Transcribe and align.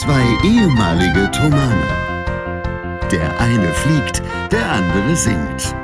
Zwei 0.00 0.24
ehemalige 0.42 1.30
Tomane. 1.30 1.86
Der 3.12 3.38
eine 3.38 3.70
fliegt, 3.74 4.22
der 4.50 4.66
andere 4.72 5.14
singt. 5.14 5.74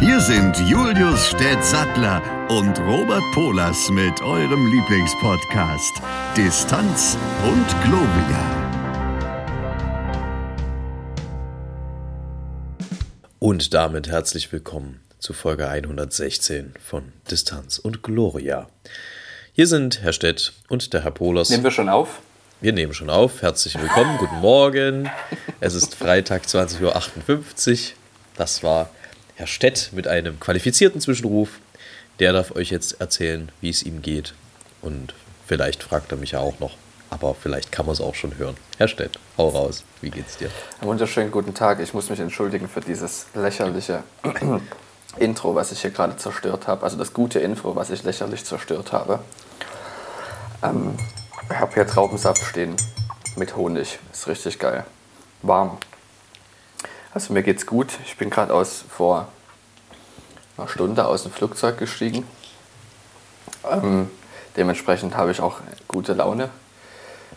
Hier 0.00 0.20
sind 0.20 0.58
Julius 0.68 1.28
Städtsattler 1.28 2.20
und 2.50 2.78
Robert 2.80 3.22
Polas 3.32 3.88
mit 3.88 4.20
eurem 4.20 4.66
Lieblingspodcast 4.66 5.94
Distanz 6.36 7.16
und 7.42 7.66
Globia. 7.82 8.44
Und 13.38 13.72
damit 13.72 14.08
herzlich 14.08 14.52
willkommen 14.52 15.00
zu 15.18 15.32
Folge 15.32 15.68
116 15.68 16.74
von 16.78 17.12
Distanz 17.30 17.78
und 17.78 18.02
Gloria. 18.02 18.68
Hier 19.52 19.66
sind 19.66 20.00
Herr 20.02 20.12
Stett 20.12 20.52
und 20.68 20.92
der 20.92 21.02
Herr 21.02 21.10
Polos. 21.10 21.50
Nehmen 21.50 21.64
wir 21.64 21.72
schon 21.72 21.88
auf? 21.88 22.20
Wir 22.60 22.72
nehmen 22.72 22.94
schon 22.94 23.10
auf. 23.10 23.42
Herzlich 23.42 23.74
willkommen, 23.80 24.16
guten 24.16 24.38
Morgen. 24.38 25.10
Es 25.58 25.74
ist 25.74 25.96
Freitag 25.96 26.44
20.58 26.44 27.72
Uhr. 27.72 27.78
Das 28.36 28.62
war 28.62 28.90
Herr 29.34 29.48
Stett 29.48 29.90
mit 29.92 30.06
einem 30.06 30.38
qualifizierten 30.38 31.00
Zwischenruf. 31.00 31.58
Der 32.20 32.32
darf 32.32 32.52
euch 32.52 32.70
jetzt 32.70 33.00
erzählen, 33.00 33.50
wie 33.60 33.70
es 33.70 33.82
ihm 33.82 34.02
geht. 34.02 34.34
Und 34.82 35.14
vielleicht 35.48 35.82
fragt 35.82 36.12
er 36.12 36.18
mich 36.18 36.30
ja 36.30 36.38
auch 36.38 36.60
noch. 36.60 36.76
Aber 37.10 37.34
vielleicht 37.34 37.72
kann 37.72 37.86
man 37.86 37.94
es 37.94 38.00
auch 38.00 38.14
schon 38.14 38.38
hören. 38.38 38.56
Herr 38.78 38.86
Stett, 38.86 39.18
hau 39.36 39.48
raus. 39.48 39.82
Wie 40.00 40.10
geht's 40.10 40.36
dir? 40.36 40.48
Einen 40.78 40.90
wunderschönen 40.90 41.32
guten 41.32 41.54
Tag. 41.54 41.80
Ich 41.80 41.92
muss 41.92 42.08
mich 42.08 42.20
entschuldigen 42.20 42.68
für 42.68 42.82
dieses 42.82 43.26
lächerliche 43.34 44.04
Intro, 45.16 45.54
was 45.54 45.72
ich 45.72 45.82
hier 45.82 45.90
gerade 45.90 46.16
zerstört 46.16 46.68
habe. 46.68 46.84
Also 46.84 46.96
das 46.96 47.12
gute 47.12 47.40
Intro, 47.40 47.76
was 47.76 47.90
ich 47.90 48.02
lächerlich 48.04 48.44
zerstört 48.44 48.92
habe. 48.92 49.20
Ähm, 50.62 50.96
ich 51.50 51.58
habe 51.58 51.74
hier 51.74 51.86
Traubensaft 51.86 52.42
stehen 52.42 52.76
mit 53.36 53.56
Honig. 53.56 53.98
Ist 54.12 54.28
richtig 54.28 54.58
geil. 54.58 54.84
Warm. 55.42 55.78
Also 57.12 57.32
mir 57.32 57.42
geht's 57.42 57.66
gut. 57.66 57.98
Ich 58.04 58.16
bin 58.16 58.30
gerade 58.30 58.54
aus 58.54 58.84
vor 58.88 59.28
einer 60.56 60.68
Stunde 60.68 61.06
aus 61.06 61.24
dem 61.24 61.32
Flugzeug 61.32 61.78
gestiegen. 61.78 62.24
Ähm, 63.68 64.10
dementsprechend 64.56 65.16
habe 65.16 65.32
ich 65.32 65.40
auch 65.40 65.58
gute 65.88 66.12
Laune. 66.12 66.50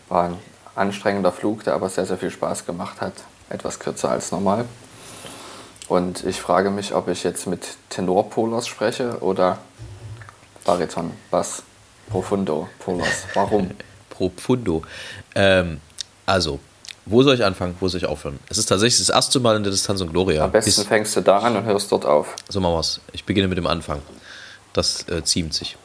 War 0.08 0.24
ein 0.24 0.38
anstrengender 0.74 1.32
Flug, 1.32 1.64
der 1.64 1.74
aber 1.74 1.88
sehr, 1.88 2.06
sehr 2.06 2.18
viel 2.18 2.30
Spaß 2.30 2.66
gemacht 2.66 3.00
hat. 3.00 3.14
Etwas 3.48 3.78
kürzer 3.78 4.10
als 4.10 4.30
normal. 4.30 4.64
Und 5.88 6.24
ich 6.24 6.40
frage 6.40 6.70
mich, 6.70 6.94
ob 6.94 7.08
ich 7.08 7.24
jetzt 7.24 7.46
mit 7.46 7.60
Tenorpolos 7.90 8.66
spreche 8.66 9.18
oder 9.20 9.58
Bariton, 10.64 11.10
Bass, 11.30 11.62
Profundo, 12.10 12.68
Polos. 12.78 13.06
Warum? 13.34 13.70
Profundo. 14.10 14.82
Ähm, 15.34 15.80
also, 16.24 16.58
wo 17.04 17.22
soll 17.22 17.34
ich 17.34 17.44
anfangen? 17.44 17.76
Wo 17.80 17.88
soll 17.88 17.98
ich 17.98 18.06
aufhören? 18.06 18.38
Es 18.48 18.56
ist 18.56 18.66
tatsächlich 18.66 18.98
das 18.98 19.14
erste 19.14 19.40
Mal 19.40 19.56
in 19.56 19.62
der 19.62 19.72
Distanz 19.72 20.00
und 20.00 20.10
Gloria. 20.10 20.44
Am 20.44 20.52
besten 20.52 20.80
Bis, 20.80 20.88
fängst 20.88 21.16
du 21.16 21.20
da 21.20 21.38
an 21.40 21.56
und 21.56 21.64
hörst 21.64 21.92
dort 21.92 22.06
auf. 22.06 22.34
so 22.48 22.60
machen 22.60 22.74
wir's. 22.74 23.00
Ich 23.12 23.24
beginne 23.24 23.48
mit 23.48 23.58
dem 23.58 23.66
Anfang. 23.66 24.00
Das 24.72 25.06
äh, 25.08 25.22
ziemt 25.22 25.52
sich. 25.52 25.76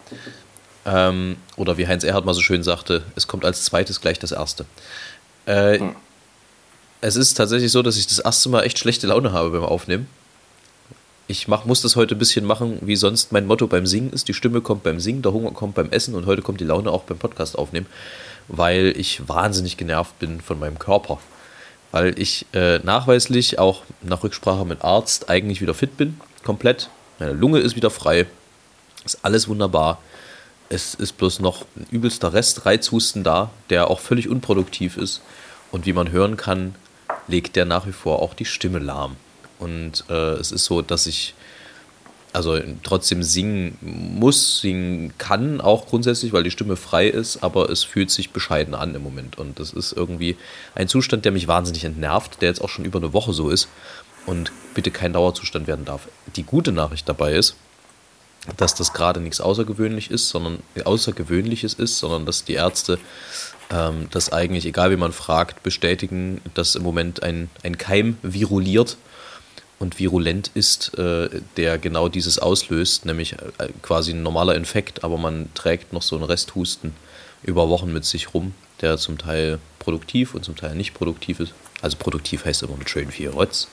Ähm, 0.86 1.38
oder 1.58 1.78
wie 1.78 1.88
Heinz 1.88 2.04
Erhardt 2.06 2.26
mal 2.26 2.34
so 2.34 2.42
schön 2.42 2.64
sagte, 2.64 3.04
es 3.16 3.28
kommt 3.28 3.44
als 3.44 3.66
zweites 3.66 4.00
gleich 4.00 4.18
das 4.20 4.32
erste. 4.32 4.66
Äh, 5.46 5.80
Hm. 5.80 5.96
Es 7.02 7.16
ist 7.16 7.36
tatsächlich 7.36 7.72
so, 7.72 7.82
dass 7.82 7.96
ich 7.96 8.08
das 8.08 8.20
erste 8.20 8.50
Mal 8.50 8.64
echt 8.64 8.78
schlechte 8.78 9.08
Laune 9.08 9.32
habe 9.32 9.52
beim 9.52 9.64
Aufnehmen. 9.64 10.08
Ich 11.28 11.48
mach, 11.48 11.64
muss 11.64 11.82
das 11.82 11.96
heute 11.96 12.16
ein 12.16 12.20
bisschen 12.20 12.44
machen, 12.44 12.80
wie 12.82 12.98
sonst 12.98 13.32
mein 13.32 13.46
Motto 13.46 13.68
beim 13.68 13.86
Singen 13.86 14.12
ist. 14.12 14.28
Die 14.28 14.34
Stimme 14.34 14.60
kommt 14.60 14.84
beim 14.84 15.00
Singen, 15.00 15.22
der 15.22 15.32
Hunger 15.32 15.52
kommt 15.52 15.76
beim 15.76 15.92
Essen 15.92 16.14
und 16.16 16.26
heute 16.26 16.42
kommt 16.42 16.60
die 16.60 16.66
Laune 16.66 16.92
auch 16.92 17.04
beim 17.04 17.18
Podcast 17.18 17.58
aufnehmen, 17.58 17.86
weil 18.50 18.94
ich 18.98 19.30
wahnsinnig 19.30 19.78
genervt 19.78 20.20
bin 20.20 20.42
von 20.42 20.60
meinem 20.60 20.78
Körper. 20.78 21.20
Weil 21.92 22.20
ich 22.20 22.46
äh, 22.54 22.80
nachweislich 22.80 23.60
auch 23.60 23.84
nach 24.02 24.24
Rücksprache 24.24 24.66
mit 24.66 24.84
Arzt 24.84 25.30
eigentlich 25.30 25.62
wieder 25.62 25.74
fit 25.74 25.96
bin, 25.96 26.20
komplett. 26.44 26.90
Meine 27.18 27.34
Lunge 27.34 27.60
ist 27.60 27.76
wieder 27.78 27.92
frei, 27.92 28.26
ist 29.06 29.20
alles 29.24 29.48
wunderbar. 29.48 30.02
Es 30.68 30.96
ist 30.96 31.14
bloß 31.14 31.40
noch 31.40 31.64
ein 31.78 31.88
übelster 31.92 32.34
Rest 32.34 32.66
Reizhusten 32.66 33.24
da, 33.24 33.52
der 33.70 33.90
auch 33.90 34.00
völlig 34.00 34.28
unproduktiv 34.28 34.98
ist. 34.98 35.22
Und 35.72 35.86
wie 35.86 35.94
man 35.94 36.12
hören 36.12 36.36
kann, 36.36 36.76
legt 37.30 37.56
der 37.56 37.66
nach 37.66 37.88
wie 37.88 37.92
vor 37.92 38.22
auch 38.22 38.34
die 38.34 38.46
Stimme 38.46 38.80
lahm. 38.80 39.16
Und 39.60 40.06
äh, 40.10 40.34
es 40.34 40.52
ist 40.52 40.66
so, 40.66 40.82
dass 40.82 41.06
ich 41.06 41.36
also 42.32 42.60
trotzdem 42.84 43.24
singen 43.24 43.78
muss, 43.82 44.62
singen 44.62 45.14
kann, 45.18 45.62
auch 45.62 45.88
grundsätzlich, 45.88 46.32
weil 46.32 46.44
die 46.44 46.52
Stimme 46.52 46.76
frei 46.76 47.08
ist, 47.08 47.44
aber 47.44 47.70
es 47.70 47.84
fühlt 47.84 48.12
sich 48.12 48.32
bescheiden 48.32 48.76
an 48.76 48.94
im 48.94 49.02
Moment. 49.02 49.38
Und 49.38 49.60
das 49.60 49.74
ist 49.74 49.94
irgendwie 49.94 50.38
ein 50.76 50.88
Zustand, 50.88 51.26
der 51.26 51.32
mich 51.32 51.48
wahnsinnig 51.48 51.86
entnervt, 51.86 52.42
der 52.42 52.50
jetzt 52.50 52.62
auch 52.62 52.70
schon 52.70 52.86
über 52.86 53.00
eine 53.00 53.14
Woche 53.14 53.34
so 53.34 53.50
ist 53.50 53.68
und 54.26 54.52
bitte 54.76 54.92
kein 54.92 55.14
Dauerzustand 55.14 55.68
werden 55.68 55.86
darf. 55.86 56.08
Die 56.36 56.44
gute 56.44 56.72
Nachricht 56.72 57.10
dabei 57.10 57.34
ist, 57.34 57.56
dass 58.58 58.76
das 58.76 58.94
gerade 58.94 59.20
nichts 59.20 59.42
Außergewöhnlich 59.42 60.12
ist, 60.12 60.30
sondern 60.30 60.60
Außergewöhnliches 60.84 61.74
ist, 61.74 62.00
sondern 62.00 62.26
dass 62.26 62.46
die 62.46 62.54
Ärzte 62.54 63.00
ähm, 63.72 64.08
das 64.12 64.32
eigentlich, 64.32 64.66
egal 64.66 64.92
wie 64.92 64.98
man 64.98 65.12
fragt, 65.12 65.64
bestätigen, 65.64 66.42
dass 66.54 66.76
im 66.76 66.84
Moment 66.84 67.24
ein, 67.24 67.50
ein 67.64 67.78
Keim 67.78 68.18
viruliert 68.22 68.98
und 69.80 70.00
virulent 70.00 70.52
ist, 70.54 70.98
äh, 70.98 71.30
der 71.58 71.78
genau 71.78 72.10
dieses 72.10 72.40
auslöst, 72.40 73.06
nämlich 73.06 73.34
äh, 73.34 73.70
quasi 73.82 74.12
ein 74.12 74.24
normaler 74.24 74.56
Infekt, 74.56 75.04
aber 75.04 75.18
man 75.18 75.54
trägt 75.54 75.94
noch 75.94 76.02
so 76.02 76.16
einen 76.16 76.26
Resthusten 76.26 76.94
über 77.44 77.70
Wochen 77.70 77.94
mit 77.94 78.06
sich 78.06 78.34
rum, 78.34 78.54
der 78.82 78.98
zum 78.98 79.18
Teil 79.18 79.60
produktiv 79.80 80.36
und 80.36 80.44
zum 80.44 80.56
Teil 80.56 80.76
nicht 80.76 80.94
produktiv 80.94 81.40
ist. 81.40 81.54
Also 81.82 81.96
produktiv 81.98 82.44
heißt 82.44 82.64
immer 82.64 82.76
mit 82.76 82.90
schön 82.90 83.10
viel 83.12 83.30
Rotz. 83.30 83.70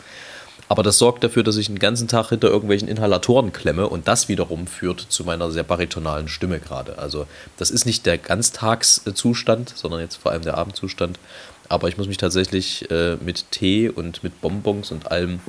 Aber 0.68 0.82
das 0.82 0.98
sorgt 0.98 1.22
dafür, 1.22 1.44
dass 1.44 1.56
ich 1.56 1.66
den 1.66 1.78
ganzen 1.78 2.08
Tag 2.08 2.30
hinter 2.30 2.48
irgendwelchen 2.48 2.88
Inhalatoren 2.88 3.52
klemme 3.52 3.88
und 3.88 4.08
das 4.08 4.28
wiederum 4.28 4.66
führt 4.66 5.00
zu 5.00 5.24
meiner 5.24 5.50
sehr 5.50 5.62
baritonalen 5.62 6.28
Stimme 6.28 6.58
gerade. 6.58 6.98
Also 6.98 7.26
das 7.56 7.70
ist 7.70 7.86
nicht 7.86 8.04
der 8.04 8.18
Ganztagszustand, 8.18 9.72
sondern 9.76 10.00
jetzt 10.00 10.16
vor 10.16 10.32
allem 10.32 10.42
der 10.42 10.58
Abendzustand. 10.58 11.18
Aber 11.68 11.88
ich 11.88 11.96
muss 11.98 12.08
mich 12.08 12.16
tatsächlich 12.16 12.90
äh, 12.90 13.16
mit 13.16 13.50
Tee 13.52 13.88
und 13.88 14.22
mit 14.24 14.40
Bonbons 14.40 14.90
und 14.90 15.10
allem 15.10 15.40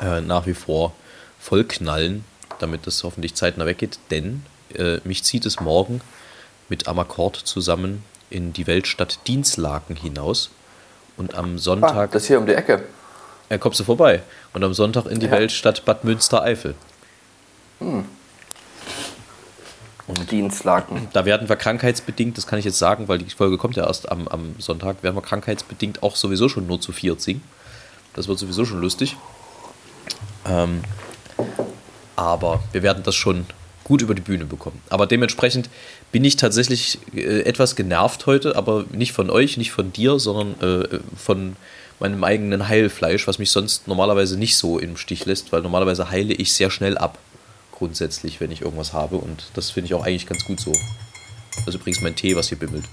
äh, 0.00 0.20
nach 0.20 0.46
wie 0.46 0.54
vor 0.54 0.94
vollknallen, 1.38 2.24
damit 2.58 2.86
das 2.86 3.02
hoffentlich 3.04 3.34
zeitnah 3.34 3.66
weggeht. 3.66 3.98
Denn 4.10 4.44
äh, 4.74 4.98
mich 5.04 5.24
zieht 5.24 5.44
es 5.44 5.60
morgen 5.60 6.00
mit 6.68 6.88
Amakord 6.88 7.36
zusammen 7.36 8.04
in 8.30 8.52
die 8.52 8.66
Weltstadt 8.66 9.26
Dienstlaken 9.26 9.96
hinaus. 9.96 10.50
Und 11.18 11.34
am 11.34 11.56
Ah, 11.56 11.58
Sonntag 11.58 12.12
das 12.12 12.26
hier 12.26 12.38
um 12.38 12.46
die 12.46 12.54
Ecke. 12.54 12.82
Ja, 13.52 13.58
kommst 13.58 13.78
du 13.78 13.84
vorbei. 13.84 14.22
Und 14.54 14.64
am 14.64 14.72
Sonntag 14.72 15.04
in 15.04 15.20
die 15.20 15.26
Ja. 15.26 15.32
Weltstadt 15.32 15.84
Bad 15.84 16.04
Münstereifel. 16.04 16.74
Dienstlaken. 20.30 21.08
Da 21.12 21.26
werden 21.26 21.50
wir 21.50 21.56
krankheitsbedingt, 21.56 22.38
das 22.38 22.46
kann 22.46 22.58
ich 22.58 22.64
jetzt 22.64 22.78
sagen, 22.78 23.08
weil 23.08 23.18
die 23.18 23.28
Folge 23.28 23.58
kommt 23.58 23.76
ja 23.76 23.86
erst 23.86 24.10
am, 24.10 24.26
am 24.28 24.54
Sonntag, 24.58 25.02
werden 25.02 25.16
wir 25.16 25.22
krankheitsbedingt 25.22 26.02
auch 26.02 26.16
sowieso 26.16 26.48
schon 26.48 26.66
nur 26.66 26.80
zu 26.80 26.92
viert 26.92 27.20
singen. 27.20 27.42
Das 28.14 28.26
wird 28.26 28.38
sowieso 28.38 28.64
schon 28.64 28.80
lustig. 28.80 29.16
Ähm, 30.46 30.80
aber 32.16 32.62
wir 32.72 32.82
werden 32.82 33.02
das 33.02 33.14
schon 33.14 33.46
gut 33.84 34.00
über 34.00 34.14
die 34.14 34.22
Bühne 34.22 34.46
bekommen. 34.46 34.80
Aber 34.88 35.06
dementsprechend 35.06 35.68
bin 36.10 36.24
ich 36.24 36.36
tatsächlich 36.36 36.98
äh, 37.14 37.40
etwas 37.42 37.76
genervt 37.76 38.24
heute, 38.24 38.56
aber 38.56 38.84
nicht 38.92 39.12
von 39.12 39.28
euch, 39.28 39.58
nicht 39.58 39.72
von 39.72 39.92
dir, 39.92 40.18
sondern 40.18 40.60
äh, 40.60 41.00
von 41.16 41.56
meinem 42.00 42.22
eigenen 42.24 42.68
Heilfleisch, 42.68 43.26
was 43.26 43.38
mich 43.38 43.50
sonst 43.50 43.88
normalerweise 43.88 44.38
nicht 44.38 44.56
so 44.56 44.78
im 44.78 44.96
Stich 44.96 45.24
lässt, 45.24 45.52
weil 45.52 45.62
normalerweise 45.62 46.10
heile 46.10 46.34
ich 46.34 46.52
sehr 46.52 46.70
schnell 46.70 46.98
ab, 46.98 47.18
grundsätzlich, 47.72 48.40
wenn 48.40 48.50
ich 48.50 48.62
irgendwas 48.62 48.92
habe. 48.92 49.16
Und 49.16 49.44
das 49.54 49.70
finde 49.70 49.86
ich 49.86 49.94
auch 49.94 50.04
eigentlich 50.04 50.26
ganz 50.26 50.44
gut 50.44 50.60
so. 50.60 50.72
Das 51.56 51.68
ist 51.68 51.74
übrigens 51.74 52.00
mein 52.00 52.16
Tee, 52.16 52.36
was 52.36 52.48
hier 52.48 52.58
bimmelt. 52.58 52.84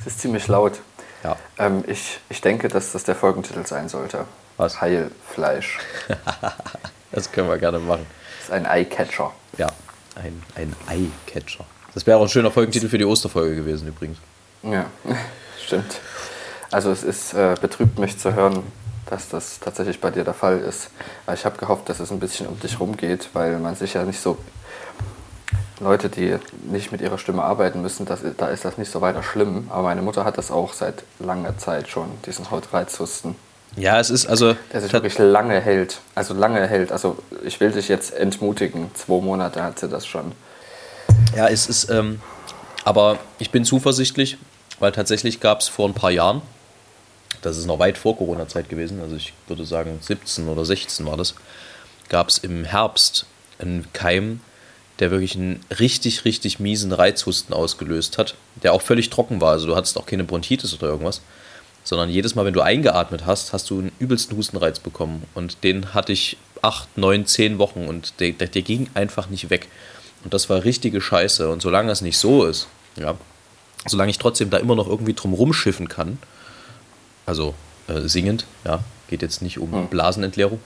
Es 0.00 0.06
ist 0.06 0.20
ziemlich 0.20 0.46
laut. 0.48 0.80
Ja. 1.24 1.36
Ähm, 1.58 1.84
ich, 1.86 2.18
ich 2.28 2.40
denke, 2.40 2.68
dass 2.68 2.92
das 2.92 3.04
der 3.04 3.14
Folgentitel 3.14 3.64
sein 3.66 3.88
sollte. 3.88 4.24
Was? 4.56 4.80
Heilfleisch. 4.80 5.78
Das 7.14 7.30
können 7.30 7.46
wir 7.46 7.58
gerne 7.58 7.78
machen. 7.78 8.06
Das 8.38 8.48
ist 8.48 8.52
ein 8.54 8.64
Eyecatcher. 8.64 9.32
Ja, 9.58 9.68
ein, 10.16 10.42
ein 10.54 10.74
Eye-Catcher. 10.88 11.64
Das 11.94 12.06
wäre 12.06 12.18
auch 12.18 12.22
ein 12.22 12.28
schöner 12.28 12.50
Folgentitel 12.50 12.88
für 12.88 12.98
die 12.98 13.04
Osterfolge 13.04 13.56
gewesen 13.56 13.88
übrigens. 13.88 14.18
Ja, 14.62 14.86
stimmt. 15.64 16.00
Also 16.72 16.90
es 16.90 17.04
ist, 17.04 17.34
äh, 17.34 17.54
betrübt 17.60 17.98
mich 17.98 18.18
zu 18.18 18.34
hören, 18.34 18.64
dass 19.06 19.28
das 19.28 19.60
tatsächlich 19.60 20.00
bei 20.00 20.10
dir 20.10 20.24
der 20.24 20.34
Fall 20.34 20.58
ist. 20.58 20.90
Aber 21.26 21.34
ich 21.34 21.44
habe 21.44 21.56
gehofft, 21.58 21.88
dass 21.88 22.00
es 22.00 22.10
ein 22.10 22.18
bisschen 22.18 22.46
um 22.46 22.58
dich 22.58 22.80
rumgeht, 22.80 23.28
weil 23.34 23.58
man 23.58 23.76
sich 23.76 23.94
ja 23.94 24.04
nicht 24.04 24.20
so... 24.20 24.36
Leute, 25.80 26.08
die 26.08 26.36
nicht 26.70 26.92
mit 26.92 27.00
ihrer 27.00 27.18
Stimme 27.18 27.42
arbeiten 27.42 27.82
müssen, 27.82 28.06
das, 28.06 28.20
da 28.36 28.46
ist 28.48 28.64
das 28.64 28.78
nicht 28.78 28.90
so 28.90 29.00
weiter 29.00 29.22
schlimm. 29.24 29.66
Aber 29.68 29.82
meine 29.82 30.00
Mutter 30.00 30.24
hat 30.24 30.38
das 30.38 30.52
auch 30.52 30.72
seit 30.74 31.02
langer 31.18 31.58
Zeit 31.58 31.88
schon, 31.88 32.06
diesen 32.24 32.50
Hautreizhusten. 32.52 33.34
Ja, 33.74 33.98
es 33.98 34.08
ist 34.08 34.26
also. 34.26 34.54
Der 34.72 34.80
sich 34.80 34.92
wirklich 34.92 35.18
lange 35.18 35.60
hält. 35.60 35.98
Also 36.14 36.34
lange 36.34 36.66
hält. 36.68 36.92
Also 36.92 37.18
ich 37.42 37.58
will 37.58 37.72
dich 37.72 37.88
jetzt 37.88 38.14
entmutigen. 38.14 38.90
Zwei 38.94 39.20
Monate 39.20 39.62
hat 39.64 39.80
sie 39.80 39.88
das 39.88 40.06
schon. 40.06 40.32
Ja, 41.34 41.48
es 41.48 41.66
ist, 41.66 41.90
ähm, 41.90 42.20
Aber 42.84 43.18
ich 43.38 43.50
bin 43.50 43.64
zuversichtlich, 43.64 44.38
weil 44.78 44.92
tatsächlich 44.92 45.40
gab 45.40 45.60
es 45.60 45.68
vor 45.68 45.88
ein 45.88 45.94
paar 45.94 46.10
Jahren, 46.10 46.42
das 47.40 47.56
ist 47.56 47.66
noch 47.66 47.78
weit 47.78 47.98
vor 47.98 48.16
Corona-Zeit 48.16 48.68
gewesen, 48.68 49.00
also 49.00 49.16
ich 49.16 49.32
würde 49.48 49.64
sagen 49.64 49.98
17 50.00 50.48
oder 50.48 50.64
16 50.64 51.06
war 51.06 51.16
das, 51.16 51.34
gab 52.08 52.28
es 52.28 52.38
im 52.38 52.64
Herbst 52.64 53.26
einen 53.58 53.86
Keim, 53.92 54.40
der 54.98 55.10
wirklich 55.10 55.34
einen 55.36 55.60
richtig, 55.80 56.24
richtig 56.24 56.60
miesen 56.60 56.92
Reizhusten 56.92 57.54
ausgelöst 57.54 58.18
hat, 58.18 58.34
der 58.62 58.72
auch 58.72 58.82
völlig 58.82 59.10
trocken 59.10 59.40
war. 59.40 59.52
Also 59.52 59.66
du 59.66 59.74
hattest 59.74 59.96
auch 59.98 60.06
keine 60.06 60.24
Bronchitis 60.24 60.74
oder 60.74 60.88
irgendwas, 60.88 61.22
sondern 61.82 62.08
jedes 62.08 62.34
Mal, 62.34 62.44
wenn 62.44 62.52
du 62.52 62.60
eingeatmet 62.60 63.26
hast, 63.26 63.52
hast 63.52 63.70
du 63.70 63.78
einen 63.78 63.92
übelsten 63.98 64.36
Hustenreiz 64.36 64.78
bekommen. 64.78 65.24
Und 65.34 65.64
den 65.64 65.94
hatte 65.94 66.12
ich 66.12 66.36
acht, 66.60 66.96
neun, 66.96 67.26
zehn 67.26 67.58
Wochen 67.58 67.86
und 67.86 68.20
der, 68.20 68.32
der, 68.32 68.48
der 68.48 68.62
ging 68.62 68.88
einfach 68.94 69.28
nicht 69.28 69.50
weg. 69.50 69.68
Und 70.24 70.34
das 70.34 70.48
war 70.48 70.62
richtige 70.62 71.00
Scheiße. 71.00 71.48
Und 71.48 71.62
solange 71.62 71.90
es 71.90 72.00
nicht 72.00 72.18
so 72.18 72.44
ist, 72.44 72.68
ja, 72.96 73.16
solange 73.86 74.10
ich 74.10 74.18
trotzdem 74.18 74.50
da 74.50 74.58
immer 74.58 74.76
noch 74.76 74.86
irgendwie 74.86 75.14
drum 75.14 75.32
rumschiffen 75.32 75.88
kann, 75.88 76.18
also 77.26 77.54
äh, 77.88 78.00
singend, 78.08 78.46
ja, 78.64 78.80
geht 79.08 79.22
jetzt 79.22 79.42
nicht 79.42 79.58
um 79.58 79.72
hm. 79.72 79.86
Blasenentleerung, 79.88 80.60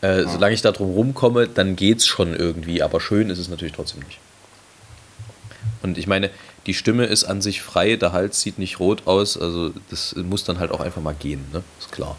äh, 0.00 0.22
hm. 0.22 0.28
solange 0.28 0.54
ich 0.54 0.62
da 0.62 0.72
drum 0.72 0.92
rumkomme, 0.92 1.48
dann 1.48 1.76
geht 1.76 1.98
es 1.98 2.06
schon 2.06 2.34
irgendwie, 2.34 2.82
aber 2.82 3.00
schön 3.00 3.30
ist 3.30 3.38
es 3.38 3.48
natürlich 3.48 3.74
trotzdem 3.74 4.02
nicht. 4.02 4.18
Und 5.82 5.98
ich 5.98 6.06
meine, 6.06 6.30
die 6.66 6.74
Stimme 6.74 7.06
ist 7.06 7.24
an 7.24 7.40
sich 7.40 7.62
frei, 7.62 7.96
der 7.96 8.12
Hals 8.12 8.40
sieht 8.40 8.58
nicht 8.58 8.80
rot 8.80 9.06
aus, 9.06 9.38
also 9.38 9.70
das 9.90 10.14
muss 10.16 10.44
dann 10.44 10.58
halt 10.58 10.70
auch 10.70 10.80
einfach 10.80 11.02
mal 11.02 11.14
gehen, 11.14 11.44
ne? 11.52 11.62
ist 11.78 11.92
klar. 11.92 12.16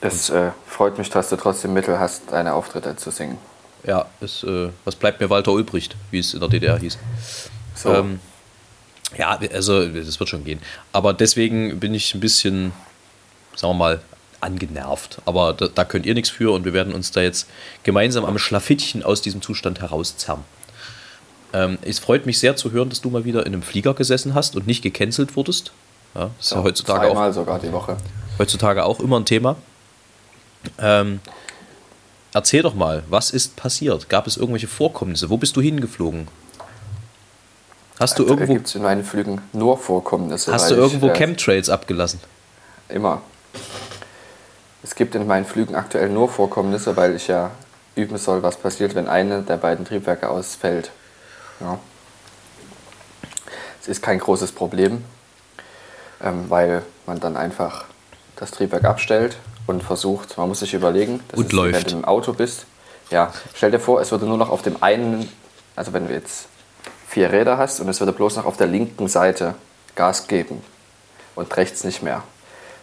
Das 0.00 0.30
äh, 0.30 0.50
freut 0.66 0.96
mich, 0.98 1.10
dass 1.10 1.28
du 1.28 1.36
trotzdem 1.36 1.74
Mittel 1.74 1.98
hast, 1.98 2.32
deine 2.32 2.54
Auftritte 2.54 2.96
zu 2.96 3.10
singen. 3.10 3.38
Ja, 3.84 4.06
es, 4.20 4.42
äh, 4.42 4.70
was 4.84 4.96
bleibt 4.96 5.20
mir 5.20 5.30
Walter 5.30 5.52
Ulbricht, 5.52 5.96
wie 6.10 6.18
es 6.18 6.34
in 6.34 6.40
der 6.40 6.48
DDR 6.48 6.78
hieß. 6.78 6.98
So. 7.74 7.94
Ähm, 7.94 8.20
ja, 9.18 9.38
also 9.52 9.86
das 9.88 10.20
wird 10.20 10.28
schon 10.28 10.44
gehen. 10.44 10.60
Aber 10.92 11.12
deswegen 11.12 11.80
bin 11.80 11.94
ich 11.94 12.14
ein 12.14 12.20
bisschen, 12.20 12.72
sagen 13.56 13.74
wir 13.74 13.78
mal, 13.78 14.00
angenervt. 14.40 15.18
Aber 15.26 15.52
da, 15.52 15.68
da 15.68 15.84
könnt 15.84 16.06
ihr 16.06 16.14
nichts 16.14 16.30
für 16.30 16.52
und 16.52 16.64
wir 16.64 16.72
werden 16.72 16.94
uns 16.94 17.10
da 17.10 17.20
jetzt 17.20 17.48
gemeinsam 17.82 18.24
am 18.24 18.38
Schlafittchen 18.38 19.02
aus 19.02 19.22
diesem 19.22 19.42
Zustand 19.42 19.80
herauszerren. 19.80 20.44
Ähm, 21.52 21.78
es 21.82 21.98
freut 21.98 22.26
mich 22.26 22.38
sehr 22.38 22.56
zu 22.56 22.70
hören, 22.70 22.88
dass 22.88 23.00
du 23.00 23.10
mal 23.10 23.24
wieder 23.24 23.44
in 23.44 23.52
einem 23.52 23.62
Flieger 23.62 23.94
gesessen 23.94 24.34
hast 24.34 24.54
und 24.56 24.66
nicht 24.66 24.82
gecancelt 24.82 25.36
wurdest. 25.36 25.72
Ja, 26.14 26.30
das 26.36 26.46
ist 26.46 26.50
ja, 26.52 26.58
ja 26.58 26.62
heutzutage 26.64 27.10
auch, 27.10 27.32
sogar 27.32 27.58
die 27.58 27.72
Woche. 27.72 27.96
Heutzutage 28.38 28.84
auch 28.84 29.00
immer 29.00 29.18
ein 29.18 29.24
Thema. 29.24 29.56
Ähm, 30.78 31.20
erzähl 32.32 32.62
doch 32.62 32.74
mal, 32.74 33.02
was 33.08 33.30
ist 33.30 33.56
passiert? 33.56 34.08
Gab 34.08 34.26
es 34.26 34.36
irgendwelche 34.36 34.68
Vorkommnisse? 34.68 35.30
Wo 35.30 35.36
bist 35.36 35.56
du 35.56 35.60
hingeflogen? 35.60 36.28
Hast 38.00 38.18
du 38.18 38.24
irgendwo. 38.24 38.54
gibt 38.54 38.66
es 38.66 38.74
in 38.74 38.82
meinen 38.82 39.04
Flügen 39.04 39.42
nur 39.52 39.76
Vorkommnisse. 39.76 40.52
Hast 40.52 40.70
du 40.70 40.74
irgendwo 40.74 41.08
ich, 41.08 41.12
äh, 41.12 41.16
Chemtrails 41.16 41.68
abgelassen? 41.68 42.18
Immer. 42.88 43.20
Es 44.82 44.94
gibt 44.94 45.14
in 45.14 45.26
meinen 45.26 45.44
Flügen 45.44 45.74
aktuell 45.74 46.08
nur 46.08 46.30
Vorkommnisse, 46.30 46.96
weil 46.96 47.14
ich 47.14 47.28
ja 47.28 47.50
üben 47.96 48.16
soll, 48.16 48.42
was 48.42 48.56
passiert, 48.56 48.94
wenn 48.94 49.06
eine 49.06 49.42
der 49.42 49.58
beiden 49.58 49.84
Triebwerke 49.84 50.30
ausfällt. 50.30 50.90
Ja. 51.60 51.78
Es 53.82 53.88
ist 53.88 54.02
kein 54.02 54.18
großes 54.18 54.52
Problem, 54.52 55.04
ähm, 56.22 56.46
weil 56.48 56.82
man 57.04 57.20
dann 57.20 57.36
einfach 57.36 57.84
das 58.36 58.50
Triebwerk 58.50 58.84
abstellt 58.84 59.36
und 59.66 59.82
versucht, 59.82 60.38
man 60.38 60.48
muss 60.48 60.60
sich 60.60 60.72
überlegen, 60.72 61.20
und 61.36 61.46
ist, 61.46 61.52
läuft. 61.52 61.74
wenn 61.74 61.84
du 61.84 61.98
im 61.98 62.04
Auto 62.06 62.32
bist, 62.32 62.64
ja, 63.10 63.30
stell 63.52 63.70
dir 63.70 63.80
vor, 63.80 64.00
es 64.00 64.10
würde 64.10 64.24
nur 64.24 64.38
noch 64.38 64.48
auf 64.48 64.62
dem 64.62 64.82
einen, 64.82 65.30
also 65.76 65.92
wenn 65.92 66.08
du 66.08 66.14
jetzt 66.14 66.46
vier 67.10 67.32
Räder 67.32 67.58
hast 67.58 67.80
und 67.80 67.88
es 67.88 67.98
würde 67.98 68.12
bloß 68.12 68.36
noch 68.36 68.46
auf 68.46 68.56
der 68.56 68.68
linken 68.68 69.08
Seite 69.08 69.56
Gas 69.96 70.28
geben 70.28 70.62
und 71.34 71.56
rechts 71.56 71.82
nicht 71.82 72.04
mehr. 72.04 72.22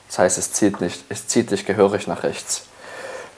Das 0.10 0.20
heißt, 0.20 0.38
es 0.38 0.52
zieht, 0.52 0.82
nicht, 0.82 1.06
es 1.08 1.28
zieht 1.28 1.50
dich 1.50 1.66
gehörig 1.66 2.08
nach 2.08 2.24
rechts. 2.24 2.66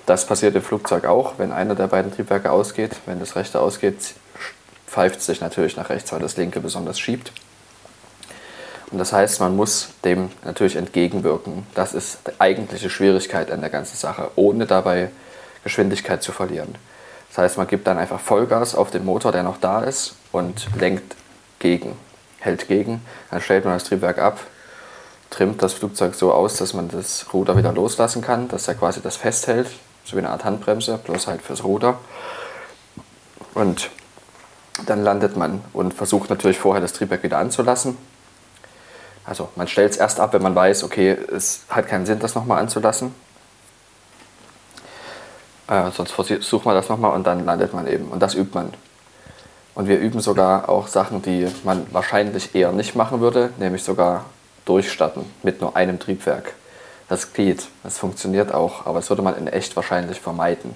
Das 0.08 0.26
passiert 0.26 0.56
im 0.56 0.64
Flugzeug 0.64 1.06
auch, 1.06 1.34
wenn 1.38 1.52
einer 1.52 1.76
der 1.76 1.86
beiden 1.86 2.12
Triebwerke 2.12 2.52
ausgeht. 2.52 2.96
Wenn 3.06 3.20
das 3.20 3.36
rechte 3.36 3.62
ausgeht, 3.62 4.16
pfeift 4.88 5.20
es 5.20 5.28
sich 5.28 5.42
natürlich 5.42 5.78
nach 5.78 5.90
rechts, 5.90 6.12
weil 6.12 6.22
das 6.22 6.38
linke 6.38 6.60
besonders 6.60 7.00
schiebt. 7.00 7.32
Und 8.90 8.98
das 8.98 9.14
heißt, 9.14 9.40
man 9.40 9.56
muss 9.56 9.90
dem 10.04 10.32
natürlich 10.44 10.76
entgegenwirken. 10.76 11.68
Das 11.76 11.94
ist 11.94 12.18
die 12.26 12.42
eigentliche 12.42 12.90
Schwierigkeit 12.90 13.52
an 13.52 13.62
der 13.62 13.70
ganzen 13.70 13.96
Sache, 13.96 14.32
ohne 14.36 14.66
dabei 14.66 15.12
Geschwindigkeit 15.64 16.24
zu 16.24 16.32
verlieren. 16.32 16.74
Das 17.30 17.38
heißt, 17.38 17.58
man 17.58 17.68
gibt 17.68 17.88
dann 17.88 17.98
einfach 17.98 18.20
Vollgas 18.20 18.76
auf 18.76 18.92
den 18.92 19.06
Motor, 19.06 19.32
der 19.32 19.44
noch 19.44 19.58
da 19.58 19.84
ist, 19.84 20.16
und 20.32 20.68
lenkt 20.80 21.16
gegen, 21.60 21.96
hält 22.40 22.68
gegen. 22.68 23.02
Dann 23.32 23.42
stellt 23.42 23.66
man 23.66 23.76
das 23.76 23.84
Triebwerk 23.84 24.18
ab, 24.18 24.40
trimmt 25.30 25.62
das 25.62 25.74
Flugzeug 25.74 26.16
so 26.16 26.34
aus, 26.34 26.58
dass 26.58 26.74
man 26.74 26.90
das 26.90 27.28
Ruder 27.34 27.56
wieder 27.56 27.72
loslassen 27.72 28.22
kann, 28.22 28.48
dass 28.48 28.68
er 28.68 28.76
quasi 28.76 29.02
das 29.02 29.16
festhält, 29.16 29.68
so 30.04 30.16
wie 30.16 30.20
eine 30.20 30.30
Art 30.30 30.44
Handbremse, 30.44 30.98
bloß 30.98 31.28
halt 31.28 31.42
fürs 31.42 31.64
Ruder. 31.64 32.00
Und 33.54 33.90
dann 34.86 35.04
landet 35.04 35.36
man 35.36 35.62
und 35.74 35.94
versucht 35.94 36.30
natürlich 36.30 36.58
vorher 36.58 36.82
das 36.82 36.94
Triebwerk 36.94 37.24
wieder 37.24 37.38
anzulassen 37.38 37.98
also 39.30 39.50
man 39.56 39.68
stellt 39.68 39.92
es 39.92 39.98
erst 39.98 40.20
ab, 40.20 40.34
wenn 40.34 40.42
man 40.42 40.56
weiß, 40.56 40.84
okay, 40.84 41.12
es 41.12 41.62
hat 41.70 41.88
keinen 41.88 42.08
Sinn, 42.08 42.18
das 42.18 42.34
nochmal 42.34 42.60
anzulassen. 42.60 43.14
Äh, 45.70 45.92
sonst 45.92 46.12
versucht 46.12 46.66
man 46.66 46.76
das 46.76 46.90
nochmal 46.90 47.14
und 47.14 47.28
dann 47.28 47.46
landet 47.46 47.74
man 47.74 47.88
eben. 47.88 48.08
Und 48.10 48.20
das 48.20 48.34
übt 48.34 48.52
man. 48.54 48.74
Und 49.76 49.88
wir 49.88 50.00
üben 50.00 50.20
sogar 50.20 50.68
auch 50.68 50.88
Sachen, 50.88 51.22
die 51.22 51.48
man 51.64 51.86
wahrscheinlich 51.92 52.56
eher 52.56 52.72
nicht 52.72 52.96
machen 52.96 53.22
würde, 53.22 53.52
nämlich 53.60 53.84
sogar 53.84 54.26
durchstarten 54.66 55.26
mit 55.44 55.62
nur 55.62 55.76
einem 55.76 56.00
Triebwerk. 56.00 56.54
Das 57.08 57.34
geht, 57.34 57.68
das 57.84 57.98
funktioniert 57.98 58.54
auch, 58.54 58.86
aber 58.86 59.00
das 59.00 59.10
würde 59.10 59.22
man 59.22 59.38
in 59.38 59.48
echt 59.48 59.76
wahrscheinlich 59.76 60.20
vermeiden. 60.20 60.76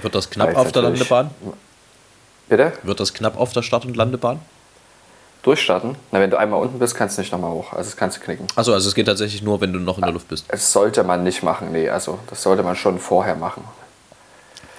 Wird 0.00 0.14
das 0.14 0.30
knapp 0.30 0.56
auf 0.56 0.72
der 0.72 0.82
Landebahn? 0.82 1.30
Bitte? 2.48 2.72
Wird 2.82 3.00
das 3.00 3.12
knapp 3.12 3.38
auf 3.38 3.52
der 3.52 3.62
Start- 3.62 3.84
und 3.84 3.96
Landebahn? 3.96 4.40
Durchstarten. 5.42 5.96
Na, 6.10 6.20
wenn 6.20 6.30
du 6.30 6.38
einmal 6.38 6.60
unten 6.60 6.78
bist, 6.78 6.94
kannst 6.94 7.16
du 7.16 7.22
nicht 7.22 7.32
nochmal 7.32 7.50
hoch. 7.50 7.72
Also 7.72 7.90
das 7.90 7.96
kannst 7.96 8.16
du 8.18 8.20
knicken. 8.20 8.46
Achso, 8.54 8.72
also 8.72 8.88
es 8.88 8.94
geht 8.94 9.06
tatsächlich 9.06 9.42
nur, 9.42 9.60
wenn 9.60 9.72
du 9.72 9.80
noch 9.80 9.98
in 9.98 10.02
der 10.02 10.12
Luft 10.12 10.28
bist. 10.28 10.44
Es 10.48 10.72
sollte 10.72 11.02
man 11.02 11.24
nicht 11.24 11.42
machen, 11.42 11.72
nee. 11.72 11.88
Also 11.88 12.18
das 12.30 12.42
sollte 12.42 12.62
man 12.62 12.76
schon 12.76 12.98
vorher 12.98 13.34
machen. 13.34 13.64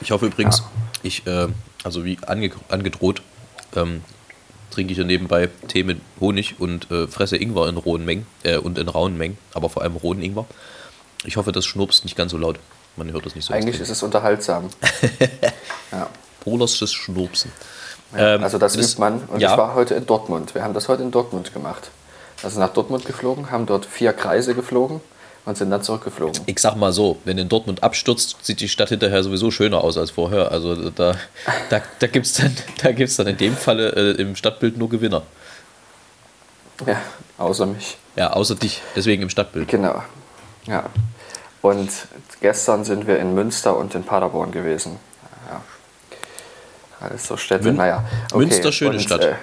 Ich 0.02 0.12
hoffe 0.12 0.26
übrigens, 0.28 0.60
ja. 0.60 0.66
ich, 1.04 1.28
äh, 1.28 1.48
also 1.84 2.06
wie 2.06 2.18
ange 2.26 2.52
angedroht, 2.70 3.22
ähm, 3.76 4.04
trinke 4.72 4.92
ich 4.92 4.98
ja 4.98 5.04
nebenbei 5.04 5.50
Tee 5.68 5.84
mit 5.84 6.02
Honig 6.20 6.60
und 6.60 6.90
äh, 6.92 7.08
fresse 7.08 7.38
Ingwer 7.38 7.70
in 7.70 7.78
rohen 7.78 8.06
Mengen 8.06 8.26
äh, 8.44 8.58
und 8.58 8.78
in 8.78 8.90
rauen 8.90 9.18
Mengen, 9.18 9.38
aber 9.54 9.70
vor 9.70 9.84
allem 9.84 9.96
rohen 9.96 10.22
Ingwer. 10.22 10.46
Ich 11.26 11.38
hoffe, 11.38 11.52
das 11.52 11.66
schnurpst 11.66 12.04
nicht 12.04 12.18
ganz 12.18 12.32
so 12.32 12.38
laut. 12.38 12.60
Man 12.96 13.12
hört 13.12 13.26
das 13.26 13.36
nicht 13.36 13.46
so. 13.46 13.54
Eigentlich 13.54 13.68
extrem. 13.68 13.84
ist 13.84 13.90
es 13.90 14.04
unterhaltsam. 14.04 14.70
ja. 15.92 16.10
Polarsches 16.42 16.94
Schnurpsen. 16.94 17.52
Ja, 18.16 18.36
ähm, 18.36 18.44
also 18.44 18.58
das, 18.58 18.74
das 18.74 18.92
übt 18.92 19.00
man. 19.00 19.22
Und 19.28 19.40
ja. 19.40 19.52
ich 19.52 19.58
war 19.58 19.76
heute 19.76 19.96
in 19.96 20.06
Dortmund. 20.06 20.56
Wir 20.56 20.64
haben 20.64 20.74
das 20.74 20.88
heute 20.88 21.04
in 21.04 21.12
Dortmund 21.12 21.54
gemacht. 21.54 21.90
Also 22.44 22.60
nach 22.60 22.70
Dortmund 22.70 23.06
geflogen, 23.06 23.52
haben 23.52 23.66
dort 23.66 23.86
vier 23.86 24.12
Kreise 24.14 24.54
geflogen 24.54 25.02
und 25.46 25.58
sind 25.58 25.70
dann 25.70 25.82
zurückgeflogen. 25.82 26.42
Ich 26.46 26.60
sag 26.60 26.76
mal 26.76 26.92
so, 26.92 27.18
wenn 27.26 27.38
in 27.38 27.50
Dortmund 27.50 27.84
abstürzt, 27.84 28.38
sieht 28.42 28.60
die 28.60 28.70
Stadt 28.70 28.90
hinterher 28.90 29.24
sowieso 29.24 29.52
schöner 29.52 29.84
aus 29.84 29.98
als 29.98 30.12
vorher. 30.12 30.52
Also 30.52 30.90
da, 30.90 31.16
da, 31.70 31.82
da 32.00 32.08
gibt 32.08 32.26
es 32.26 32.34
dann, 32.34 32.56
dann 32.82 33.28
in 33.28 33.38
dem 33.38 33.56
Falle 33.56 33.90
äh, 33.92 34.22
im 34.22 34.36
Stadtbild 34.36 34.78
nur 34.78 34.90
Gewinner. 34.90 35.24
Ja, 36.86 37.02
außer 37.38 37.66
mich. 37.66 37.98
Ja, 38.16 38.34
außer 38.34 38.56
dich, 38.56 38.82
deswegen 38.96 39.24
im 39.24 39.30
Stadtbild. 39.30 39.68
Genau. 39.68 40.04
Ja. 40.66 40.84
Und 41.62 41.90
gestern 42.42 42.84
sind 42.84 43.08
wir 43.08 43.20
in 43.20 43.34
Münster 43.34 43.78
und 43.78 43.96
in 43.96 44.04
Paderborn 44.04 44.52
gewesen. 44.52 45.00
Alles 47.04 47.28
so 47.28 47.36
Städte, 47.36 47.66
Mün 47.66 47.76
naja. 47.76 48.04
Okay. 48.32 48.38
Münster, 48.38 48.72
schöne 48.72 48.92
und, 48.92 49.02
Stadt. 49.02 49.24
Äh, 49.24 49.36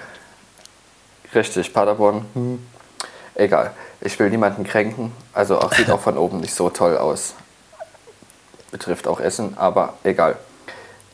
richtig, 1.34 1.72
Paderborn, 1.72 2.24
hm, 2.32 2.66
egal. 3.34 3.72
Ich 4.00 4.18
will 4.18 4.30
niemanden 4.30 4.64
kränken, 4.64 5.12
also 5.34 5.60
auch, 5.60 5.72
sieht 5.74 5.90
auch 5.90 6.00
von 6.00 6.16
oben 6.16 6.40
nicht 6.40 6.54
so 6.54 6.70
toll 6.70 6.96
aus. 6.96 7.34
Betrifft 8.70 9.06
auch 9.06 9.20
Essen, 9.20 9.58
aber 9.58 9.94
egal. 10.04 10.38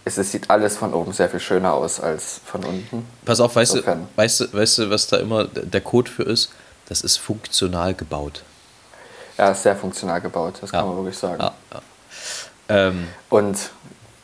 Es, 0.05 0.19
es, 0.19 0.31
sieht 0.31 0.51
alles 0.51 0.77
von 0.77 0.95
oben 0.95 1.13
sehr 1.13 1.29
viel 1.29 1.41
schöner 1.41 1.75
aus 1.75 1.99
als 1.99 2.41
von 2.45 2.63
unten. 2.63 3.09
Pass 3.25 3.41
auf, 3.41 3.57
weißt, 3.57 3.75
du, 3.75 4.07
weißt, 4.15 4.41
du, 4.41 4.53
weißt 4.53 4.79
du, 4.79 4.91
was 4.91 5.09
da 5.09 5.17
immer 5.17 5.45
der 5.47 5.81
Code 5.81 6.09
für 6.09 6.23
ist? 6.23 6.53
Das 6.89 7.01
ist 7.01 7.17
funktional 7.17 7.93
gebaut. 7.95 8.45
Ja, 9.37 9.51
ist 9.51 9.65
sehr 9.65 9.75
funktional 9.75 10.21
gebaut, 10.21 10.55
das 10.61 10.71
ja. 10.71 10.79
kann 10.79 10.89
man 10.89 10.97
wirklich 10.99 11.19
sagen. 11.19 11.43
Ja, 11.43 11.53
ja. 11.73 11.81
Ähm, 12.69 13.09
und 13.31 13.59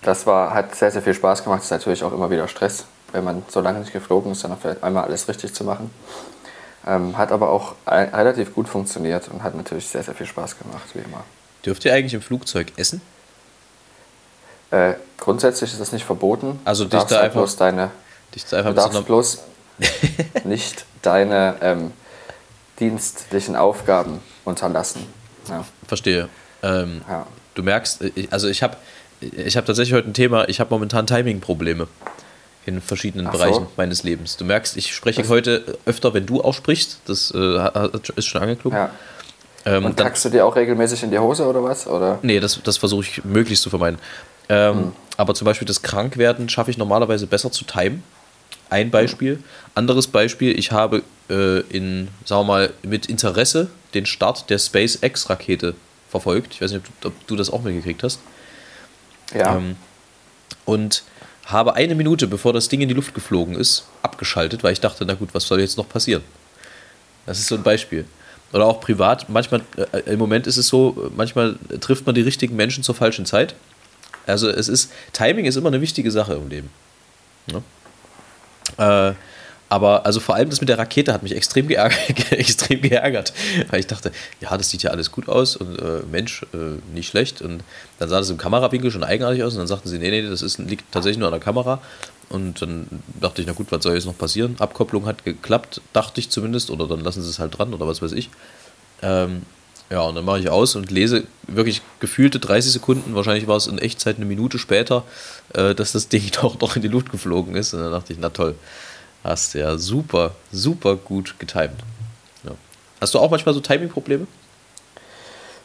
das 0.02 0.26
war, 0.26 0.52
hat 0.52 0.75
sehr, 0.75 0.90
sehr 0.90 1.02
viel 1.02 1.14
Spaß 1.14 1.44
gemacht. 1.44 1.61
Das 1.61 1.66
ist 1.66 1.71
natürlich 1.71 2.04
auch 2.04 2.12
immer 2.12 2.30
wieder 2.30 2.49
Stress, 2.49 2.85
wenn 3.12 3.25
man 3.25 3.42
so 3.49 3.61
lange 3.61 3.80
nicht 3.80 3.92
geflogen 3.92 4.32
ist, 4.32 4.44
dann 4.44 4.56
vielleicht 4.61 4.82
einmal 4.82 5.04
alles 5.04 5.28
richtig 5.28 5.54
zu 5.54 5.64
machen. 5.64 5.90
Ähm, 6.87 7.16
hat 7.16 7.30
aber 7.30 7.50
auch 7.50 7.76
relativ 7.87 8.54
gut 8.54 8.68
funktioniert 8.68 9.28
und 9.28 9.42
hat 9.44 9.54
natürlich 9.54 9.87
sehr, 9.87 10.02
sehr 10.02 10.14
viel 10.14 10.26
Spaß 10.26 10.59
gemacht, 10.59 10.82
wie 10.94 10.99
immer. 10.99 11.23
Dürft 11.64 11.85
ihr 11.85 11.94
eigentlich 11.94 12.14
im 12.14 12.23
Flugzeug 12.23 12.73
essen? 12.76 13.00
Äh, 14.73 14.94
grundsätzlich 15.18 15.71
ist 15.71 15.80
das 15.80 15.92
nicht 15.92 16.04
verboten. 16.04 16.59
Also 16.64 16.85
dich 16.85 16.92
da, 16.92 16.99
halt 16.99 17.12
einfach, 17.12 17.40
bloß 17.40 17.56
deine, 17.56 17.90
dich 18.35 18.44
da 18.47 18.59
einfach 18.59 18.71
du 18.71 18.76
darfst 18.76 19.06
bloß 19.06 19.38
nicht 20.44 20.87
deine 21.02 21.56
ähm, 21.61 21.92
dienstlichen 22.80 23.54
Aufgaben 23.54 24.21
unterlassen. 24.44 25.06
Ja. 25.49 25.64
Verstehe. 25.87 26.28
Ähm, 26.62 27.02
ja. 27.09 27.26
Du 27.54 27.62
merkst, 27.62 28.02
äh, 28.02 28.28
also 28.30 28.49
ich 28.49 28.62
habe 28.62 28.76
ich 29.23 29.57
hab 29.57 29.67
tatsächlich 29.67 29.95
heute 29.95 30.09
ein 30.09 30.14
Thema, 30.14 30.49
ich 30.49 30.61
habe 30.61 30.71
momentan 30.71 31.07
Timing-Probleme 31.07 31.88
in 32.67 32.81
verschiedenen 32.81 33.26
Ach 33.26 33.33
Bereichen 33.33 33.64
so. 33.64 33.73
meines 33.76 34.02
Lebens. 34.02 34.37
Du 34.37 34.45
merkst, 34.45 34.76
ich 34.76 34.95
spreche 34.95 35.23
das 35.23 35.31
heute 35.31 35.79
öfter, 35.85 36.14
wenn 36.14 36.26
du 36.26 36.43
auch 36.43 36.55
sprichst, 36.55 37.00
das 37.07 37.33
äh, 37.35 37.88
ist 38.17 38.26
schon 38.26 38.43
angeklungen. 38.43 38.79
Ja. 38.79 38.91
Ähm, 39.64 39.85
Und 39.85 39.97
packst 39.97 40.25
du 40.25 40.29
dir 40.29 40.45
auch 40.45 40.57
regelmäßig 40.57 41.02
in 41.02 41.11
die 41.11 41.19
Hose 41.19 41.47
oder 41.47 41.62
was? 41.62 41.87
Oder? 41.87 42.19
Nee, 42.23 42.41
das, 42.41 42.61
das 42.62 42.79
versuche 42.79 43.02
ich 43.02 43.25
möglichst 43.25 43.62
zu 43.62 43.71
vermeiden. 43.71 43.99
Ähm, 44.49 44.75
hm. 44.75 44.93
Aber 45.17 45.35
zum 45.35 45.45
Beispiel 45.45 45.67
das 45.67 45.83
Krankwerden 45.83 46.49
schaffe 46.49 46.71
ich 46.71 46.79
normalerweise 46.79 47.26
besser 47.26 47.52
zu 47.52 47.64
timen. 47.64 48.02
Ein 48.71 48.91
Beispiel. 48.91 49.37
Hm. 49.37 49.45
Anderes 49.75 50.07
Beispiel, 50.07 50.59
ich 50.59 50.73
habe 50.73 51.02
äh, 51.31 51.61
in, 51.61 52.09
sagen 52.25 52.43
wir 52.43 52.45
mal, 52.45 52.73
mit 52.83 53.07
Interesse 53.07 53.69
den 53.95 54.07
Start 54.07 54.50
der 54.50 54.59
SpaceX-Rakete 54.59 55.75
verfolgt. 56.09 56.55
Ich 56.55 56.62
weiß 56.62 56.73
nicht, 56.73 56.87
ob 56.87 57.00
du, 57.00 57.09
ob 57.09 57.26
du, 57.26 57.37
das 57.37 57.50
auch 57.50 57.62
mitgekriegt 57.62 58.02
hast. 58.02 58.21
Ja. 59.35 59.57
Ähm, 59.57 59.77
und 60.65 61.03
habe 61.47 61.75
eine 61.75 61.95
Minute, 61.95 62.27
bevor 62.27 62.53
das 62.53 62.69
Ding 62.69 62.81
in 62.81 62.89
die 62.89 62.95
Luft 62.95 63.15
geflogen 63.15 63.55
ist, 63.55 63.87
abgeschaltet, 64.03 64.62
weil 64.62 64.73
ich 64.73 64.81
dachte, 64.81 65.05
na 65.05 65.15
gut, 65.15 65.31
was 65.33 65.47
soll 65.47 65.61
jetzt 65.61 65.77
noch 65.77 65.89
passieren? 65.89 66.23
Das 67.27 67.39
ist 67.39 67.49
so 67.49 67.57
ein 67.57 67.62
Beispiel. 67.62 68.05
Oder 68.53 68.67
auch 68.67 68.81
privat, 68.81 69.29
manchmal, 69.29 69.62
äh, 69.93 70.01
im 70.12 70.19
Moment 70.19 70.47
ist 70.47 70.57
es 70.57 70.69
so, 70.69 71.11
manchmal 71.17 71.57
trifft 71.81 72.07
man 72.07 72.15
die 72.15 72.21
richtigen 72.21 72.55
Menschen 72.55 72.83
zur 72.83 72.95
falschen 72.95 73.27
Zeit. 73.27 73.55
Also 74.27 74.49
es 74.49 74.69
ist, 74.69 74.93
Timing 75.12 75.47
ist 75.47 75.57
immer 75.57 75.69
eine 75.69 75.81
wichtige 75.81 76.11
Sache 76.11 76.35
im 76.35 76.49
Leben. 76.49 76.71
Ja? 78.79 79.09
Äh, 79.11 79.15
aber 79.73 80.05
also 80.05 80.21
vor 80.21 80.35
allem 80.35 80.50
das 80.50 80.61
mit 80.61 80.69
der 80.69 80.76
Rakete 80.76 81.14
hat 81.14 81.23
mich 81.23 81.35
extrem 81.35 81.67
geärgert, 81.67 81.99
extrem 82.31 82.83
geärgert, 82.83 83.33
weil 83.71 83.81
ich 83.81 83.87
dachte, 83.87 84.12
ja, 84.38 84.55
das 84.55 84.69
sieht 84.69 84.83
ja 84.83 84.91
alles 84.91 85.11
gut 85.11 85.31
aus 85.31 85.57
und 85.57 85.79
äh, 85.79 86.02
Mensch, 86.11 86.43
äh, 86.52 86.76
nicht 86.93 87.09
schlecht. 87.09 87.41
Und 87.41 87.64
dann 87.99 88.11
sah 88.11 88.19
das 88.19 88.29
im 88.29 88.37
Kamerawinkel 88.37 88.91
schon 88.91 89.02
eigenartig 89.02 89.43
aus 89.43 89.55
und 89.55 89.61
dann 89.61 89.67
sagten 89.67 89.88
sie, 89.88 89.99
nee, 89.99 90.11
nee, 90.11 90.29
das 90.29 90.43
ist, 90.43 90.59
liegt 90.59 90.93
tatsächlich 90.93 91.17
nur 91.17 91.29
an 91.29 91.33
der 91.33 91.41
Kamera. 91.41 91.81
Und 92.29 92.61
dann 92.61 92.87
dachte 93.19 93.41
ich, 93.41 93.47
na 93.47 93.55
gut, 93.55 93.69
was 93.73 93.83
soll 93.83 93.95
jetzt 93.95 94.05
noch 94.05 94.19
passieren? 94.19 94.57
Abkopplung 94.59 95.07
hat 95.07 95.25
geklappt, 95.25 95.81
dachte 95.95 96.21
ich 96.21 96.29
zumindest, 96.29 96.71
oder 96.71 96.87
dann 96.87 97.00
lassen 97.00 97.23
sie 97.23 97.31
es 97.31 97.38
halt 97.38 97.57
dran 97.57 97.73
oder 97.73 97.87
was 97.87 98.02
weiß 98.02 98.12
ich. 98.12 98.29
Ähm, 99.00 99.41
ja, 99.88 100.02
und 100.02 100.17
dann 100.17 100.26
mache 100.26 100.41
ich 100.41 100.50
aus 100.50 100.76
und 100.76 100.91
lese 100.91 101.25
wirklich 101.49 101.81
gefühlte 101.99 102.41
30 102.41 102.73
Sekunden, 102.73 103.14
wahrscheinlich 103.14 103.47
war 103.47 103.57
es 103.57 103.69
in 103.69 103.79
Echtzeit 103.79 104.17
eine 104.17 104.26
Minute 104.26 104.59
später, 104.59 105.05
äh, 105.55 105.75
dass 105.75 105.93
das 105.93 106.09
Ding 106.09 106.31
doch 106.43 106.61
noch 106.61 106.76
in 106.76 106.83
die 106.83 106.88
Luft 106.88 107.11
geflogen 107.11 107.57
ist. 107.57 107.73
Und 107.73 107.81
dann 107.81 107.93
dachte 107.93 108.12
ich, 108.12 108.19
na 108.21 108.29
toll. 108.29 108.55
Hast 109.25 109.55
du 109.55 109.61
ja 109.61 109.79
super, 109.79 110.33
super 110.50 110.97
gut 110.97 111.38
getimt. 111.38 111.81
Ja. 112.43 112.52
Hast 113.00 113.14
du 113.14 113.21
auch 113.21 113.31
manchmal 113.31 113.55
so 113.55 113.61
Timing-Probleme? 113.61 114.26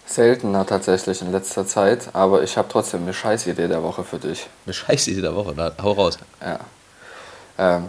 Seltener 0.06 0.66
tatsächlich 0.66 1.22
in 1.22 1.32
letzter 1.32 1.66
Zeit, 1.68 2.10
aber 2.14 2.42
ich 2.44 2.56
habe 2.56 2.70
trotzdem 2.72 3.02
eine 3.02 3.14
Scheißidee 3.14 3.68
der 3.68 3.84
Woche 3.84 4.04
für 4.04 4.20
dich. 4.20 4.48
Eine 4.66 4.74
Scheißidee 4.74 5.22
der 5.22 5.36
Woche, 5.36 5.54
na, 5.56 5.74
hau 5.82 5.92
raus. 5.92 6.18
Ja. 6.40 6.60
Ähm, 7.58 7.88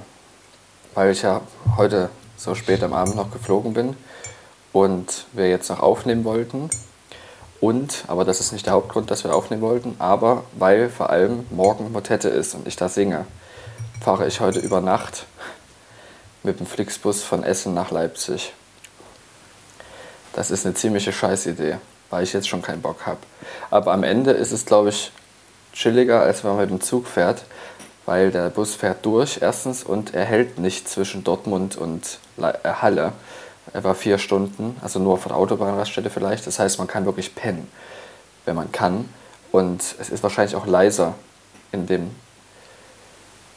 weil 0.95 1.13
ich 1.13 1.23
ja 1.23 1.43
heute 1.77 2.09
so 2.37 2.55
spät 2.55 2.83
am 2.83 2.93
Abend 2.93 3.15
noch 3.15 3.31
geflogen 3.31 3.73
bin 3.73 3.97
und 4.73 5.27
wir 5.33 5.49
jetzt 5.49 5.69
noch 5.69 5.81
aufnehmen 5.81 6.25
wollten. 6.25 6.71
Und, 7.61 8.05
aber 8.09 8.25
das 8.25 8.41
ist 8.41 8.53
nicht 8.53 8.67
der 8.67 8.73
Hauptgrund, 8.73 9.11
dass 9.11 9.23
wir 9.23 9.35
aufnehmen 9.35 9.63
wollten, 9.63 9.97
aber 9.99 10.45
weil 10.55 10.91
vor 10.91 11.11
allem 11.11 11.45
morgen 11.51 11.93
Motette 11.93 12.29
ist 12.29 12.55
und 12.55 12.67
ich 12.67 12.77
da 12.77 12.89
singe, 12.89 13.27
fahre 14.01 14.27
ich 14.27 14.41
heute 14.41 14.59
über 14.59 14.81
Nacht 14.81 15.27
mit 16.43 16.61
dem 16.61 16.67
Flixbus 16.67 17.23
von 17.23 17.45
Essen 17.45 17.75
nach 17.75 17.91
Leipzig. 17.91 18.53
Das 20.33 20.51
ist 20.51 20.65
eine 20.65 20.75
ziemliche 20.75 21.13
Scheißidee, 21.13 21.77
weil 22.11 22.23
ich 22.23 22.33
jetzt 22.33 22.49
schon 22.49 22.63
keinen 22.63 22.83
Bock 22.83 23.07
habe. 23.07 23.19
Aber 23.71 23.93
am 23.93 24.05
Ende 24.05 24.31
ist 24.31 24.53
es, 24.53 24.65
glaube 24.67 24.91
ich, 24.91 25.11
chilliger, 25.73 26.21
als 26.21 26.45
wenn 26.45 26.53
man 26.53 26.61
mit 26.61 26.71
dem 26.71 26.81
Zug 26.81 27.07
fährt, 27.07 27.45
weil 28.07 28.31
der 28.31 28.49
Bus 28.51 28.75
fährt 28.75 29.05
durch, 29.05 29.39
erstens, 29.43 29.83
und 29.83 30.15
er 30.15 30.25
hält 30.25 30.59
nicht 30.59 30.89
zwischen 30.89 31.25
Dortmund 31.25 31.77
und 31.77 32.19
äh, 32.39 32.53
Halle. 32.65 33.13
Er 33.73 33.85
war 33.85 33.95
vier 33.95 34.19
Stunden, 34.19 34.77
also 34.81 34.99
nur 34.99 35.19
von 35.19 35.31
der 35.31 35.39
Autobahnraststätte 35.39 36.09
vielleicht. 36.09 36.47
Das 36.47 36.59
heißt, 36.59 36.79
man 36.79 36.87
kann 36.87 37.05
wirklich 37.05 37.35
pennen, 37.35 37.69
wenn 38.45 38.57
man 38.57 38.73
kann. 38.73 39.09
Und 39.53 39.83
es 39.99 40.09
ist 40.09 40.23
wahrscheinlich 40.23 40.57
auch 40.57 40.67
leiser 40.67 41.15
in 41.71 41.87
dem 41.87 42.11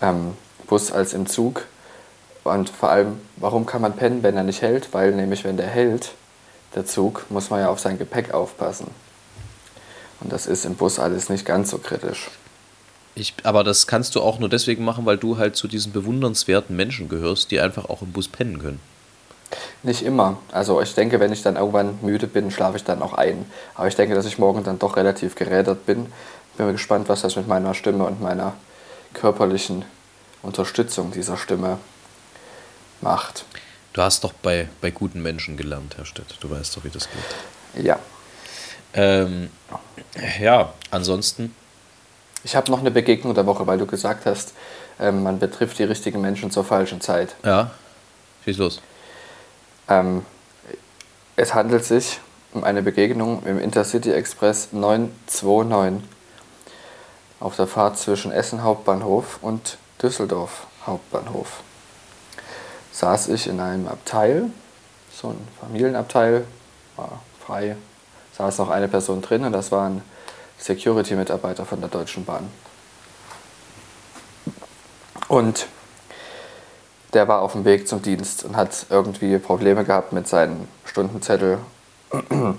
ähm, 0.01 0.33
Bus 0.67 0.91
als 0.91 1.13
im 1.13 1.27
Zug. 1.27 1.65
Und 2.43 2.69
vor 2.69 2.89
allem, 2.89 3.19
warum 3.37 3.65
kann 3.65 3.81
man 3.81 3.95
pennen, 3.95 4.23
wenn 4.23 4.35
er 4.35 4.43
nicht 4.43 4.61
hält? 4.61 4.93
Weil 4.93 5.11
nämlich, 5.11 5.43
wenn 5.43 5.57
der 5.57 5.67
hält, 5.67 6.11
der 6.75 6.85
Zug, 6.85 7.25
muss 7.29 7.49
man 7.49 7.59
ja 7.59 7.69
auf 7.69 7.79
sein 7.79 7.97
Gepäck 7.97 8.33
aufpassen. 8.33 8.87
Und 10.21 10.31
das 10.31 10.47
ist 10.47 10.65
im 10.65 10.75
Bus 10.75 10.99
alles 10.99 11.29
nicht 11.29 11.45
ganz 11.45 11.71
so 11.71 11.77
kritisch. 11.77 12.29
Ich, 13.13 13.33
aber 13.43 13.63
das 13.63 13.87
kannst 13.87 14.15
du 14.15 14.21
auch 14.21 14.39
nur 14.39 14.49
deswegen 14.49 14.85
machen, 14.85 15.05
weil 15.05 15.17
du 15.17 15.37
halt 15.37 15.55
zu 15.55 15.67
diesen 15.67 15.91
bewundernswerten 15.91 16.75
Menschen 16.75 17.09
gehörst, 17.09 17.51
die 17.51 17.59
einfach 17.59 17.85
auch 17.89 18.01
im 18.01 18.11
Bus 18.11 18.27
pennen 18.27 18.59
können. 18.59 18.79
Nicht 19.83 20.03
immer. 20.03 20.37
Also 20.51 20.81
ich 20.81 20.93
denke, 20.95 21.19
wenn 21.19 21.33
ich 21.33 21.41
dann 21.41 21.57
irgendwann 21.57 21.99
müde 22.01 22.27
bin, 22.27 22.51
schlafe 22.51 22.77
ich 22.77 22.85
dann 22.85 23.01
auch 23.01 23.13
ein. 23.13 23.45
Aber 23.75 23.87
ich 23.87 23.95
denke, 23.95 24.15
dass 24.15 24.25
ich 24.25 24.39
morgen 24.39 24.63
dann 24.63 24.79
doch 24.79 24.95
relativ 24.95 25.35
gerädert 25.35 25.85
bin. 25.85 26.07
Bin 26.57 26.71
gespannt, 26.71 27.09
was 27.09 27.21
das 27.21 27.35
mit 27.35 27.47
meiner 27.47 27.73
Stimme 27.73 28.05
und 28.05 28.21
meiner 28.21 28.53
körperlichen 29.13 29.83
Unterstützung 30.41 31.11
dieser 31.11 31.35
Stimme 31.35 31.79
macht. 33.01 33.45
Du 33.93 34.01
hast 34.01 34.23
doch 34.23 34.33
bei, 34.33 34.69
bei 34.79 34.91
guten 34.91 35.21
Menschen 35.21 35.57
gelernt, 35.57 35.97
Herr 35.97 36.05
Stett. 36.05 36.37
Du 36.39 36.49
weißt 36.49 36.77
doch, 36.77 36.83
wie 36.83 36.89
das 36.89 37.07
geht. 37.09 37.85
Ja. 37.85 37.99
Ähm, 38.93 39.49
ja, 40.39 40.73
ansonsten. 40.91 41.55
Ich 42.43 42.55
habe 42.55 42.71
noch 42.71 42.79
eine 42.79 42.91
Begegnung 42.91 43.33
der 43.33 43.45
Woche, 43.45 43.67
weil 43.67 43.77
du 43.77 43.85
gesagt 43.85 44.25
hast, 44.25 44.53
ähm, 44.99 45.23
man 45.23 45.39
betrifft 45.39 45.77
die 45.79 45.83
richtigen 45.83 46.21
Menschen 46.21 46.51
zur 46.51 46.63
falschen 46.63 47.01
Zeit. 47.01 47.35
Ja, 47.43 47.71
schieß 48.45 48.57
los. 48.57 48.81
Ähm, 49.87 50.25
es 51.35 51.53
handelt 51.53 51.85
sich 51.85 52.19
um 52.53 52.63
eine 52.63 52.81
Begegnung 52.81 53.43
im 53.45 53.59
Intercity 53.59 54.11
Express 54.11 54.69
929 54.71 56.07
auf 57.39 57.55
der 57.55 57.67
Fahrt 57.67 57.97
zwischen 57.97 58.31
Essen 58.31 58.63
Hauptbahnhof 58.63 59.39
und 59.41 59.77
Düsseldorf 60.01 60.67
Hauptbahnhof 60.85 61.63
saß 62.91 63.29
ich 63.29 63.47
in 63.47 63.59
einem 63.59 63.87
Abteil, 63.87 64.45
so 65.11 65.29
ein 65.29 65.47
Familienabteil, 65.59 66.45
war 66.95 67.21
frei, 67.45 67.75
saß 68.37 68.57
noch 68.59 68.69
eine 68.69 68.87
Person 68.87 69.21
drin 69.21 69.45
und 69.45 69.51
das 69.51 69.71
war 69.71 69.89
ein 69.89 70.01
Security-Mitarbeiter 70.57 71.65
von 71.65 71.79
der 71.79 71.89
Deutschen 71.89 72.25
Bahn. 72.25 72.49
Und 75.27 75.67
der 77.13 77.27
war 77.27 77.41
auf 77.41 77.53
dem 77.53 77.65
Weg 77.65 77.87
zum 77.87 78.01
Dienst 78.01 78.43
und 78.43 78.55
hat 78.55 78.85
irgendwie 78.89 79.37
Probleme 79.37 79.83
gehabt 79.83 80.13
mit 80.13 80.27
seinem 80.27 80.67
Stundenzettel 80.85 81.59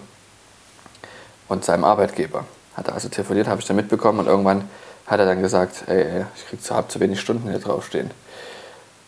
und 1.48 1.64
seinem 1.64 1.84
Arbeitgeber. 1.84 2.44
Hat 2.76 2.88
er 2.88 2.94
also 2.94 3.08
telefoniert, 3.08 3.48
habe 3.48 3.60
ich 3.60 3.66
dann 3.66 3.76
mitbekommen 3.76 4.20
und 4.20 4.26
irgendwann 4.26 4.68
hat 5.06 5.20
er 5.20 5.26
dann 5.26 5.42
gesagt, 5.42 5.84
ey, 5.88 6.24
ich 6.34 6.46
krieg 6.46 6.62
zu, 6.62 6.74
hab 6.74 6.90
zu 6.90 7.00
wenig 7.00 7.20
Stunden 7.20 7.48
hier 7.48 7.58
draufstehen. 7.58 8.10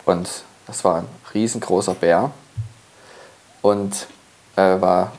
Und 0.05 0.29
das 0.67 0.83
war 0.83 0.97
ein 0.97 1.07
riesengroßer 1.33 1.95
Bär 1.95 2.31
und 3.61 4.07
äh, 4.55 4.79
war 4.81 5.11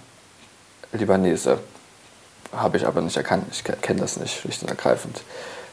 Libanese. 0.92 1.58
Habe 2.52 2.76
ich 2.76 2.86
aber 2.86 3.00
nicht 3.00 3.16
erkannt. 3.16 3.46
Ich 3.50 3.64
kenne 3.64 4.00
das 4.00 4.16
nicht, 4.16 4.40
schlicht 4.40 4.62
und 4.62 4.68
ergreifend. 4.68 5.22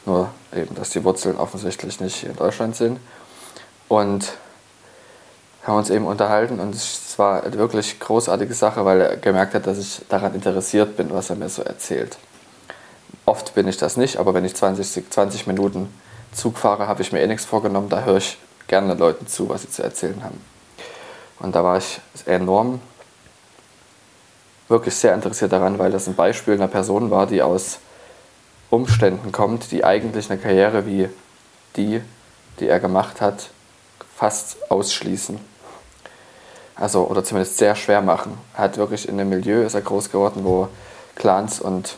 Nur 0.06 0.30
eben, 0.54 0.74
dass 0.74 0.90
die 0.90 1.02
Wurzeln 1.02 1.36
offensichtlich 1.36 2.00
nicht 2.00 2.16
hier 2.16 2.30
in 2.30 2.36
Deutschland 2.36 2.76
sind. 2.76 2.98
Und 3.88 4.32
haben 5.64 5.78
uns 5.78 5.90
eben 5.90 6.06
unterhalten 6.06 6.60
und 6.60 6.74
es 6.74 7.18
war 7.18 7.42
eine 7.42 7.56
wirklich 7.56 7.98
großartige 7.98 8.52
Sache, 8.52 8.84
weil 8.84 9.00
er 9.00 9.16
gemerkt 9.16 9.54
hat, 9.54 9.66
dass 9.66 9.78
ich 9.78 10.02
daran 10.08 10.34
interessiert 10.34 10.96
bin, 10.96 11.10
was 11.10 11.30
er 11.30 11.36
mir 11.36 11.48
so 11.48 11.62
erzählt. 11.62 12.18
Oft 13.24 13.54
bin 13.54 13.66
ich 13.66 13.78
das 13.78 13.96
nicht, 13.96 14.18
aber 14.18 14.34
wenn 14.34 14.44
ich 14.44 14.54
20, 14.54 15.10
20 15.10 15.46
Minuten 15.46 15.88
Zug 16.32 16.58
fahre, 16.58 16.86
habe 16.86 17.00
ich 17.00 17.12
mir 17.12 17.22
eh 17.22 17.26
nichts 17.26 17.46
vorgenommen, 17.46 17.88
da 17.88 18.02
höre 18.02 18.18
ich 18.18 18.36
gerne 18.66 18.94
Leuten 18.94 19.26
zu, 19.26 19.48
was 19.48 19.62
sie 19.62 19.70
zu 19.70 19.82
erzählen 19.82 20.22
haben. 20.22 20.40
Und 21.38 21.54
da 21.54 21.64
war 21.64 21.76
ich 21.78 22.00
enorm, 22.26 22.80
wirklich 24.68 24.94
sehr 24.94 25.14
interessiert 25.14 25.52
daran, 25.52 25.78
weil 25.78 25.90
das 25.90 26.06
ein 26.06 26.14
Beispiel 26.14 26.54
einer 26.54 26.68
Person 26.68 27.10
war, 27.10 27.26
die 27.26 27.42
aus 27.42 27.78
Umständen 28.70 29.30
kommt, 29.30 29.70
die 29.70 29.84
eigentlich 29.84 30.30
eine 30.30 30.40
Karriere 30.40 30.86
wie 30.86 31.08
die, 31.76 32.00
die 32.60 32.68
er 32.68 32.80
gemacht 32.80 33.20
hat, 33.20 33.50
fast 34.16 34.70
ausschließen. 34.70 35.38
Also, 36.76 37.06
oder 37.06 37.22
zumindest 37.22 37.58
sehr 37.58 37.76
schwer 37.76 38.02
machen. 38.02 38.36
Er 38.54 38.64
hat 38.64 38.76
wirklich 38.76 39.08
in 39.08 39.20
einem 39.20 39.30
Milieu 39.30 39.62
ist 39.62 39.74
er 39.74 39.82
groß 39.82 40.10
geworden, 40.10 40.44
wo 40.44 40.68
Clans 41.14 41.60
und 41.60 41.96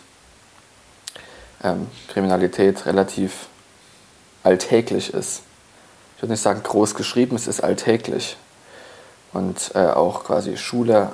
ähm, 1.64 1.86
Kriminalität 2.08 2.84
relativ 2.84 3.46
alltäglich 4.42 5.14
ist. 5.14 5.42
Ich 6.16 6.22
würde 6.22 6.32
nicht 6.32 6.42
sagen 6.42 6.62
groß 6.62 6.94
geschrieben, 6.94 7.36
es 7.36 7.46
ist 7.46 7.62
alltäglich. 7.62 8.36
Und 9.32 9.72
äh, 9.74 9.88
auch 9.88 10.24
quasi 10.24 10.56
Schule 10.56 11.12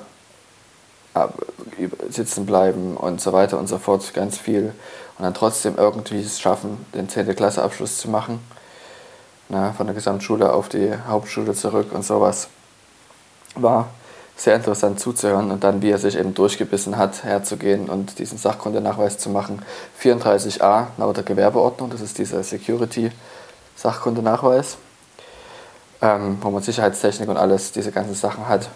sitzen 2.09 2.45
bleiben 2.45 2.97
und 2.97 3.21
so 3.21 3.31
weiter 3.33 3.59
und 3.59 3.67
so 3.67 3.77
fort, 3.77 4.13
ganz 4.13 4.37
viel. 4.37 4.73
Und 5.17 5.23
dann 5.23 5.33
trotzdem 5.33 5.75
irgendwie 5.77 6.21
es 6.21 6.39
schaffen, 6.39 6.85
den 6.93 7.09
10. 7.09 7.35
Klasse 7.35 7.61
Abschluss 7.61 7.97
zu 7.97 8.09
machen. 8.09 8.39
Na, 9.49 9.73
von 9.73 9.85
der 9.85 9.93
Gesamtschule 9.93 10.53
auf 10.53 10.69
die 10.69 10.93
Hauptschule 11.07 11.53
zurück 11.53 11.91
und 11.91 12.03
sowas. 12.03 12.47
War 13.55 13.89
sehr 14.35 14.55
interessant 14.55 14.99
zuzuhören 14.99 15.51
und 15.51 15.63
dann, 15.63 15.83
wie 15.83 15.91
er 15.91 15.99
sich 15.99 16.17
eben 16.17 16.33
durchgebissen 16.33 16.97
hat, 16.97 17.23
herzugehen 17.23 17.87
und 17.89 18.17
diesen 18.17 18.39
Sachkundenachweis 18.39 19.19
zu 19.19 19.29
machen. 19.29 19.61
34a 20.01 20.87
laut 20.97 21.17
der 21.17 21.23
Gewerbeordnung, 21.23 21.91
das 21.91 22.01
ist 22.01 22.17
dieser 22.17 22.41
Security-Sachkundenachweis, 22.41 24.77
ähm, 26.03 26.37
wo 26.41 26.51
man 26.51 26.61
Sicherheitstechnik 26.61 27.29
und 27.29 27.37
alles, 27.37 27.71
diese 27.71 27.91
ganzen 27.91 28.13
Sachen 28.13 28.47
hat. 28.49 28.69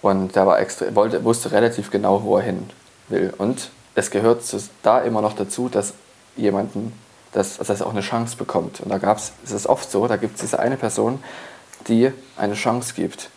Und 0.00 0.36
der 0.36 0.46
war 0.46 0.60
extra, 0.60 0.94
wollte, 0.94 1.24
wusste 1.24 1.50
relativ 1.50 1.90
genau, 1.90 2.22
wo 2.22 2.36
er 2.36 2.44
hin 2.44 2.70
will. 3.08 3.34
Und 3.36 3.70
es 3.96 4.10
gehört 4.10 4.44
zu, 4.44 4.62
da 4.82 5.00
immer 5.00 5.20
noch 5.20 5.34
dazu, 5.34 5.68
dass 5.68 5.92
jemanden, 6.36 6.92
dass, 7.32 7.58
dass 7.58 7.80
er 7.80 7.86
auch 7.86 7.90
eine 7.90 8.00
Chance 8.00 8.36
bekommt. 8.36 8.80
Und 8.80 8.90
da 8.90 8.98
gab 8.98 9.18
es, 9.18 9.32
es 9.44 9.50
ist 9.50 9.66
oft 9.66 9.90
so, 9.90 10.06
da 10.06 10.16
gibt 10.16 10.36
es 10.36 10.42
diese 10.42 10.60
eine 10.60 10.76
Person, 10.76 11.22
die 11.88 12.12
eine 12.36 12.54
Chance 12.54 12.94
gibt. 12.94 13.30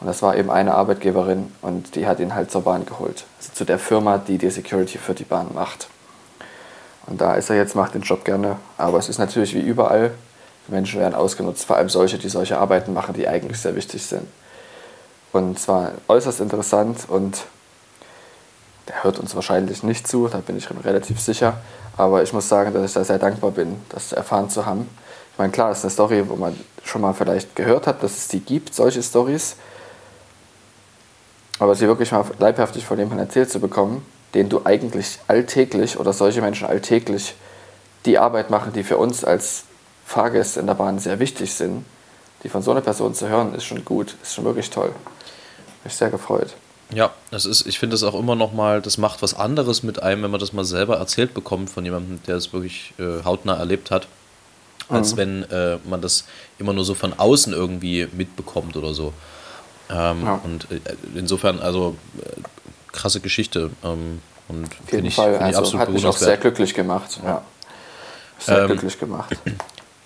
Und 0.00 0.06
das 0.06 0.22
war 0.22 0.34
eben 0.36 0.50
eine 0.50 0.74
Arbeitgeberin 0.74 1.52
und 1.60 1.94
die 1.94 2.06
hat 2.06 2.18
ihn 2.18 2.34
halt 2.34 2.50
zur 2.50 2.62
Bahn 2.62 2.86
geholt. 2.86 3.24
Also 3.38 3.52
zu 3.52 3.64
der 3.64 3.78
Firma, 3.78 4.18
die 4.18 4.38
die 4.38 4.50
Security 4.50 4.98
für 4.98 5.14
die 5.14 5.24
Bahn 5.24 5.50
macht. 5.54 5.88
Und 7.06 7.20
da 7.20 7.34
ist 7.34 7.50
er 7.50 7.56
jetzt, 7.56 7.76
macht 7.76 7.94
den 7.94 8.02
Job 8.02 8.24
gerne. 8.24 8.56
Aber 8.78 8.98
es 8.98 9.10
ist 9.10 9.18
natürlich 9.18 9.54
wie 9.54 9.60
überall, 9.60 10.12
Menschen 10.68 11.00
werden 11.00 11.14
ausgenutzt, 11.14 11.64
vor 11.64 11.76
allem 11.76 11.88
solche, 11.88 12.18
die 12.18 12.28
solche 12.28 12.58
Arbeiten 12.58 12.92
machen, 12.92 13.14
die 13.14 13.28
eigentlich 13.28 13.58
sehr 13.58 13.76
wichtig 13.76 14.04
sind. 14.04 14.26
Und 15.32 15.58
zwar 15.58 15.92
äußerst 16.08 16.40
interessant 16.40 17.08
und 17.08 17.44
der 18.88 19.02
hört 19.02 19.18
uns 19.18 19.34
wahrscheinlich 19.34 19.82
nicht 19.82 20.06
zu, 20.06 20.28
da 20.28 20.38
bin 20.38 20.56
ich 20.56 20.68
relativ 20.84 21.20
sicher. 21.20 21.58
Aber 21.96 22.22
ich 22.22 22.32
muss 22.32 22.48
sagen, 22.48 22.72
dass 22.74 22.84
ich 22.84 22.92
da 22.92 23.04
sehr 23.04 23.18
dankbar 23.18 23.50
bin, 23.50 23.76
das 23.88 24.12
erfahren 24.12 24.50
zu 24.50 24.66
haben. 24.66 24.88
Ich 25.32 25.38
meine, 25.38 25.52
klar, 25.52 25.70
es 25.70 25.78
ist 25.78 25.84
eine 25.84 25.90
Story, 25.90 26.28
wo 26.28 26.36
man 26.36 26.58
schon 26.84 27.00
mal 27.00 27.14
vielleicht 27.14 27.56
gehört 27.56 27.86
hat, 27.86 28.02
dass 28.02 28.16
es 28.16 28.28
die 28.28 28.40
gibt, 28.40 28.74
solche 28.74 29.02
Stories. 29.02 29.56
Aber 31.58 31.74
sie 31.74 31.86
wirklich 31.86 32.12
mal 32.12 32.24
leibhaftig 32.38 32.84
von 32.84 32.98
jemandem 32.98 33.26
erzählt 33.26 33.50
zu 33.50 33.60
bekommen, 33.60 34.04
den 34.34 34.48
du 34.48 34.62
eigentlich 34.64 35.18
alltäglich 35.28 35.98
oder 35.98 36.12
solche 36.12 36.42
Menschen 36.42 36.66
alltäglich 36.66 37.34
die 38.06 38.18
Arbeit 38.18 38.50
machen, 38.50 38.72
die 38.72 38.82
für 38.82 38.98
uns 38.98 39.24
als 39.24 39.64
Fahrgäste 40.04 40.60
in 40.60 40.66
der 40.66 40.74
Bahn 40.74 40.98
sehr 40.98 41.18
wichtig 41.18 41.52
sind, 41.54 41.84
die 42.42 42.48
von 42.48 42.62
so 42.62 42.70
einer 42.70 42.82
Person 42.82 43.14
zu 43.14 43.28
hören, 43.28 43.54
ist 43.54 43.64
schon 43.64 43.84
gut, 43.84 44.14
ist 44.22 44.34
schon 44.34 44.44
wirklich 44.44 44.70
toll 44.70 44.92
mich 45.84 45.94
sehr 45.94 46.10
gefreut. 46.10 46.54
Ja, 46.92 47.12
das 47.30 47.46
ist, 47.46 47.66
ich 47.66 47.78
finde 47.78 47.94
das 47.94 48.02
auch 48.02 48.18
immer 48.18 48.34
noch 48.34 48.52
mal, 48.52 48.80
das 48.80 48.98
macht 48.98 49.22
was 49.22 49.34
anderes 49.34 49.82
mit 49.82 50.02
einem, 50.02 50.22
wenn 50.22 50.30
man 50.30 50.40
das 50.40 50.52
mal 50.52 50.64
selber 50.64 50.96
erzählt 50.96 51.34
bekommt 51.34 51.70
von 51.70 51.84
jemandem, 51.84 52.20
der 52.26 52.36
es 52.36 52.52
wirklich 52.52 52.94
äh, 52.98 53.24
hautnah 53.24 53.54
erlebt 53.54 53.90
hat, 53.90 54.06
als 54.88 55.12
mhm. 55.12 55.16
wenn 55.16 55.42
äh, 55.50 55.78
man 55.84 56.00
das 56.00 56.24
immer 56.58 56.72
nur 56.72 56.84
so 56.84 56.94
von 56.94 57.18
außen 57.18 57.52
irgendwie 57.52 58.08
mitbekommt 58.12 58.76
oder 58.76 58.94
so. 58.94 59.12
Ähm, 59.90 60.24
ja. 60.24 60.40
Und 60.44 60.70
äh, 60.70 60.80
insofern, 61.14 61.60
also 61.60 61.96
äh, 62.20 62.40
krasse 62.92 63.20
Geschichte. 63.20 63.70
Ähm, 63.82 64.20
und 64.48 64.66
Auf 64.66 64.92
jeden 64.92 65.06
ich, 65.06 65.14
Fall, 65.14 65.36
also, 65.38 65.60
absolut 65.60 65.80
hat 65.80 65.90
mich 65.90 66.06
auch 66.06 66.16
sehr 66.16 66.36
glücklich 66.36 66.74
gemacht. 66.74 67.18
Ja. 67.24 67.42
Sehr 68.38 68.60
ähm, 68.60 68.66
glücklich 68.66 68.98
gemacht. 68.98 69.36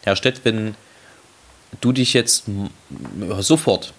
Herr 0.08 0.16
Stett, 0.16 0.44
wenn 0.44 0.74
du 1.82 1.92
dich 1.92 2.14
jetzt 2.14 2.44
sofort 3.40 3.92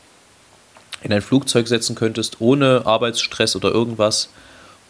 in 1.02 1.14
ein 1.14 1.22
Flugzeug 1.22 1.68
setzen 1.68 1.96
könntest, 1.96 2.42
ohne 2.42 2.82
Arbeitsstress 2.86 3.56
oder 3.56 3.70
irgendwas 3.70 4.30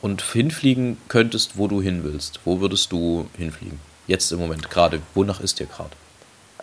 und 0.02 0.22
hinfliegen 0.22 0.98
könntest, 1.10 1.58
wo 1.58 1.68
du 1.68 1.82
hin 1.82 2.06
willst, 2.06 2.40
wo 2.46 2.62
würdest 2.62 2.94
du 2.94 3.28
hinfliegen? 3.38 3.82
Jetzt 4.08 4.32
im 4.32 4.40
Moment, 4.40 4.70
gerade. 4.70 5.02
Wonach 5.14 5.42
ist 5.42 5.60
dir 5.60 5.66
gerade? 5.66 5.92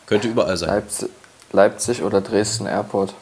Könnte 0.07 0.29
überall 0.29 0.57
sein. 0.57 0.71
Leipzig, 0.71 1.11
Leipzig 1.53 2.03
oder 2.03 2.23
Dresden 2.23 2.67
Airport. 2.67 3.13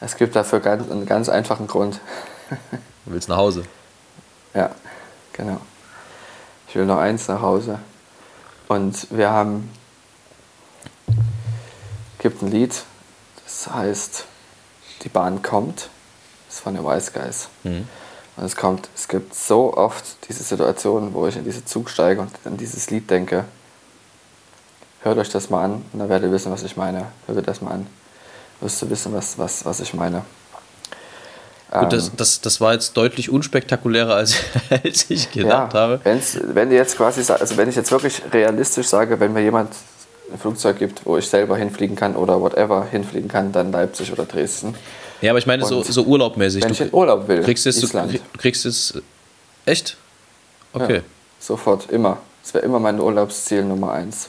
Es 0.00 0.16
gibt 0.16 0.36
dafür 0.36 0.60
ganz, 0.60 0.88
einen 0.88 1.06
ganz 1.06 1.28
einfachen 1.28 1.66
Grund. 1.66 1.98
Du 3.04 3.12
willst 3.12 3.28
nach 3.28 3.36
Hause? 3.36 3.64
Ja, 4.54 4.70
genau. 5.32 5.60
Ich 6.68 6.76
will 6.76 6.86
noch 6.86 6.98
eins 6.98 7.26
nach 7.26 7.42
Hause. 7.42 7.80
Und 8.68 9.06
wir 9.10 9.30
haben 9.30 9.70
gibt 12.18 12.42
ein 12.42 12.50
Lied, 12.50 12.82
das 13.44 13.72
heißt 13.72 14.24
Die 15.02 15.08
Bahn 15.08 15.42
kommt. 15.42 15.90
Das 16.46 16.56
ist 16.56 16.60
von 16.60 16.74
den 16.74 16.84
Wise 16.84 17.12
Guys. 17.12 17.48
Mhm. 17.62 17.86
Und 18.36 18.44
es 18.44 18.56
kommt, 18.56 18.88
es 18.96 19.06
gibt 19.06 19.32
so 19.32 19.76
oft 19.76 20.04
diese 20.28 20.42
Situationen, 20.42 21.14
wo 21.14 21.26
ich 21.28 21.36
in 21.36 21.44
diesen 21.44 21.66
Zug 21.66 21.88
steige 21.88 22.20
und 22.20 22.32
an 22.44 22.56
dieses 22.56 22.90
Lied 22.90 23.08
denke. 23.10 23.44
Hört 25.02 25.18
euch 25.18 25.28
das 25.28 25.50
mal 25.50 25.64
an 25.64 25.84
und 25.92 26.00
dann 26.00 26.08
werdet 26.08 26.28
ihr 26.28 26.32
wissen, 26.32 26.50
was 26.50 26.64
ich 26.64 26.76
meine. 26.76 27.06
Hört 27.26 27.38
euch 27.38 27.44
das 27.44 27.60
mal 27.60 27.70
an. 27.70 27.86
Wirst 28.60 28.82
du 28.82 28.90
wissen, 28.90 29.12
was, 29.12 29.38
was, 29.38 29.64
was 29.64 29.78
ich 29.78 29.94
meine. 29.94 30.24
Gut, 31.72 31.92
das, 31.92 32.08
ähm, 32.08 32.12
das, 32.16 32.40
das 32.40 32.60
war 32.60 32.74
jetzt 32.74 32.96
deutlich 32.96 33.28
unspektakulärer, 33.28 34.14
als, 34.14 34.36
als 34.84 35.10
ich 35.10 35.30
gedacht 35.32 35.74
ja, 35.74 35.80
habe. 35.80 36.00
Wenn's, 36.04 36.38
wenn 36.42 36.70
jetzt 36.70 36.96
quasi, 36.96 37.20
also 37.32 37.56
wenn 37.56 37.68
ich 37.68 37.74
jetzt 37.74 37.90
wirklich 37.90 38.22
realistisch 38.32 38.86
sage, 38.86 39.18
wenn 39.18 39.32
mir 39.32 39.42
jemand 39.42 39.72
ein 40.32 40.38
Flugzeug 40.38 40.78
gibt, 40.78 41.04
wo 41.04 41.16
ich 41.16 41.28
selber 41.28 41.56
hinfliegen 41.56 41.96
kann 41.96 42.14
oder 42.14 42.40
whatever 42.40 42.86
hinfliegen 42.88 43.28
kann, 43.28 43.52
dann 43.52 43.72
Leipzig 43.72 44.12
oder 44.12 44.24
Dresden. 44.24 44.74
Ja, 45.20 45.32
aber 45.32 45.38
ich 45.38 45.46
meine 45.46 45.64
so, 45.64 45.82
so 45.82 46.02
urlaubmäßig. 46.04 46.62
Wenn 46.62 46.68
du 46.68 46.74
ich 46.74 46.80
in 46.80 46.92
Urlaub 46.92 47.26
will, 47.26 47.42
kriegst 47.42 47.66
es, 47.66 47.82
Island. 47.82 48.14
Du 48.14 48.38
kriegst 48.38 48.66
es 48.66 49.02
echt? 49.64 49.96
Okay. 50.72 50.96
Ja, 50.96 51.02
sofort, 51.40 51.90
immer. 51.90 52.18
Das 52.42 52.54
wäre 52.54 52.64
immer 52.64 52.78
mein 52.78 53.00
Urlaubsziel 53.00 53.64
Nummer 53.64 53.92
eins. 53.92 54.28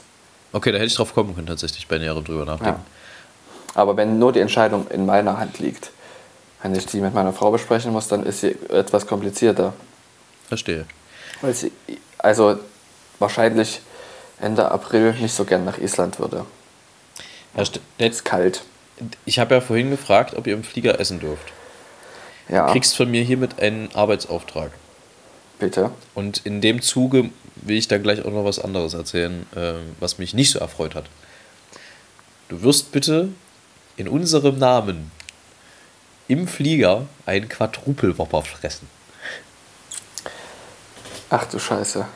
Okay, 0.52 0.72
da 0.72 0.78
hätte 0.78 0.86
ich 0.86 0.94
drauf 0.94 1.14
kommen 1.14 1.34
können 1.34 1.46
tatsächlich 1.46 1.86
bei 1.86 1.98
näherem 1.98 2.24
drüber 2.24 2.44
nachdenken. 2.44 2.80
Ja. 2.84 3.80
Aber 3.80 3.96
wenn 3.96 4.18
nur 4.18 4.32
die 4.32 4.40
Entscheidung 4.40 4.88
in 4.88 5.04
meiner 5.06 5.38
Hand 5.38 5.58
liegt, 5.58 5.90
wenn 6.62 6.74
ich 6.74 6.86
die 6.86 7.00
mit 7.00 7.14
meiner 7.14 7.32
Frau 7.32 7.50
besprechen 7.50 7.92
muss, 7.92 8.08
dann 8.08 8.24
ist 8.24 8.40
sie 8.40 8.56
etwas 8.68 9.06
komplizierter. 9.06 9.74
Verstehe. 10.48 10.86
Weil 11.40 11.54
sie, 11.54 11.72
also 12.18 12.58
wahrscheinlich 13.18 13.80
Ende 14.40 14.70
April 14.70 15.12
nicht 15.14 15.34
so 15.34 15.44
gern 15.44 15.64
nach 15.64 15.78
Island 15.78 16.18
würde. 16.18 16.44
Herr 17.54 17.64
St 17.64 17.80
ist 17.98 18.24
kalt. 18.24 18.62
Ich 19.24 19.38
habe 19.38 19.54
ja 19.54 19.60
vorhin 19.60 19.90
gefragt, 19.90 20.34
ob 20.36 20.46
ihr 20.46 20.54
im 20.54 20.64
Flieger 20.64 20.98
essen 20.98 21.20
dürft. 21.20 21.52
Ja. 22.48 22.66
Du 22.66 22.72
kriegst 22.72 22.96
von 22.96 23.10
mir 23.10 23.22
hiermit 23.22 23.60
einen 23.60 23.94
Arbeitsauftrag. 23.94 24.72
Bitte. 25.58 25.90
Und 26.14 26.44
in 26.46 26.60
dem 26.60 26.82
Zuge 26.82 27.30
will 27.56 27.76
ich 27.76 27.88
da 27.88 27.98
gleich 27.98 28.24
auch 28.24 28.30
noch 28.30 28.44
was 28.44 28.58
anderes 28.58 28.94
erzählen, 28.94 29.46
äh, 29.54 29.74
was 30.00 30.18
mich 30.18 30.34
nicht 30.34 30.52
so 30.52 30.58
erfreut 30.58 30.94
hat. 30.94 31.04
Du 32.48 32.62
wirst 32.62 32.92
bitte 32.92 33.28
in 33.96 34.08
unserem 34.08 34.58
Namen 34.58 35.10
im 36.28 36.46
Flieger 36.46 37.06
einen 37.26 37.48
Quadrupelwopper 37.48 38.42
fressen. 38.42 38.88
Ach 41.30 41.44
du 41.46 41.58
Scheiße. 41.58 42.06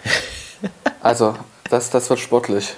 Also, 1.01 1.37
das, 1.69 1.91
das 1.91 2.09
wird 2.09 2.21
sportlich. 2.21 2.75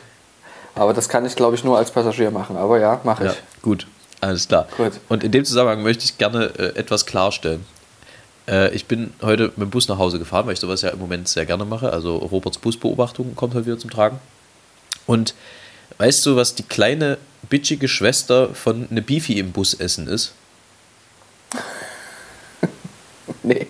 Aber 0.75 0.95
das 0.95 1.09
kann 1.09 1.27
ich, 1.27 1.37
glaube 1.37 1.55
ich, 1.57 1.65
nur 1.65 1.77
als 1.77 1.91
Passagier 1.91 2.31
machen. 2.31 2.57
Aber 2.57 2.81
ja, 2.81 3.01
mache 3.05 3.27
ich. 3.27 3.33
Ja, 3.33 3.37
gut, 3.61 3.87
alles 4.21 4.49
klar. 4.49 4.67
Gut. 4.77 4.93
Und 5.09 5.23
in 5.23 5.31
dem 5.31 5.45
Zusammenhang 5.45 5.83
möchte 5.83 6.05
ich 6.05 6.17
gerne 6.17 6.47
äh, 6.59 6.77
etwas 6.77 7.07
klarstellen. 7.07 7.65
Äh, 8.49 8.75
ich 8.75 8.87
bin 8.87 9.13
heute 9.23 9.49
mit 9.49 9.59
dem 9.59 9.71
Bus 9.71 9.89
nach 9.89 9.99
Hause 9.99 10.19
gefahren, 10.19 10.47
weil 10.47 10.55
ich 10.55 10.61
sowas 10.61 10.83
ja 10.83 10.91
im 10.91 10.99
Moment 10.99 11.29
sehr 11.29 11.47
gerne 11.47 11.65
mache. 11.65 11.93
Also 11.93 12.17
Roberts 12.17 12.59
Busbeobachtung 12.59 13.37
kommt 13.37 13.55
heute 13.55 13.67
wieder 13.67 13.79
zum 13.79 13.91
Tragen. 13.91 14.19
Und 15.07 15.35
weißt 15.99 16.25
du, 16.27 16.37
was 16.37 16.55
die 16.55 16.63
kleine, 16.63 17.19
bitchige 17.49 17.89
Schwester 17.89 18.55
von 18.55 18.89
eine 18.91 19.03
Beefy 19.03 19.39
im 19.39 19.53
Bus 19.53 19.75
essen 19.75 20.09
ist? 20.09 20.33
nee. 23.43 23.67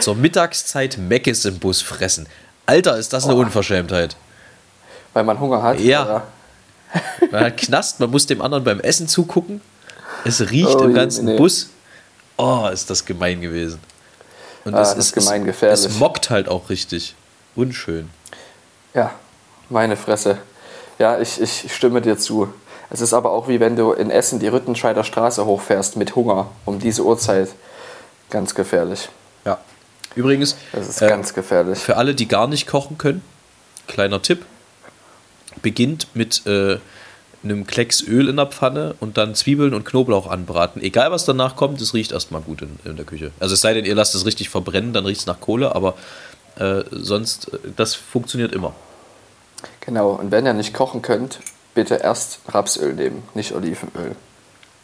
Zur 0.00 0.14
Mittagszeit 0.14 0.98
Meckes 0.98 1.44
im 1.44 1.58
Bus 1.58 1.82
fressen. 1.82 2.26
Alter, 2.66 2.98
ist 2.98 3.12
das 3.12 3.24
eine 3.24 3.36
oh. 3.36 3.40
Unverschämtheit. 3.40 4.16
Weil 5.12 5.24
man 5.24 5.40
Hunger 5.40 5.62
hat? 5.62 5.80
Ja. 5.80 6.04
Oder? 6.04 6.22
Man 7.30 7.44
hat 7.44 7.56
Knast, 7.56 8.00
man 8.00 8.10
muss 8.10 8.26
dem 8.26 8.42
anderen 8.42 8.64
beim 8.64 8.80
Essen 8.80 9.08
zugucken. 9.08 9.60
Es 10.24 10.40
riecht 10.50 10.76
oh, 10.76 10.84
im 10.84 10.94
ganzen 10.94 11.24
nee. 11.24 11.36
Bus. 11.36 11.70
Oh, 12.36 12.68
ist 12.72 12.90
das 12.90 13.04
gemein 13.04 13.40
gewesen. 13.40 13.80
Und 14.64 14.74
ah, 14.74 14.82
es 14.82 14.94
ist 14.94 15.14
gemein 15.14 15.44
gefährlich. 15.44 15.84
Es 15.84 15.98
mockt 15.98 16.30
halt 16.30 16.48
auch 16.48 16.70
richtig. 16.70 17.14
Unschön. 17.54 18.10
Ja, 18.94 19.12
meine 19.68 19.96
Fresse. 19.96 20.38
Ja, 20.98 21.18
ich, 21.18 21.40
ich 21.40 21.74
stimme 21.74 22.00
dir 22.00 22.18
zu. 22.18 22.52
Es 22.90 23.00
ist 23.00 23.14
aber 23.14 23.30
auch 23.30 23.48
wie 23.48 23.60
wenn 23.60 23.76
du 23.76 23.92
in 23.92 24.10
Essen 24.10 24.40
die 24.40 24.48
Rüttenscheider 24.48 25.04
Straße 25.04 25.44
hochfährst 25.44 25.96
mit 25.96 26.16
Hunger 26.16 26.48
um 26.64 26.78
diese 26.78 27.04
Uhrzeit. 27.04 27.48
Ganz 28.30 28.54
gefährlich. 28.54 29.08
Ja. 29.44 29.58
Übrigens, 30.14 30.56
das 30.72 30.88
ist 30.88 31.02
äh, 31.02 31.08
ganz 31.08 31.34
gefährlich. 31.34 31.78
Für 31.78 31.96
alle, 31.96 32.14
die 32.14 32.28
gar 32.28 32.46
nicht 32.46 32.66
kochen 32.66 32.98
können, 32.98 33.22
kleiner 33.86 34.22
Tipp: 34.22 34.44
beginnt 35.62 36.08
mit 36.14 36.46
äh, 36.46 36.78
einem 37.42 37.66
Klecks 37.66 38.02
Öl 38.02 38.28
in 38.28 38.36
der 38.36 38.46
Pfanne 38.46 38.94
und 39.00 39.16
dann 39.16 39.34
Zwiebeln 39.34 39.72
und 39.74 39.84
Knoblauch 39.84 40.26
anbraten. 40.26 40.82
Egal 40.82 41.10
was 41.10 41.24
danach 41.24 41.56
kommt, 41.56 41.80
es 41.80 41.94
riecht 41.94 42.12
erstmal 42.12 42.42
gut 42.42 42.62
in, 42.62 42.78
in 42.84 42.96
der 42.96 43.06
Küche. 43.06 43.30
Also 43.40 43.54
es 43.54 43.60
sei 43.60 43.72
denn, 43.72 43.84
ihr 43.84 43.94
lasst 43.94 44.14
es 44.14 44.26
richtig 44.26 44.50
verbrennen, 44.50 44.92
dann 44.92 45.06
riecht 45.06 45.20
es 45.20 45.26
nach 45.26 45.40
Kohle, 45.40 45.74
aber 45.74 45.94
äh, 46.56 46.82
sonst, 46.90 47.52
äh, 47.54 47.58
das 47.76 47.94
funktioniert 47.94 48.52
immer. 48.52 48.74
Genau, 49.80 50.10
und 50.10 50.30
wenn 50.30 50.46
ihr 50.46 50.52
nicht 50.52 50.74
kochen 50.74 51.02
könnt, 51.02 51.40
bitte 51.74 51.96
erst 51.96 52.40
Rapsöl 52.48 52.94
nehmen, 52.94 53.22
nicht 53.34 53.52
Olivenöl. 53.52 54.16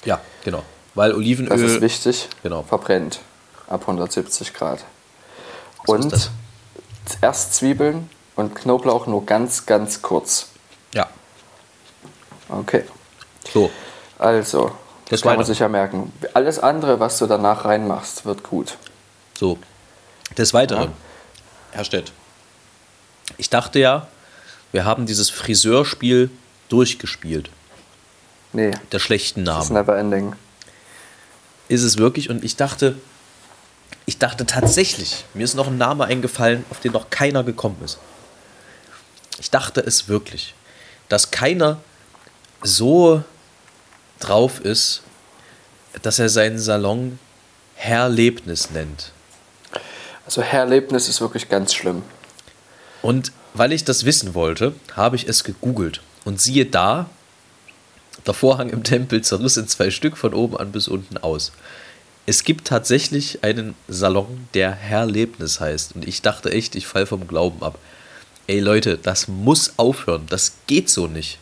Ja, 0.05 0.21
genau. 0.45 0.63
Weil 0.95 1.15
Olivenöl. 1.15 1.51
Das 1.51 1.61
ist 1.61 1.81
wichtig. 1.81 2.29
Genau. 2.43 2.63
Verbrennt 2.63 3.21
ab 3.69 3.83
170 3.83 4.55
Grad. 4.55 4.85
Ist 5.87 5.89
und 5.89 6.31
erst 7.23 7.55
Zwiebeln 7.55 8.09
und 8.35 8.55
Knoblauch 8.55 9.07
nur 9.07 9.25
ganz, 9.27 9.67
ganz 9.67 10.03
kurz. 10.03 10.49
Ja, 10.95 11.09
Okay. 12.49 12.85
so. 13.53 13.71
Also, 14.19 14.73
Das 15.09 15.21
kann 15.23 15.31
man 15.33 15.39
weiter. 15.39 15.47
sich 15.47 15.59
ja 15.59 15.69
merken. 15.69 16.13
Alles 16.35 16.59
andere, 16.59 17.01
was 17.01 17.19
du 17.19 17.27
danach 17.27 17.65
reinmachst, 17.65 18.25
wird 18.25 18.43
gut. 18.45 18.77
So. 19.39 19.59
Des 20.37 20.53
Weiteren, 20.55 20.91
Ja. 20.91 20.93
Herr 21.73 21.85
Stett. 21.85 22.13
Ich 23.37 23.51
dachte 23.51 23.79
ja, 23.79 24.07
wir 24.73 24.85
haben 24.85 25.07
dieses 25.07 25.31
Friseurspiel 25.31 26.31
durchgespielt. 26.69 27.51
Nee, 28.53 28.71
Der 28.93 28.99
schlechten 28.99 29.45
das 29.45 29.65
ist 29.65 29.71
Namen. 29.71 29.83
never 29.87 29.99
ending. 29.99 30.35
Ist 31.69 31.83
es 31.83 31.99
wirklich? 31.99 32.31
Und 32.31 32.43
ich 32.45 32.57
dachte, 32.57 32.97
ich 34.07 34.19
dachte 34.19 34.47
tatsächlich, 34.47 35.25
mir 35.35 35.43
ist 35.43 35.55
noch 35.55 35.67
ein 35.67 35.79
Name 35.79 36.05
eingefallen, 36.05 36.65
auf 36.71 36.81
den 36.81 36.93
noch 36.93 37.11
keiner 37.11 37.43
gekommen 37.43 37.79
ist. 37.85 37.99
Ich 39.39 39.51
dachte 39.51 39.81
es 39.81 40.09
wirklich, 40.09 40.55
dass 41.09 41.33
keiner 41.33 41.79
so 42.63 43.23
drauf 44.21 44.61
ist, 44.61 45.03
dass 46.03 46.19
er 46.19 46.29
seinen 46.29 46.59
Salon 46.59 47.19
Herrlebnis 47.75 48.71
nennt. 48.71 49.13
Also 50.25 50.41
Herrlebnis 50.41 51.09
ist 51.09 51.21
wirklich 51.21 51.49
ganz 51.49 51.75
schlimm. 51.75 52.03
Und 53.03 53.33
weil 53.55 53.73
ich 53.73 53.85
das 53.85 54.05
wissen 54.05 54.35
wollte, 54.35 54.75
habe 54.95 55.17
ich 55.17 55.29
es 55.29 55.45
gegoogelt. 55.45 56.01
Und 56.25 56.41
siehe 56.41 56.67
da, 56.67 57.09
der 58.27 58.35
Vorhang 58.35 58.71
im 58.71 58.83
Tempel 58.83 59.23
zerriss 59.23 59.57
in 59.57 59.69
zwei 59.69 59.91
Stück 59.91 60.17
von 60.17 60.35
oben 60.35 60.57
an 60.57 60.73
bis 60.73 60.89
unten 60.89 61.19
aus. 61.19 61.53
Es 62.27 62.43
gibt 62.43 62.67
tatsächlich 62.67 63.45
einen 63.45 63.75
Salon, 63.89 64.49
der 64.55 64.73
Herrlebnis 64.73 65.61
heißt. 65.61 65.95
Und 65.95 66.07
ich 66.09 66.23
dachte 66.23 66.51
echt, 66.51 66.75
ich 66.75 66.87
falle 66.87 67.07
vom 67.07 67.29
Glauben 67.29 67.63
ab. 67.63 67.79
Ey 68.49 68.59
Leute, 68.61 68.99
das 68.99 69.29
muss 69.29 69.75
aufhören. 69.77 70.27
Das 70.29 70.55
geht 70.67 70.91
so 70.91 71.07
nicht. 71.07 71.39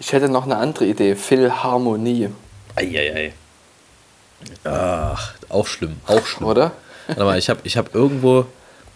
Ich 0.00 0.12
hätte 0.12 0.28
noch 0.28 0.44
eine 0.44 0.56
andere 0.56 0.86
Idee. 0.86 1.14
Philharmonie, 1.14 2.30
Eieiei. 2.74 3.32
Ach, 4.64 5.34
auch 5.48 5.66
schlimm, 5.66 5.96
auch 6.06 6.24
schlimm. 6.26 6.48
oder? 6.48 6.72
Warte 7.06 7.24
mal, 7.24 7.38
ich 7.38 7.50
habe 7.50 7.60
ich 7.64 7.76
hab 7.76 7.94
irgendwo, 7.94 8.46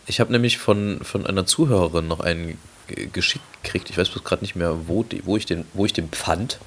ich 0.07 0.21
habe 0.21 0.33
nämlich 0.33 0.59
von, 0.59 1.01
von 1.03 1.27
einer 1.27 1.45
Zuhörerin 1.47 2.09
noch 2.09 2.21
einen 2.21 2.59
ge- 2.87 3.07
geschickt 3.13 3.45
gekriegt. 3.63 3.91
Ich 3.91 3.99
weiß 3.99 4.09
bloß 4.09 4.25
gerade 4.25 4.43
nicht 4.43 4.57
mehr, 4.57 4.89
wo, 4.89 5.03
die, 5.03 5.25
wo, 5.27 5.37
ich 5.37 5.45
den, 5.47 5.67
wo 5.75 5.85
ich 5.85 5.93
den 5.93 6.11
fand. 6.13 6.59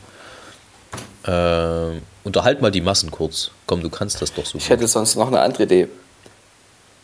Ähm, 1.27 2.01
unterhalt 2.23 2.61
mal 2.61 2.71
die 2.71 2.81
Massen 2.81 3.11
kurz. 3.11 3.51
Komm, 3.65 3.81
du 3.81 3.89
kannst 3.89 4.21
das 4.21 4.33
doch 4.33 4.45
so 4.45 4.57
Ich 4.57 4.69
hätte 4.69 4.87
sonst 4.87 5.15
noch 5.15 5.27
eine 5.27 5.41
andere 5.41 5.63
Idee. 5.63 5.87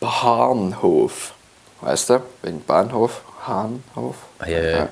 Bahnhof. 0.00 1.34
Weißt 1.80 2.10
du? 2.10 2.22
Wegen 2.42 2.62
Bahnhof. 2.64 3.22
Hahnhof. 3.46 4.16
Eieiei. 4.38 4.88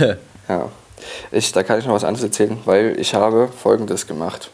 Ja. 0.00 0.16
ja. 0.48 0.68
Ich, 1.30 1.52
da 1.52 1.62
kann 1.62 1.78
ich 1.78 1.86
noch 1.86 1.94
was 1.94 2.04
anderes 2.04 2.24
erzählen, 2.24 2.58
weil 2.64 2.98
ich 2.98 3.14
habe 3.14 3.48
folgendes 3.48 4.06
gemacht. 4.06 4.50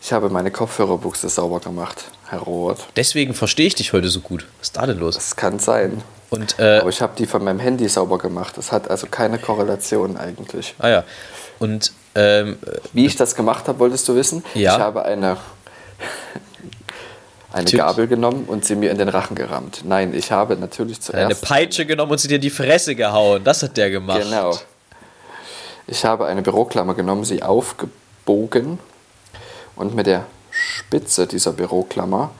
Ich 0.00 0.12
habe 0.12 0.30
meine 0.30 0.50
Kopfhörerbuchse 0.50 1.28
sauber 1.28 1.60
gemacht, 1.60 2.04
Herr 2.28 2.40
Roth. 2.40 2.86
Deswegen 2.96 3.34
verstehe 3.34 3.66
ich 3.66 3.74
dich 3.74 3.92
heute 3.92 4.08
so 4.08 4.20
gut. 4.20 4.46
Was 4.58 4.68
ist 4.68 4.76
da 4.76 4.86
denn 4.86 4.98
los? 4.98 5.14
Das 5.16 5.36
kann 5.36 5.58
sein. 5.58 6.02
Und, 6.30 6.58
äh, 6.58 6.78
Aber 6.80 6.90
ich 6.90 7.00
habe 7.02 7.12
die 7.18 7.26
von 7.26 7.42
meinem 7.44 7.60
Handy 7.60 7.88
sauber 7.88 8.18
gemacht. 8.18 8.56
Das 8.56 8.72
hat 8.72 8.90
also 8.90 9.06
keine 9.06 9.38
Korrelation 9.38 10.16
eigentlich. 10.16 10.74
ah 10.78 10.88
ja. 10.88 11.04
Und, 11.58 11.92
ähm, 12.16 12.58
Wie 12.92 13.06
ich 13.06 13.16
das 13.16 13.34
gemacht 13.34 13.68
habe, 13.68 13.78
wolltest 13.78 14.08
du 14.08 14.14
wissen? 14.14 14.42
Ja. 14.54 14.74
Ich 14.74 14.80
habe 14.80 15.04
eine, 15.04 15.36
eine. 17.52 17.70
Gabel 17.70 18.06
genommen 18.06 18.44
und 18.46 18.64
sie 18.64 18.74
mir 18.74 18.90
in 18.90 18.98
den 18.98 19.08
Rachen 19.08 19.36
gerammt. 19.36 19.82
Nein, 19.84 20.14
ich 20.14 20.32
habe 20.32 20.56
natürlich 20.56 21.00
zuerst. 21.00 21.24
eine 21.24 21.34
Peitsche 21.34 21.84
genommen 21.86 22.12
und 22.12 22.18
sie 22.18 22.28
dir 22.28 22.36
in 22.36 22.40
die 22.40 22.50
Fresse 22.50 22.94
gehauen. 22.94 23.44
Das 23.44 23.62
hat 23.62 23.76
der 23.76 23.90
gemacht. 23.90 24.22
Genau. 24.22 24.56
Ich 25.86 26.04
habe 26.04 26.26
eine 26.26 26.42
Büroklammer 26.42 26.94
genommen, 26.94 27.24
sie 27.24 27.42
aufgebogen 27.42 28.78
und 29.76 29.94
mit 29.94 30.06
der 30.06 30.24
Spitze 30.50 31.26
dieser 31.26 31.52
Büroklammer 31.52 32.30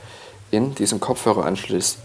in 0.50 0.74
diesem 0.74 1.00
Kopfhöreranschluss 1.00 1.98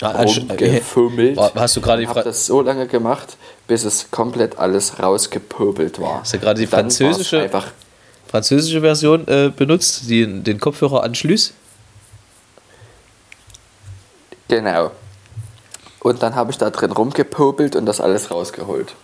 Ah, 0.00 0.22
rumgefummelt. 0.22 1.38
Hast 1.56 1.76
du 1.76 1.80
gerade 1.80 1.98
die 1.98 2.04
Ich 2.04 2.08
habe 2.08 2.22
das 2.22 2.46
so 2.46 2.60
lange 2.60 2.86
gemacht, 2.86 3.36
bis 3.68 3.84
es 3.84 4.10
komplett 4.10 4.58
alles 4.58 5.00
rausgepöbelt 5.00 6.00
war. 6.00 6.20
Hast 6.22 6.34
du 6.34 6.38
gerade 6.40 6.58
die 6.60 6.66
französische- 6.66 7.42
Einfach, 7.42 7.66
französische 8.26 8.80
Version 8.80 9.28
äh, 9.28 9.52
benutzt, 9.54 10.08
die, 10.10 10.26
den 10.42 10.58
Kopfhörer 10.58 11.04
anschließt? 11.04 11.52
genau. 14.48 14.90
Und 16.00 16.22
dann 16.22 16.34
habe 16.36 16.50
ich 16.50 16.58
da 16.58 16.70
drin 16.70 16.92
rumgepöbelt 16.92 17.74
und 17.76 17.84
das 17.86 18.00
alles 18.00 18.30
rausgeholt. 18.30 18.94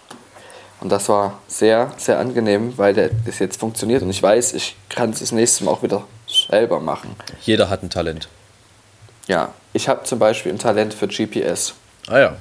Und 0.80 0.90
das 0.90 1.08
war 1.08 1.38
sehr, 1.48 1.92
sehr 1.96 2.18
angenehm, 2.18 2.74
weil 2.78 2.94
das 2.94 3.38
jetzt 3.40 3.58
funktioniert. 3.58 4.02
Und 4.02 4.10
ich 4.10 4.22
weiß, 4.22 4.52
ich 4.54 4.76
kann 4.88 5.10
es 5.10 5.18
das 5.20 5.32
nächste 5.32 5.64
Mal 5.64 5.72
auch 5.72 5.82
wieder 5.82 6.04
selber 6.28 6.80
machen. 6.80 7.16
Jeder 7.42 7.68
hat 7.68 7.82
ein 7.82 7.90
Talent. 7.90 8.28
Ja, 9.26 9.52
ich 9.72 9.88
habe 9.88 10.04
zum 10.04 10.18
Beispiel 10.18 10.52
ein 10.52 10.58
Talent 10.58 10.94
für 10.94 11.08
GPS. 11.08 11.74
Ah 12.06 12.18
ja. 12.18 12.36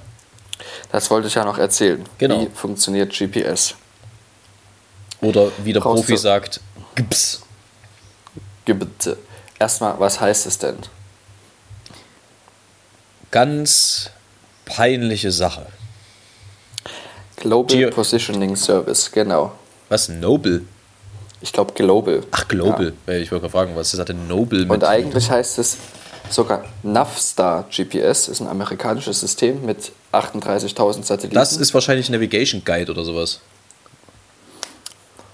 Das 0.92 1.10
wollte 1.10 1.28
ich 1.28 1.36
ja 1.36 1.44
noch 1.46 1.58
erzählen. 1.58 2.04
Genau. 2.18 2.42
Wie 2.42 2.50
funktioniert 2.54 3.12
GPS? 3.13 3.76
Oder 5.22 5.52
wie 5.63 5.74
der 5.74 5.80
Brauchst 5.82 6.04
Profi 6.06 6.18
sagt, 6.18 6.60
Gips. 6.96 7.42
Bitte. 8.66 9.18
Erstmal, 9.60 10.00
was 10.00 10.20
heißt 10.20 10.46
es 10.46 10.58
denn? 10.58 10.78
Ganz 13.32 14.10
peinliche 14.66 15.32
Sache. 15.32 15.66
Global 17.38 17.76
Geo- 17.76 17.89
Positioning 17.89 18.56
Service, 18.56 19.12
genau. 19.12 19.54
Was? 19.89 20.08
Noble? 20.10 20.63
Ich 21.42 21.52
glaube 21.52 21.74
Global. 21.74 22.22
Ach, 22.32 22.48
Global. 22.48 22.94
Äh, 23.08 23.20
Ich 23.22 23.32
wollte 23.32 23.42
gerade 23.42 23.52
fragen, 23.52 23.76
was 23.76 23.94
hat 23.98 24.10
denn 24.10 24.28
Noble 24.28 24.60
mit? 24.62 24.70
Und 24.72 24.84
eigentlich 24.84 25.30
heißt 25.30 25.60
es 25.60 25.78
sogar 26.30 26.66
Navstar 26.84 27.66
GPS, 27.70 28.28
ist 28.28 28.40
ein 28.42 28.48
amerikanisches 28.48 29.20
System 29.20 29.66
mit 29.66 29.92
38.000 30.12 31.04
Satelliten. 31.04 31.36
das 31.36 31.58
ist 31.58 31.74
wahrscheinlich 31.74 32.10
Navigation 32.10 32.64
Guide 32.66 32.92
oder 32.92 33.04
sowas. 33.04 33.40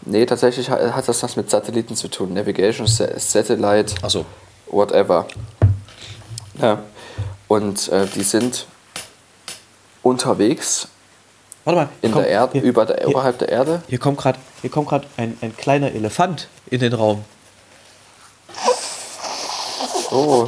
nee, 0.01 0.25
tatsächlich 0.25 0.69
ha- 0.69 0.91
hat 0.93 1.07
das 1.07 1.21
was 1.23 1.35
mit 1.35 1.49
Satelliten 1.49 1.95
zu 1.95 2.07
tun. 2.07 2.33
Navigation, 2.33 2.87
Sa- 2.87 3.17
Satellite, 3.17 3.95
Achso. 4.01 4.25
whatever. 4.67 5.27
Ja. 6.61 6.81
Und 7.47 7.87
äh, 7.89 8.05
die 8.15 8.23
sind 8.23 8.65
unterwegs 10.03 10.87
Warte 11.65 11.79
mal. 11.81 11.89
in 12.01 12.11
komm, 12.11 12.21
der 12.23 12.31
Erde, 12.31 12.53
hier, 12.53 12.63
über 12.63 12.85
der, 12.85 12.97
hier, 12.97 13.09
oberhalb 13.09 13.37
der 13.39 13.49
Erde. 13.49 13.81
hier 13.87 13.99
kommt 13.99 14.17
gerade 14.19 14.37
ein, 15.17 15.37
ein 15.41 15.55
kleiner 15.55 15.91
Elefant 15.91 16.47
in 16.69 16.79
den 16.79 16.93
Raum. 16.93 17.23
Oh, 20.11 20.47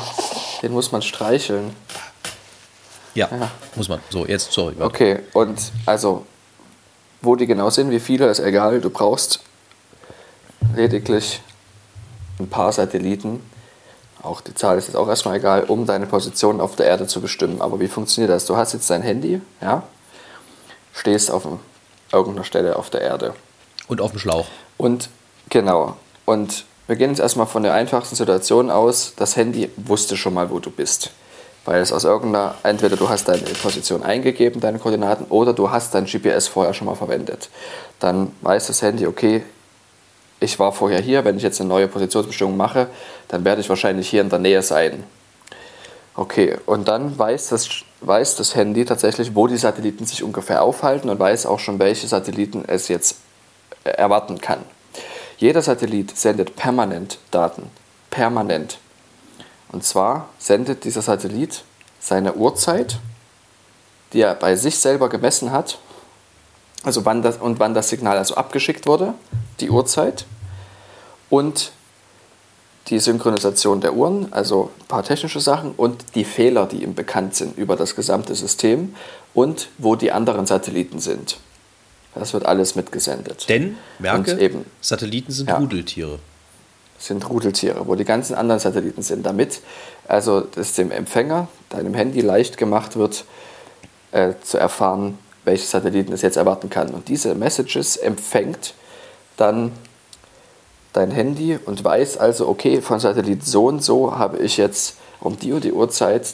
den 0.62 0.72
muss 0.72 0.92
man 0.92 1.02
streicheln. 1.02 1.76
Ja, 3.14 3.28
Ja. 3.32 3.52
muss 3.76 3.90
man. 3.90 4.00
So, 4.10 4.26
jetzt, 4.26 4.52
sorry. 4.52 4.74
warte. 4.78 4.84
Okay, 4.94 5.20
und 5.34 5.60
also, 5.86 6.26
wo 7.22 7.36
die 7.36 7.46
genau 7.48 7.70
sind, 7.70 7.90
wie 7.92 8.00
viele, 8.00 8.28
ist 8.30 8.40
egal. 8.40 8.80
Du 8.82 8.90
brauchst 8.90 9.42
lediglich 10.76 11.42
ein 12.40 12.48
paar 12.50 12.72
Satelliten. 12.72 13.42
Auch 14.24 14.42
die 14.42 14.54
Zahl 14.54 14.78
ist 14.78 14.88
jetzt 14.88 14.96
auch 14.96 15.08
erstmal 15.08 15.38
egal, 15.38 15.64
um 15.64 15.86
deine 15.86 16.06
Position 16.06 16.62
auf 16.62 16.76
der 16.76 16.86
Erde 16.86 17.08
zu 17.08 17.22
bestimmen. 17.22 17.62
Aber 17.62 17.80
wie 17.80 17.88
funktioniert 17.88 18.32
das? 18.32 18.46
Du 18.46 18.56
hast 18.56 18.74
jetzt 18.74 18.90
dein 18.90 19.02
Handy, 19.02 19.42
ja, 19.62 19.84
stehst 20.94 21.32
auf 21.32 21.48
irgendeiner 22.12 22.44
Stelle 22.46 22.76
auf 22.76 22.90
der 22.90 23.02
Erde. 23.02 23.34
Und 23.88 24.00
auf 24.00 24.12
dem 24.12 24.20
Schlauch. 24.20 24.46
Und 24.78 25.10
genau. 25.50 25.98
Und 26.26 26.66
wir 26.92 26.98
gehen 26.98 27.12
jetzt 27.12 27.22
erstmal 27.22 27.48
von 27.48 27.64
der 27.64 27.74
einfachsten 27.74 28.18
Situation 28.18 28.70
aus. 28.70 29.14
Das 29.16 29.38
Handy 29.38 29.70
wusste 29.78 30.18
schon 30.18 30.34
mal, 30.34 30.50
wo 30.50 30.60
du 30.60 30.70
bist. 30.70 31.12
Weil 31.64 31.82
es 31.82 31.94
aus 31.94 32.04
irgendeiner, 32.04 32.56
entweder 32.64 32.98
du 32.98 33.08
hast 33.08 33.30
deine 33.30 33.44
Position 33.44 34.04
eingegeben, 34.04 34.60
deine 34.60 34.78
Koordinaten, 34.78 35.24
oder 35.30 35.54
du 35.54 35.72
hast 35.72 35.96
dein 35.96 36.06
GPS 36.06 36.50
vorher 36.50 36.74
schon 36.74 36.88
mal 36.88 36.96
verwendet. 36.96 37.50
Dann 38.00 38.34
weiß 38.42 38.68
das 38.68 38.82
Handy, 38.82 39.08
okay, 39.08 39.42
ich 40.42 40.60
war 40.60 40.74
vorher 40.74 41.00
hier, 41.00 41.24
wenn 41.24 41.38
ich 41.38 41.44
jetzt 41.44 41.62
eine 41.62 41.70
neue 41.70 41.88
Positionsbestimmung 41.88 42.58
mache, 42.58 42.88
dann 43.30 43.46
werde 43.46 43.62
ich 43.62 43.70
wahrscheinlich 43.70 44.10
hier 44.10 44.20
in 44.20 44.30
der 44.30 44.40
Nähe 44.40 44.62
sein. 44.62 45.06
Okay, 46.16 46.58
und 46.66 46.90
dann 46.90 47.18
weiß 47.18 47.48
das 47.48 47.70
weiß 48.02 48.36
das 48.36 48.54
Handy 48.54 48.84
tatsächlich, 48.84 49.34
wo 49.34 49.48
die 49.48 49.56
Satelliten 49.56 50.06
sich 50.06 50.24
ungefähr 50.24 50.62
aufhalten 50.62 51.10
und 51.10 51.20
weiß 51.20 51.46
auch 51.46 51.60
schon, 51.60 51.80
welche 51.80 52.08
Satelliten 52.08 52.66
es 52.68 52.90
jetzt 52.90 53.16
erwarten 53.86 54.42
kann. 54.42 54.66
Jeder 55.42 55.64
Satellit 55.64 56.16
sendet 56.16 56.56
permanent 56.56 57.18
Daten. 57.32 57.72
Permanent. 58.12 58.78
Und 59.72 59.84
zwar 59.84 60.30
sendet 60.38 60.84
dieser 60.84 61.02
Satellit 61.02 61.64
seine 62.00 62.36
Uhrzeit, 62.36 63.00
die 64.14 64.22
er 64.22 64.36
bei 64.36 64.56
sich 64.56 64.78
selber 64.78 65.10
gemessen 65.10 65.52
hat, 65.52 65.80
also 66.84 67.06
wann 67.06 67.24
das, 67.24 67.38
und 67.38 67.60
wann 67.60 67.74
das 67.74 67.90
Signal 67.90 68.20
also 68.20 68.36
abgeschickt 68.36 68.86
wurde, 68.86 69.16
die 69.60 69.72
Uhrzeit 69.72 70.26
und 71.32 71.72
die 72.90 73.00
Synchronisation 73.00 73.82
der 73.82 73.96
Uhren, 73.96 74.32
also 74.32 74.70
ein 74.80 74.86
paar 74.86 75.02
technische 75.02 75.40
Sachen 75.40 75.72
und 75.72 76.14
die 76.14 76.24
Fehler, 76.24 76.68
die 76.68 76.84
ihm 76.84 76.94
bekannt 76.94 77.34
sind 77.34 77.58
über 77.58 77.76
das 77.76 77.96
gesamte 77.96 78.36
System 78.36 78.96
und 79.34 79.70
wo 79.80 79.96
die 79.96 80.12
anderen 80.12 80.46
Satelliten 80.46 81.00
sind. 81.00 81.40
Das 82.16 82.34
wird 82.34 82.46
alles 82.46 82.76
mitgesendet. 82.76 83.48
Denn, 83.48 83.78
merke, 84.00 84.38
eben, 84.38 84.66
Satelliten 84.82 85.32
sind 85.32 85.50
ja, 85.50 85.58
Rudeltiere. 85.58 86.20
Sind 86.98 87.28
Rudeltiere, 87.30 87.88
wo 87.88 87.96
die 87.96 88.04
ganzen 88.04 88.36
anderen 88.36 88.60
Satelliten 88.60 89.02
sind, 89.02 89.26
damit 89.26 89.62
also 90.08 90.48
es 90.56 90.74
dem 90.74 90.92
Empfänger, 90.92 91.48
deinem 91.70 91.94
Handy 91.94 92.22
leicht 92.22 92.58
gemacht 92.58 92.98
wird, 92.98 93.24
äh, 94.12 94.34
zu 94.44 94.58
erfahren, 94.58 95.18
welche 95.46 95.66
Satelliten 95.66 96.12
es 96.12 96.22
jetzt 96.22 96.36
erwarten 96.36 96.70
kann. 96.70 96.90
Und 96.90 97.08
diese 97.08 97.34
Messages 97.34 97.98
empfängt 97.98 98.74
dann 99.38 99.72
dein 100.94 101.12
Handy 101.12 101.58
und 101.66 101.84
weiß 101.84 102.18
also, 102.18 102.48
okay, 102.48 102.82
von 102.82 103.00
Satellit 103.00 103.46
so 103.46 103.68
und 103.68 103.82
so 103.84 104.18
habe 104.18 104.40
ich 104.40 104.58
jetzt 104.58 104.98
um 105.22 105.40
die 105.40 105.54
und 105.54 105.64
die 105.64 105.72
Uhrzeit 105.72 106.34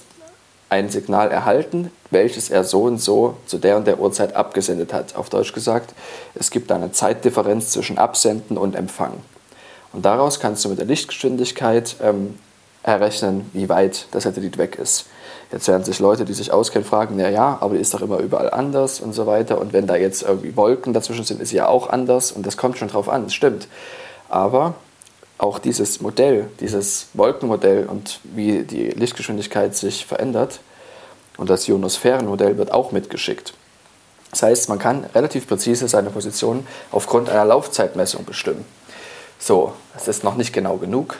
ein 0.69 0.89
Signal 0.89 1.31
erhalten, 1.31 1.91
welches 2.11 2.49
er 2.49 2.63
so 2.63 2.83
und 2.83 2.99
so 3.01 3.37
zu 3.45 3.57
der 3.57 3.77
und 3.77 3.87
der 3.87 3.99
Uhrzeit 3.99 4.35
abgesendet 4.35 4.93
hat. 4.93 5.15
Auf 5.15 5.29
Deutsch 5.29 5.53
gesagt, 5.53 5.93
es 6.35 6.51
gibt 6.51 6.71
eine 6.71 6.91
Zeitdifferenz 6.91 7.71
zwischen 7.71 7.97
Absenden 7.97 8.57
und 8.57 8.75
Empfangen. 8.75 9.21
Und 9.93 10.05
daraus 10.05 10.39
kannst 10.39 10.65
du 10.65 10.69
mit 10.69 10.79
der 10.79 10.85
Lichtgeschwindigkeit 10.85 11.95
ähm, 12.01 12.37
errechnen, 12.83 13.49
wie 13.53 13.69
weit 13.69 14.13
der 14.13 14.21
Satellit 14.21 14.57
weg 14.57 14.77
ist. 14.77 15.05
Jetzt 15.51 15.67
werden 15.69 15.83
sich 15.83 15.99
Leute, 15.99 16.25
die 16.25 16.33
sich 16.33 16.51
auskennen, 16.51 16.85
fragen, 16.85 17.15
na 17.17 17.29
ja, 17.29 17.57
aber 17.61 17.75
ist 17.75 17.93
doch 17.93 18.01
immer 18.01 18.19
überall 18.19 18.49
anders 18.49 18.99
und 18.99 19.13
so 19.13 19.25
weiter. 19.25 19.59
Und 19.59 19.71
wenn 19.71 19.87
da 19.87 19.95
jetzt 19.95 20.23
irgendwie 20.23 20.55
Wolken 20.57 20.91
dazwischen 20.93 21.23
sind, 21.23 21.41
ist 21.41 21.51
ja 21.51 21.67
auch 21.67 21.89
anders. 21.89 22.33
Und 22.33 22.45
das 22.45 22.57
kommt 22.57 22.77
schon 22.77 22.89
drauf 22.89 23.07
an, 23.07 23.23
das 23.23 23.33
stimmt. 23.33 23.67
Aber 24.27 24.75
auch 25.37 25.59
dieses 25.59 26.01
Modell, 26.01 26.49
dieses 26.59 27.07
Wolkenmodell 27.13 27.85
und 27.85 28.19
wie 28.23 28.63
die 28.63 28.89
Lichtgeschwindigkeit 28.89 29.75
sich 29.75 30.05
verändert 30.05 30.59
und 31.37 31.49
das 31.49 31.67
Ionosphärenmodell 31.67 32.57
wird 32.57 32.71
auch 32.71 32.91
mitgeschickt. 32.91 33.53
Das 34.31 34.43
heißt, 34.43 34.69
man 34.69 34.79
kann 34.79 35.05
relativ 35.15 35.47
präzise 35.47 35.87
seine 35.87 36.09
Position 36.09 36.67
aufgrund 36.91 37.29
einer 37.29 37.45
Laufzeitmessung 37.45 38.25
bestimmen. 38.25 38.65
So, 39.39 39.73
das 39.93 40.07
ist 40.07 40.23
noch 40.23 40.35
nicht 40.35 40.51
genau 40.51 40.77
genug. 40.77 41.17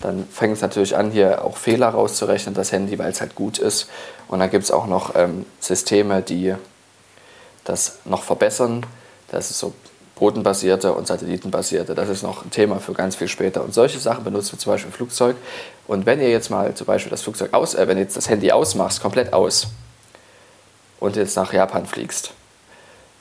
Dann 0.00 0.26
fängt 0.30 0.54
es 0.54 0.62
natürlich 0.62 0.96
an, 0.96 1.10
hier 1.10 1.44
auch 1.44 1.56
Fehler 1.56 1.88
rauszurechnen, 1.88 2.54
das 2.54 2.70
Handy, 2.70 2.98
weil 2.98 3.10
es 3.10 3.20
halt 3.20 3.34
gut 3.34 3.58
ist. 3.58 3.88
Und 4.28 4.38
dann 4.38 4.50
gibt 4.50 4.64
es 4.64 4.70
auch 4.70 4.86
noch 4.86 5.16
ähm, 5.16 5.44
Systeme, 5.58 6.22
die 6.22 6.54
das 7.64 7.98
noch 8.04 8.22
verbessern. 8.22 8.86
Das 9.30 9.50
ist 9.50 9.58
so 9.58 9.74
bodenbasierte 10.18 10.92
und 10.92 11.06
satellitenbasierte. 11.06 11.94
Das 11.94 12.08
ist 12.08 12.22
noch 12.22 12.44
ein 12.44 12.50
Thema 12.50 12.80
für 12.80 12.92
ganz 12.92 13.16
viel 13.16 13.28
später. 13.28 13.62
Und 13.64 13.72
solche 13.72 13.98
Sachen 13.98 14.24
benutzen 14.24 14.52
wir 14.52 14.58
zum 14.58 14.72
Beispiel 14.72 14.90
im 14.90 14.94
Flugzeug. 14.94 15.36
Und 15.86 16.06
wenn 16.06 16.20
ihr 16.20 16.30
jetzt 16.30 16.50
mal 16.50 16.74
zum 16.74 16.86
Beispiel 16.86 17.10
das 17.10 17.22
Flugzeug 17.22 17.54
aus, 17.54 17.74
äh, 17.74 17.86
wenn 17.88 17.98
jetzt 17.98 18.16
das 18.16 18.28
Handy 18.28 18.52
ausmachst, 18.52 19.00
komplett 19.00 19.32
aus 19.32 19.68
und 21.00 21.16
jetzt 21.16 21.36
nach 21.36 21.52
Japan 21.52 21.86
fliegst 21.86 22.32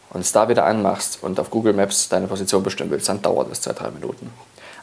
und 0.10 0.22
es 0.22 0.32
da 0.32 0.50
wieder 0.50 0.66
anmachst 0.66 1.20
und 1.22 1.40
auf 1.40 1.50
Google 1.50 1.74
Maps 1.74 2.10
deine 2.10 2.28
Position 2.28 2.64
bestimmen 2.64 2.92
willst, 2.92 3.10
dann 3.10 3.22
dauert 3.22 3.52
das 3.52 3.62
zwei, 3.62 3.74
drei 3.74 3.92
Minuten. 3.92 4.32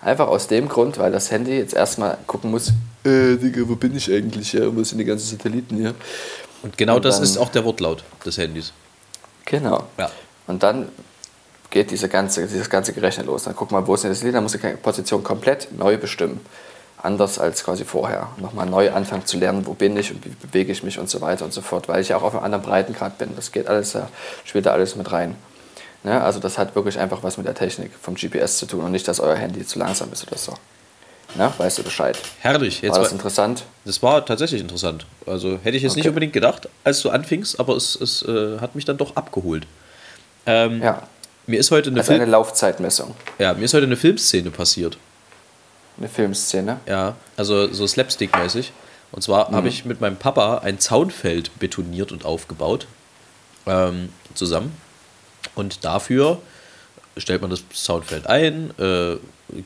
Einfach 0.00 0.29
aus 0.29 0.46
dem 0.48 0.68
Grund, 0.68 0.98
weil 0.98 1.12
das 1.12 1.31
Handy 1.31 1.57
jetzt 1.57 1.74
erstmal 1.74 2.18
gucken 2.27 2.50
muss, 2.50 2.68
äh, 3.05 3.37
Digga, 3.37 3.62
wo 3.66 3.74
bin 3.74 3.96
ich 3.96 4.11
eigentlich 4.12 4.50
hier? 4.50 4.74
Wo 4.74 4.83
sind 4.85 4.98
die 4.98 5.05
ganzen 5.05 5.37
Satelliten 5.37 5.77
hier? 5.77 5.94
Und 6.62 6.77
genau 6.79 6.96
und 6.96 7.05
das 7.05 7.16
dann, 7.16 7.24
ist 7.24 7.37
auch 7.37 7.50
der 7.50 7.64
Wortlaut 7.64 8.05
des 8.24 8.38
Handys. 8.38 8.72
Genau. 9.44 9.85
Ja. 9.98 10.11
Und 10.46 10.62
dann 10.62 10.88
geht 11.75 11.91
diese 11.91 12.09
ganze, 12.09 12.47
dieses 12.47 12.71
ganze 12.71 12.93
Gerechnet 12.93 13.27
los. 13.27 13.43
Dann 13.43 13.57
guck 13.57 13.73
mal, 13.73 13.85
wo 13.85 13.95
ist 13.95 14.05
denn 14.05 14.13
das 14.13 14.23
Lied? 14.23 14.33
Dann 14.33 14.45
muss 14.45 14.55
ich 14.55 14.61
die 14.61 14.69
Position 14.69 15.25
komplett 15.25 15.69
neu 15.77 15.99
bestimmen. 15.99 16.41
Anders 17.03 17.39
als 17.39 17.65
quasi 17.65 17.85
vorher. 17.85 18.29
Nochmal 18.39 18.67
neu 18.67 18.93
anfangen 18.93 19.27
zu 19.27 19.37
lernen, 19.37 19.67
wo 19.67 19.75
bin 19.75 19.97
ich 19.97 20.13
und 20.13 20.25
wie 20.25 20.31
bewege 20.31 20.71
ich 20.71 20.85
mich 20.85 21.01
und 21.01 21.11
so 21.11 21.21
weiter 21.21 21.45
und 21.45 21.53
so 21.53 21.61
fort, 21.61 21.89
weil 21.89 22.01
ich 22.01 22.11
ja 22.11 22.17
auch 22.17 22.23
auf 22.23 22.35
einem 22.35 22.45
anderen 22.45 22.65
Breitengrad 22.65 23.19
bin. 23.19 23.35
Das 23.35 23.51
geht 23.51 23.67
alles, 23.67 23.99
spielt 24.45 24.67
da 24.67 24.73
alles 24.73 24.95
mit 24.95 25.11
rein. 25.11 25.35
Ne? 26.05 26.23
Also 26.23 26.39
das 26.39 26.59
hat 26.59 26.77
wirklich 26.77 26.99
einfach 26.99 27.25
was 27.25 27.39
mit 27.39 27.47
der 27.47 27.55
Technik 27.55 27.91
vom 28.01 28.15
GPS 28.15 28.59
zu 28.59 28.67
tun 28.67 28.85
und 28.85 28.93
nicht, 28.93 29.09
dass 29.09 29.19
euer 29.19 29.35
Handy 29.35 29.67
zu 29.67 29.81
langsam 29.81 30.13
ist 30.13 30.27
oder 30.29 30.39
so. 30.39 30.55
Na, 31.35 31.53
weißt 31.59 31.79
du 31.79 31.83
Bescheid. 31.83 32.17
Herrlich. 32.39 32.83
Jetzt 32.83 32.93
war 32.93 33.01
das 33.01 33.09
war, 33.09 33.13
interessant? 33.15 33.65
Das 33.85 34.01
war 34.01 34.25
tatsächlich 34.25 34.61
interessant. 34.61 35.07
Also 35.27 35.59
hätte 35.65 35.77
ich 35.77 35.83
jetzt 35.83 35.93
okay. 35.93 36.01
nicht 36.01 36.09
unbedingt 36.09 36.33
gedacht, 36.33 36.69
als 36.85 37.03
du 37.03 37.11
anfingst, 37.11 37.59
aber 37.59 37.75
es, 37.75 37.97
es 38.01 38.23
äh, 38.23 38.61
hat 38.61 38.77
mich 38.77 38.85
dann 38.85 38.97
doch 38.97 39.17
abgeholt. 39.17 39.67
Ähm, 40.47 40.81
ja. 40.81 41.03
Mir 41.46 41.61
ist 41.61 41.70
heute 41.70 41.90
eine, 41.90 42.00
also 42.00 42.12
eine 42.12 42.24
Laufzeitmessung. 42.24 43.14
Ja, 43.38 43.54
mir 43.54 43.64
ist 43.64 43.74
heute 43.74 43.87
eine 43.87 43.96
Filmszene 43.96 44.50
passiert. 44.50 44.96
Eine 45.98 46.09
Filmszene? 46.09 46.80
Ja, 46.87 47.16
also 47.37 47.72
so 47.72 47.87
Slapstick-mäßig. 47.87 48.72
Und 49.12 49.22
zwar 49.22 49.50
mhm. 49.50 49.57
habe 49.57 49.68
ich 49.68 49.85
mit 49.85 50.00
meinem 50.00 50.16
Papa 50.16 50.59
ein 50.59 50.78
Zaunfeld 50.78 51.59
betoniert 51.59 52.12
und 52.12 52.24
aufgebaut. 52.24 52.87
Ähm, 53.66 54.11
zusammen. 54.35 54.76
Und 55.54 55.85
dafür 55.85 56.40
stellt 57.16 57.40
man 57.40 57.50
das 57.50 57.62
Zaunfeld 57.72 58.26
ein, 58.26 58.70
äh, 58.78 59.16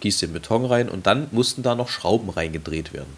gießt 0.01 0.23
den 0.23 0.33
Beton 0.33 0.65
rein 0.65 0.89
und 0.89 1.07
dann 1.07 1.29
mussten 1.31 1.63
da 1.63 1.75
noch 1.75 1.89
Schrauben 1.89 2.29
reingedreht 2.29 2.93
werden. 2.93 3.17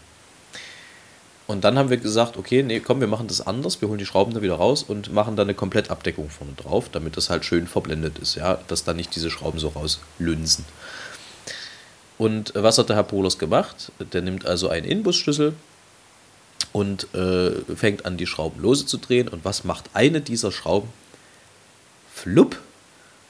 Und 1.50 1.64
dann 1.64 1.76
haben 1.76 1.90
wir 1.90 1.96
gesagt, 1.96 2.36
okay, 2.36 2.62
nee, 2.62 2.78
komm, 2.78 3.00
wir 3.00 3.08
machen 3.08 3.26
das 3.26 3.44
anders. 3.44 3.80
Wir 3.80 3.88
holen 3.88 3.98
die 3.98 4.06
Schrauben 4.06 4.32
da 4.32 4.40
wieder 4.40 4.54
raus 4.54 4.84
und 4.84 5.12
machen 5.12 5.34
da 5.34 5.42
eine 5.42 5.52
Komplettabdeckung 5.52 6.30
vorne 6.30 6.52
drauf, 6.52 6.88
damit 6.92 7.16
das 7.16 7.28
halt 7.28 7.44
schön 7.44 7.66
verblendet 7.66 8.20
ist, 8.20 8.36
ja, 8.36 8.60
dass 8.68 8.84
da 8.84 8.94
nicht 8.94 9.16
diese 9.16 9.32
Schrauben 9.32 9.58
so 9.58 9.70
rauslünsen. 9.70 10.64
Und 12.18 12.52
was 12.54 12.78
hat 12.78 12.88
der 12.88 12.94
Herr 12.94 13.02
Polos 13.02 13.36
gemacht? 13.36 13.90
Der 14.12 14.22
nimmt 14.22 14.46
also 14.46 14.68
einen 14.68 14.86
Inbusschlüssel 14.86 15.54
und 16.72 17.12
äh, 17.14 17.50
fängt 17.74 18.06
an, 18.06 18.16
die 18.16 18.28
Schrauben 18.28 18.62
lose 18.62 18.86
zu 18.86 18.98
drehen. 18.98 19.26
Und 19.26 19.44
was 19.44 19.64
macht 19.64 19.90
eine 19.92 20.20
dieser 20.20 20.52
Schrauben? 20.52 20.88
Flupp! 22.14 22.60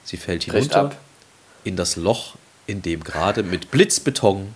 Sie 0.04 0.18
fällt 0.18 0.44
hinunter 0.44 0.90
in 1.64 1.74
das 1.74 1.96
Loch, 1.96 2.34
in 2.66 2.82
dem 2.82 3.02
gerade 3.02 3.42
mit 3.42 3.70
Blitzbeton 3.70 4.54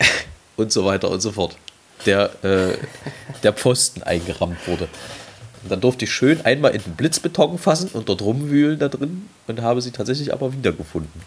und 0.56 0.72
so 0.72 0.86
weiter 0.86 1.10
und 1.10 1.20
so 1.20 1.32
fort 1.32 1.58
der, 2.04 2.44
äh, 2.44 2.76
der 3.42 3.52
Pfosten 3.52 4.02
eingerammt 4.02 4.66
wurde. 4.66 4.88
Und 5.62 5.70
dann 5.70 5.80
durfte 5.80 6.04
ich 6.04 6.12
schön 6.12 6.44
einmal 6.44 6.74
in 6.74 6.82
den 6.82 6.94
Blitzbeton 6.94 7.58
fassen 7.58 7.90
und 7.92 8.08
dort 8.08 8.22
rumwühlen 8.22 8.78
da 8.78 8.88
drin 8.88 9.28
und 9.46 9.62
habe 9.62 9.80
sie 9.80 9.90
tatsächlich 9.90 10.32
aber 10.32 10.52
wiedergefunden. 10.52 11.22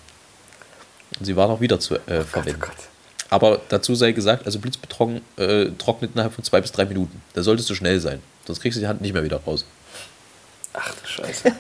Und 1.19 1.25
sie 1.25 1.35
war 1.35 1.47
noch 1.47 1.59
wieder 1.59 1.79
zu 1.79 1.95
äh, 1.95 2.23
verwenden. 2.23 2.61
Oh 2.61 2.65
Gott, 2.65 2.73
oh 2.73 2.75
Gott. 2.77 2.89
Aber 3.31 3.61
dazu 3.69 3.95
sei 3.95 4.11
gesagt, 4.11 4.45
also 4.45 4.59
Blitzbeton 4.59 5.21
äh, 5.37 5.67
trocknet 5.77 6.11
innerhalb 6.13 6.33
von 6.33 6.43
zwei 6.43 6.61
bis 6.61 6.71
drei 6.71 6.85
Minuten. 6.85 7.21
Da 7.33 7.43
solltest 7.43 7.69
du 7.69 7.75
schnell 7.75 7.99
sein, 7.99 8.21
sonst 8.45 8.61
kriegst 8.61 8.77
du 8.77 8.79
die 8.79 8.87
Hand 8.87 9.01
nicht 9.01 9.13
mehr 9.13 9.23
wieder 9.23 9.37
raus. 9.37 9.65
Ach 10.73 10.93
du 10.93 11.07
Scheiße. 11.07 11.51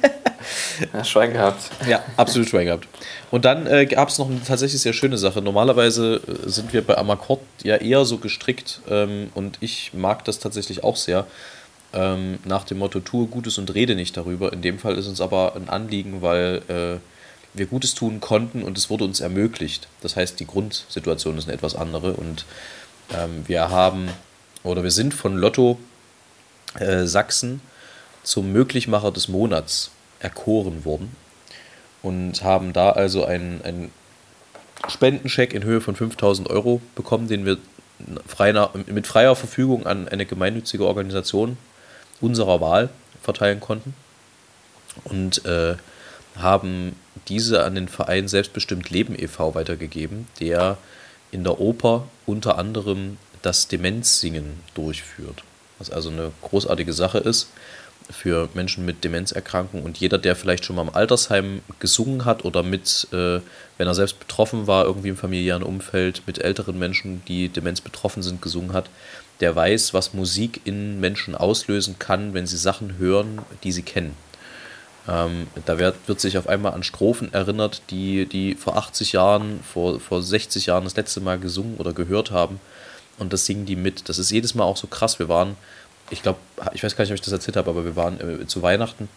ja, 0.93 1.03
Schwein 1.03 1.33
gehabt. 1.33 1.71
Ja, 1.87 2.03
absolut 2.15 2.47
Schwein 2.47 2.65
gehabt. 2.65 2.87
Und 3.31 3.45
dann 3.45 3.65
äh, 3.67 3.85
gab 3.85 4.09
es 4.09 4.17
noch 4.17 4.29
eine 4.29 4.43
tatsächlich 4.43 4.81
sehr 4.81 4.93
schöne 4.93 5.17
Sache. 5.17 5.41
Normalerweise 5.41 6.21
äh, 6.27 6.49
sind 6.49 6.73
wir 6.73 6.85
bei 6.85 6.97
Amakord 6.97 7.41
ja 7.63 7.77
eher 7.77 8.05
so 8.05 8.17
gestrickt 8.17 8.81
ähm, 8.89 9.29
und 9.33 9.57
ich 9.61 9.93
mag 9.93 10.23
das 10.25 10.39
tatsächlich 10.39 10.83
auch 10.83 10.95
sehr. 10.95 11.25
Ähm, 11.91 12.37
nach 12.45 12.65
dem 12.65 12.77
Motto, 12.77 12.99
tue 12.99 13.25
Gutes 13.25 13.57
und 13.57 13.73
rede 13.73 13.95
nicht 13.95 14.15
darüber. 14.15 14.53
In 14.53 14.61
dem 14.61 14.77
Fall 14.77 14.95
ist 14.95 15.07
uns 15.07 15.21
aber 15.21 15.55
ein 15.55 15.69
Anliegen, 15.69 16.21
weil 16.21 16.61
äh, 16.67 16.99
wir 17.57 17.65
Gutes 17.65 17.95
tun 17.95 18.19
konnten 18.19 18.61
und 18.61 18.77
es 18.77 18.91
wurde 18.91 19.05
uns 19.05 19.21
ermöglicht. 19.21 19.87
Das 20.01 20.15
heißt, 20.15 20.39
die 20.39 20.45
Grundsituation 20.45 21.37
ist 21.37 21.45
eine 21.45 21.55
etwas 21.55 21.75
andere 21.75 22.13
und 22.13 22.45
ähm, 23.11 23.43
wir 23.47 23.69
haben 23.69 24.09
oder 24.63 24.83
wir 24.83 24.91
sind 24.91 25.15
von 25.15 25.35
Lotto 25.35 25.79
äh, 26.79 27.05
Sachsen 27.05 27.61
zum 28.23 28.51
Möglichmacher 28.51 29.11
des 29.11 29.27
Monats 29.27 29.91
erkoren 30.19 30.85
worden 30.85 31.15
und 32.01 32.43
haben 32.43 32.73
da 32.73 32.91
also 32.91 33.25
einen, 33.25 33.61
einen 33.63 33.91
Spendencheck 34.87 35.53
in 35.53 35.63
Höhe 35.63 35.81
von 35.81 35.95
5000 35.95 36.49
Euro 36.49 36.81
bekommen, 36.95 37.27
den 37.27 37.45
wir 37.45 37.57
frei 38.25 38.51
nach, 38.51 38.73
mit 38.73 39.07
freier 39.07 39.35
Verfügung 39.35 39.85
an 39.85 40.07
eine 40.07 40.25
gemeinnützige 40.25 40.85
Organisation 40.85 41.57
unserer 42.21 42.61
Wahl 42.61 42.89
verteilen 43.21 43.59
konnten 43.59 43.93
und 45.03 45.45
äh, 45.45 45.75
haben 46.37 46.95
diese 47.27 47.63
an 47.63 47.75
den 47.75 47.87
Verein 47.87 48.27
Selbstbestimmt 48.27 48.89
Leben 48.89 49.17
e.V. 49.17 49.55
weitergegeben, 49.55 50.27
der 50.39 50.77
in 51.31 51.43
der 51.43 51.59
Oper 51.59 52.07
unter 52.25 52.57
anderem 52.57 53.17
das 53.41 53.67
Demenzsingen 53.67 54.59
durchführt. 54.73 55.43
was 55.77 55.89
also 55.89 56.09
eine 56.09 56.31
großartige 56.41 56.93
Sache 56.93 57.19
ist 57.19 57.49
für 58.09 58.49
Menschen 58.53 58.85
mit 58.85 59.03
Demenzerkrankungen. 59.03 59.85
Und 59.85 59.97
jeder, 59.99 60.17
der 60.17 60.35
vielleicht 60.35 60.65
schon 60.65 60.75
mal 60.75 60.83
im 60.83 60.93
Altersheim 60.93 61.61
gesungen 61.79 62.25
hat 62.25 62.45
oder 62.45 62.63
mit, 62.63 63.07
äh, 63.11 63.39
wenn 63.77 63.87
er 63.87 63.93
selbst 63.93 64.19
betroffen 64.19 64.67
war, 64.67 64.85
irgendwie 64.85 65.09
im 65.09 65.17
familiären 65.17 65.63
Umfeld, 65.63 66.23
mit 66.25 66.39
älteren 66.39 66.77
Menschen, 66.79 67.21
die 67.27 67.49
Demenz 67.49 67.81
betroffen 67.81 68.23
sind, 68.23 68.41
gesungen 68.41 68.73
hat, 68.73 68.89
der 69.39 69.55
weiß, 69.55 69.93
was 69.93 70.13
Musik 70.13 70.61
in 70.65 70.99
Menschen 70.99 71.35
auslösen 71.35 71.97
kann, 71.99 72.33
wenn 72.33 72.47
sie 72.47 72.57
Sachen 72.57 72.97
hören, 72.97 73.39
die 73.63 73.71
sie 73.71 73.83
kennen. 73.83 74.15
Ähm, 75.07 75.47
da 75.65 75.79
wird, 75.79 75.95
wird 76.07 76.19
sich 76.19 76.37
auf 76.37 76.47
einmal 76.47 76.73
an 76.73 76.83
Strophen 76.83 77.33
erinnert, 77.33 77.81
die, 77.89 78.25
die 78.25 78.55
vor 78.55 78.77
80 78.77 79.13
Jahren, 79.13 79.59
vor, 79.61 79.99
vor 79.99 80.21
60 80.21 80.67
Jahren 80.67 80.83
das 80.83 80.95
letzte 80.95 81.21
Mal 81.21 81.39
gesungen 81.39 81.77
oder 81.77 81.93
gehört 81.93 82.31
haben. 82.31 82.59
Und 83.17 83.33
das 83.33 83.45
singen 83.45 83.65
die 83.65 83.75
mit. 83.75 84.07
Das 84.07 84.17
ist 84.17 84.31
jedes 84.31 84.55
Mal 84.55 84.63
auch 84.63 84.77
so 84.77 84.87
krass. 84.87 85.19
Wir 85.19 85.27
waren 85.29 85.57
ich 86.09 86.21
glaube, 86.21 86.39
ich 86.73 86.83
weiß 86.83 86.95
gar 86.95 87.03
nicht, 87.03 87.11
ob 87.11 87.15
ich 87.15 87.21
das 87.21 87.33
erzählt 87.33 87.57
habe, 87.57 87.69
aber 87.69 87.85
wir 87.85 87.95
waren 87.95 88.41
äh, 88.41 88.47
zu 88.47 88.61
Weihnachten 88.61 89.09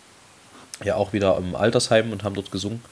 ja 0.85 0.97
auch 0.97 1.13
wieder 1.13 1.37
im 1.39 1.55
Altersheim 1.55 2.13
und 2.13 2.25
haben 2.25 2.35
dort 2.35 2.51
gesungen. 2.51 2.83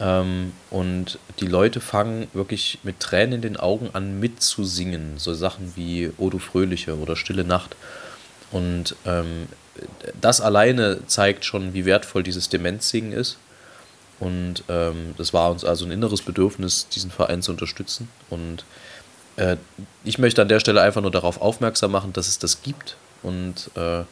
Ähm, 0.00 0.52
und 0.70 1.18
die 1.40 1.46
Leute 1.46 1.80
fangen 1.80 2.28
wirklich 2.32 2.78
mit 2.82 3.00
Tränen 3.00 3.34
in 3.34 3.42
den 3.42 3.56
Augen 3.56 3.90
an 3.92 4.20
mitzusingen. 4.20 5.18
So 5.18 5.34
Sachen 5.34 5.72
wie 5.76 6.12
O 6.18 6.30
du 6.30 6.38
Fröhliche 6.38 6.96
oder 6.96 7.16
Stille 7.16 7.44
Nacht. 7.44 7.76
Und 8.50 8.94
ähm, 9.04 9.48
das 10.20 10.40
alleine 10.40 11.06
zeigt 11.06 11.44
schon, 11.44 11.74
wie 11.74 11.84
wertvoll 11.84 12.22
dieses 12.22 12.48
Demenzsingen 12.48 13.12
ist. 13.12 13.38
Und 14.20 14.64
ähm, 14.68 15.14
das 15.16 15.32
war 15.32 15.50
uns 15.50 15.64
also 15.64 15.84
ein 15.84 15.92
inneres 15.92 16.22
Bedürfnis, 16.22 16.88
diesen 16.88 17.10
Verein 17.10 17.42
zu 17.42 17.52
unterstützen. 17.52 18.08
Und 18.30 18.64
äh, 19.36 19.56
ich 20.04 20.18
möchte 20.18 20.42
an 20.42 20.48
der 20.48 20.58
Stelle 20.60 20.82
einfach 20.82 21.02
nur 21.02 21.12
darauf 21.12 21.40
aufmerksam 21.40 21.92
machen, 21.92 22.12
dass 22.12 22.26
es 22.26 22.38
das 22.38 22.62
gibt 22.62 22.96
und 23.22 23.70
äh, 23.76 24.04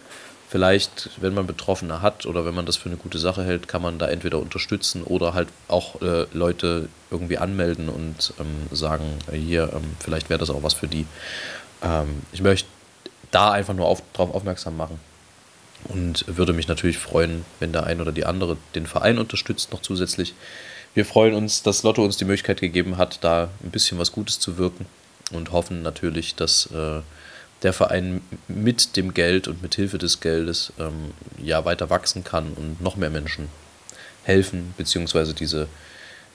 vielleicht, 0.48 1.10
wenn 1.20 1.34
man 1.34 1.46
Betroffene 1.46 2.02
hat 2.02 2.26
oder 2.26 2.44
wenn 2.44 2.54
man 2.54 2.66
das 2.66 2.76
für 2.76 2.88
eine 2.88 2.96
gute 2.96 3.18
Sache 3.18 3.44
hält, 3.44 3.68
kann 3.68 3.82
man 3.82 3.98
da 3.98 4.08
entweder 4.08 4.38
unterstützen 4.38 5.02
oder 5.02 5.34
halt 5.34 5.48
auch 5.68 6.00
äh, 6.02 6.26
Leute 6.32 6.88
irgendwie 7.10 7.38
anmelden 7.38 7.88
und 7.88 8.32
ähm, 8.40 8.74
sagen, 8.74 9.18
äh, 9.30 9.36
hier, 9.36 9.70
ähm, 9.74 9.96
vielleicht 10.00 10.30
wäre 10.30 10.38
das 10.38 10.50
auch 10.50 10.62
was 10.62 10.74
für 10.74 10.88
die. 10.88 11.06
Ähm, 11.82 12.22
ich 12.32 12.42
möchte 12.42 12.68
da 13.30 13.52
einfach 13.52 13.74
nur 13.74 13.86
auf, 13.86 14.02
darauf 14.12 14.34
aufmerksam 14.34 14.76
machen 14.76 15.00
und 15.88 16.24
würde 16.28 16.52
mich 16.52 16.68
natürlich 16.68 16.98
freuen, 16.98 17.44
wenn 17.60 17.72
der 17.72 17.84
ein 17.84 18.00
oder 18.00 18.12
die 18.12 18.24
andere 18.24 18.56
den 18.74 18.86
Verein 18.86 19.18
unterstützt, 19.18 19.72
noch 19.72 19.82
zusätzlich. 19.82 20.34
Wir 20.94 21.04
freuen 21.04 21.34
uns, 21.34 21.62
dass 21.62 21.82
Lotto 21.82 22.02
uns 22.02 22.16
die 22.16 22.24
Möglichkeit 22.24 22.60
gegeben 22.60 22.96
hat, 22.96 23.22
da 23.22 23.50
ein 23.62 23.70
bisschen 23.70 23.98
was 23.98 24.12
Gutes 24.12 24.40
zu 24.40 24.56
wirken 24.56 24.86
und 25.32 25.52
hoffen 25.52 25.82
natürlich, 25.82 26.34
dass 26.36 26.66
äh, 26.72 27.00
der 27.62 27.72
Verein 27.72 28.22
mit 28.48 28.96
dem 28.96 29.14
Geld 29.14 29.48
und 29.48 29.62
mit 29.62 29.74
Hilfe 29.74 29.98
des 29.98 30.20
Geldes 30.20 30.72
ähm, 30.78 31.12
ja 31.38 31.64
weiter 31.64 31.90
wachsen 31.90 32.24
kann 32.24 32.52
und 32.52 32.80
noch 32.80 32.96
mehr 32.96 33.10
Menschen 33.10 33.48
helfen, 34.24 34.74
beziehungsweise 34.76 35.34
diese 35.34 35.68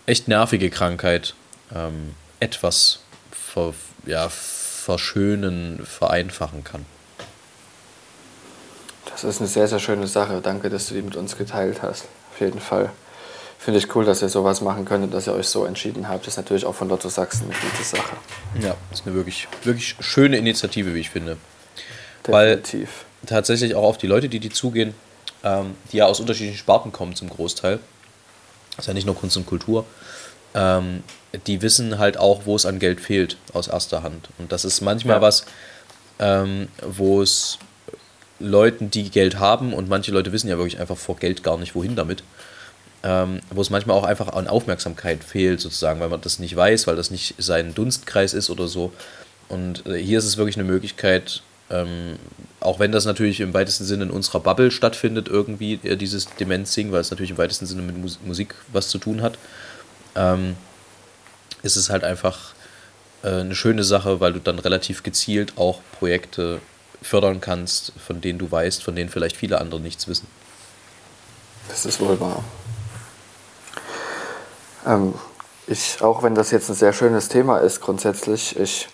echt 0.05 0.27
nervige 0.27 0.69
Krankheit 0.69 1.35
ähm, 1.73 2.15
etwas 2.39 2.99
ver, 3.31 3.73
ja, 4.05 4.29
verschönen, 4.29 5.85
vereinfachen 5.85 6.63
kann. 6.63 6.85
Das 9.11 9.23
ist 9.23 9.39
eine 9.39 9.47
sehr, 9.47 9.67
sehr 9.67 9.79
schöne 9.79 10.07
Sache. 10.07 10.39
Danke, 10.41 10.69
dass 10.69 10.87
du 10.87 10.95
die 10.95 11.01
mit 11.01 11.15
uns 11.15 11.37
geteilt 11.37 11.81
hast. 11.83 12.05
Auf 12.33 12.39
jeden 12.39 12.59
Fall. 12.59 12.89
Finde 13.63 13.77
ich 13.77 13.95
cool, 13.95 14.05
dass 14.05 14.23
ihr 14.23 14.29
sowas 14.29 14.59
machen 14.61 14.85
könnt 14.85 15.03
und 15.03 15.13
dass 15.13 15.27
ihr 15.27 15.33
euch 15.33 15.47
so 15.47 15.65
entschieden 15.65 16.07
habt. 16.07 16.25
Das 16.25 16.33
ist 16.33 16.37
natürlich 16.37 16.65
auch 16.65 16.73
von 16.73 16.89
Lotto 16.89 17.09
Sachsen 17.09 17.43
eine 17.43 17.53
gute 17.53 17.83
Sache. 17.83 18.15
Ja, 18.59 18.75
das 18.89 19.01
ist 19.01 19.05
eine 19.05 19.15
wirklich, 19.15 19.47
wirklich 19.63 19.95
schöne 19.99 20.37
Initiative, 20.37 20.95
wie 20.95 20.99
ich 20.99 21.11
finde. 21.11 21.37
Definitiv. 22.25 23.05
Weil 23.21 23.27
tatsächlich 23.27 23.75
auch 23.75 23.83
auf 23.83 23.99
die 23.99 24.07
Leute, 24.07 24.29
die 24.29 24.39
die 24.39 24.49
zugehen, 24.49 24.95
ähm, 25.43 25.75
die 25.91 25.97
ja 25.97 26.07
aus 26.07 26.19
unterschiedlichen 26.19 26.57
Sparten 26.57 26.91
kommen 26.91 27.15
zum 27.15 27.29
Großteil, 27.29 27.77
das 28.71 28.85
ist 28.85 28.87
ja 28.87 28.95
nicht 28.95 29.05
nur 29.05 29.15
Kunst 29.15 29.37
und 29.37 29.45
Kultur, 29.45 29.85
ähm, 30.55 31.03
die 31.45 31.61
wissen 31.61 31.99
halt 31.99 32.17
auch, 32.17 32.41
wo 32.45 32.55
es 32.55 32.65
an 32.65 32.79
Geld 32.79 32.99
fehlt 32.99 33.37
aus 33.53 33.67
erster 33.67 34.01
Hand. 34.01 34.29
Und 34.39 34.51
das 34.51 34.65
ist 34.65 34.81
manchmal 34.81 35.17
ja. 35.17 35.21
was, 35.21 35.45
ähm, 36.17 36.67
wo 36.81 37.21
es 37.21 37.59
Leuten, 38.39 38.89
die 38.89 39.11
Geld 39.11 39.37
haben, 39.37 39.71
und 39.71 39.87
manche 39.87 40.11
Leute 40.11 40.31
wissen 40.31 40.47
ja 40.47 40.57
wirklich 40.57 40.79
einfach 40.79 40.97
vor 40.97 41.17
Geld 41.17 41.43
gar 41.43 41.57
nicht, 41.57 41.75
wohin 41.75 41.95
damit, 41.95 42.23
ähm, 43.03 43.41
wo 43.49 43.61
es 43.61 43.69
manchmal 43.69 43.97
auch 43.97 44.03
einfach 44.03 44.29
an 44.29 44.47
Aufmerksamkeit 44.47 45.23
fehlt, 45.23 45.59
sozusagen, 45.59 45.99
weil 45.99 46.09
man 46.09 46.21
das 46.21 46.39
nicht 46.39 46.55
weiß, 46.55 46.87
weil 46.87 46.95
das 46.95 47.11
nicht 47.11 47.35
sein 47.37 47.73
Dunstkreis 47.73 48.33
ist 48.33 48.49
oder 48.49 48.67
so. 48.67 48.93
Und 49.49 49.85
äh, 49.87 49.97
hier 49.97 50.19
ist 50.19 50.25
es 50.25 50.37
wirklich 50.37 50.57
eine 50.57 50.65
Möglichkeit, 50.65 51.41
ähm, 51.69 52.17
auch 52.59 52.79
wenn 52.79 52.91
das 52.91 53.05
natürlich 53.05 53.39
im 53.39 53.53
weitesten 53.53 53.85
Sinne 53.85 54.03
in 54.03 54.11
unserer 54.11 54.39
Bubble 54.39 54.71
stattfindet, 54.71 55.27
irgendwie 55.27 55.79
äh, 55.83 55.95
dieses 55.95 56.27
Demenzing, 56.35 56.91
weil 56.91 57.01
es 57.01 57.11
natürlich 57.11 57.31
im 57.31 57.37
weitesten 57.37 57.65
Sinne 57.65 57.81
mit 57.81 57.97
Mus 57.97 58.19
Musik 58.23 58.55
was 58.71 58.89
zu 58.89 58.97
tun 58.97 59.21
hat, 59.21 59.37
ähm, 60.15 60.55
ist 61.63 61.77
es 61.77 61.89
halt 61.89 62.03
einfach 62.03 62.53
äh, 63.23 63.29
eine 63.29 63.55
schöne 63.55 63.83
Sache, 63.83 64.19
weil 64.19 64.33
du 64.33 64.39
dann 64.39 64.59
relativ 64.59 65.01
gezielt 65.01 65.53
auch 65.57 65.79
Projekte 65.97 66.59
fördern 67.01 67.41
kannst, 67.41 67.93
von 68.05 68.21
denen 68.21 68.37
du 68.37 68.51
weißt, 68.51 68.83
von 68.83 68.95
denen 68.95 69.09
vielleicht 69.09 69.37
viele 69.37 69.59
andere 69.59 69.79
nichts 69.79 70.07
wissen. 70.07 70.27
Das 71.67 71.85
ist 71.85 71.99
wohl 71.99 72.19
wahr. 72.19 72.43
Ähm, 74.87 75.13
ich, 75.67 76.01
auch 76.01 76.23
wenn 76.23 76.35
das 76.35 76.51
jetzt 76.51 76.69
ein 76.69 76.75
sehr 76.75 76.93
schönes 76.93 77.29
Thema 77.29 77.59
ist, 77.59 77.81
grundsätzlich, 77.81 78.59
ich 78.59 78.87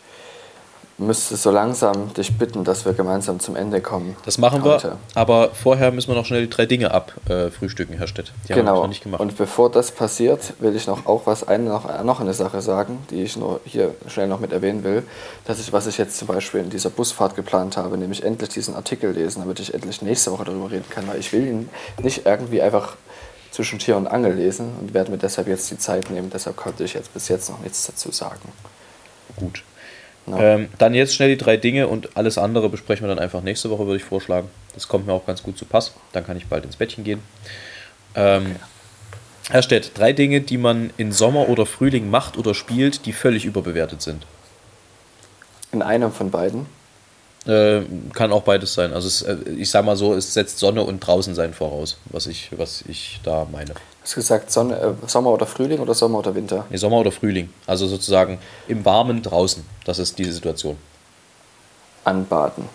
müsste 1.00 1.36
so 1.36 1.52
langsam 1.52 2.13
dich 2.13 2.38
bitten, 2.38 2.63
dass 2.63 2.86
wir 2.86 2.93
gemeinsam 2.93 3.39
zum 3.39 3.56
Ende 3.56 3.82
kommen. 3.82 4.15
Das 4.26 4.38
machen 4.39 4.63
heute. 4.63 4.89
wir, 4.89 4.97
aber 5.13 5.52
vorher 5.54 5.91
müssen 5.91 6.10
wir 6.10 6.15
noch 6.15 6.26
schnell 6.26 6.41
die 6.41 6.50
drei 6.50 6.65
Dinge 6.65 6.91
abfrühstücken, 6.91 7.95
Herr 7.95 8.08
Stett. 8.08 8.34
Die 8.47 8.54
genau. 8.54 8.82
noch 8.82 8.88
nicht 8.88 9.04
gemacht. 9.04 9.21
Und 9.21 9.38
bevor 9.38 9.69
das 9.69 9.91
passiert, 9.91 10.54
will 10.60 10.76
ich 10.76 10.88
noch 10.88 11.06
auch 11.06 11.28
was 11.28 11.47
eine, 11.47 11.65
noch, 11.65 12.04
noch 12.04 12.19
eine 12.19 12.34
Sache 12.34 12.62
sagen, 12.62 13.00
die 13.12 13.21
ich 13.23 13.38
nur 13.38 13.60
hier 13.65 13.93
schnell 14.08 14.28
noch 14.28 14.39
mit 14.39 14.52
erwähnen 14.52 14.84
will, 14.84 15.04
dass 15.45 15.60
ich, 15.60 15.71
was 15.71 15.86
ich 15.86 16.00
jetzt 16.00 16.17
zum 16.17 16.28
Beispiel 16.28 16.62
in 16.62 16.71
dieser 16.71 16.89
Busfahrt 16.89 17.36
geplant 17.36 17.78
habe, 17.78 17.97
nämlich 17.97 18.23
endlich 18.23 18.50
diesen 18.50 18.76
Artikel 18.76 19.12
lesen, 19.12 19.41
damit 19.41 19.60
ich 19.60 19.73
endlich 19.76 20.02
nächste 20.02 20.32
Woche 20.32 20.45
darüber 20.45 20.71
reden 20.71 20.86
kann, 20.89 21.08
weil 21.08 21.19
ich 21.19 21.32
will 21.32 21.45
ihn 21.45 21.69
nicht 22.02 22.26
irgendwie 22.26 22.62
einfach 22.62 22.95
zwischen 23.57 23.79
Tier 23.79 23.97
und 23.97 24.05
Angel 24.05 24.33
lesen 24.33 24.69
und 24.79 24.93
werde 24.93 25.09
mir 25.09 25.17
deshalb 25.17 25.47
jetzt 25.47 25.71
die 25.71 25.79
Zeit 25.79 26.11
nehmen. 26.11 26.29
Deshalb 26.31 26.55
konnte 26.55 26.83
ich 26.83 26.93
jetzt 26.93 27.11
bis 27.11 27.27
jetzt 27.27 27.49
noch 27.49 27.59
nichts 27.59 27.87
dazu 27.87 28.11
sagen. 28.11 28.49
Gut. 29.35 29.63
No. 30.27 30.37
Ähm, 30.37 30.69
dann 30.77 30.93
jetzt 30.93 31.15
schnell 31.15 31.29
die 31.29 31.37
drei 31.37 31.57
Dinge 31.57 31.87
und 31.87 32.15
alles 32.15 32.37
andere 32.37 32.69
besprechen 32.69 33.07
wir 33.07 33.07
dann 33.07 33.17
einfach 33.17 33.41
nächste 33.41 33.71
Woche, 33.71 33.87
würde 33.87 33.97
ich 33.97 34.03
vorschlagen. 34.03 34.47
Das 34.75 34.87
kommt 34.87 35.07
mir 35.07 35.13
auch 35.13 35.25
ganz 35.25 35.41
gut 35.41 35.57
zu 35.57 35.65
Pass. 35.65 35.93
Dann 36.11 36.23
kann 36.23 36.37
ich 36.37 36.45
bald 36.45 36.65
ins 36.65 36.75
Bettchen 36.75 37.03
gehen. 37.03 37.19
Ähm, 38.13 38.45
okay. 38.45 38.55
Herr 39.49 39.63
Stett, 39.63 39.91
drei 39.95 40.13
Dinge, 40.13 40.41
die 40.41 40.59
man 40.59 40.91
in 40.97 41.11
Sommer 41.11 41.49
oder 41.49 41.65
Frühling 41.65 42.11
macht 42.11 42.37
oder 42.37 42.53
spielt, 42.53 43.07
die 43.07 43.13
völlig 43.13 43.45
überbewertet 43.45 44.03
sind. 44.03 44.27
In 45.71 45.81
einem 45.81 46.11
von 46.11 46.29
beiden? 46.29 46.67
Äh, 47.47 47.83
kann 48.13 48.33
auch 48.33 48.43
beides 48.43 48.73
sein. 48.73 48.93
Also 48.93 49.07
es, 49.07 49.21
äh, 49.21 49.38
ich 49.57 49.71
sag 49.71 49.86
mal 49.86 49.95
so, 49.95 50.13
es 50.13 50.33
setzt 50.33 50.60
Sonne 50.60 50.83
und 50.83 50.99
draußen 50.99 51.33
sein 51.33 51.53
voraus, 51.53 51.97
was 52.05 52.27
ich, 52.27 52.49
was 52.57 52.83
ich 52.88 53.21
da 53.23 53.47
meine. 53.49 53.73
Hast 54.03 54.13
du 54.13 54.19
gesagt 54.19 54.51
Sonne, 54.51 54.75
äh, 54.75 55.07
Sommer 55.07 55.31
oder 55.31 55.45
Frühling 55.45 55.79
oder 55.79 55.93
Sommer 55.93 56.19
oder 56.19 56.36
Winter? 56.36 56.65
Nee, 56.69 56.77
Sommer 56.77 56.97
oder 56.97 57.12
Frühling. 57.12 57.49
Also 57.65 57.88
sozusagen 57.88 58.39
im 58.67 58.83
Warmen 58.83 59.21
draußen. 59.21 59.63
Das 59.86 59.97
ist 59.97 60.19
diese 60.19 60.33
Situation. 60.33 60.77
Anbaden. 62.03 62.65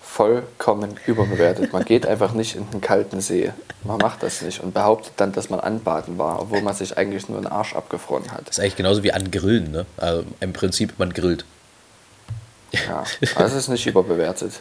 Vollkommen 0.00 0.96
überbewertet. 1.06 1.72
Man 1.72 1.84
geht 1.84 2.04
einfach 2.04 2.32
nicht 2.32 2.56
in 2.56 2.68
den 2.70 2.80
kalten 2.80 3.20
See. 3.20 3.52
Man 3.84 3.98
macht 3.98 4.24
das 4.24 4.42
nicht 4.42 4.60
und 4.60 4.74
behauptet 4.74 5.12
dann, 5.18 5.30
dass 5.30 5.50
man 5.50 5.60
anbaden 5.60 6.18
war, 6.18 6.42
obwohl 6.42 6.62
man 6.62 6.74
sich 6.74 6.98
eigentlich 6.98 7.28
nur 7.28 7.40
den 7.40 7.46
Arsch 7.46 7.76
abgefroren 7.76 8.30
hat. 8.32 8.48
Das 8.48 8.58
ist 8.58 8.60
eigentlich 8.60 8.76
genauso 8.76 9.04
wie 9.04 9.12
angrillen. 9.12 9.70
Ne? 9.70 9.86
Also 9.96 10.24
Im 10.40 10.52
Prinzip, 10.52 10.98
man 10.98 11.12
grillt. 11.12 11.44
Ja, 12.72 13.04
das 13.36 13.54
ist 13.54 13.68
nicht 13.68 13.86
überbewertet. 13.86 14.60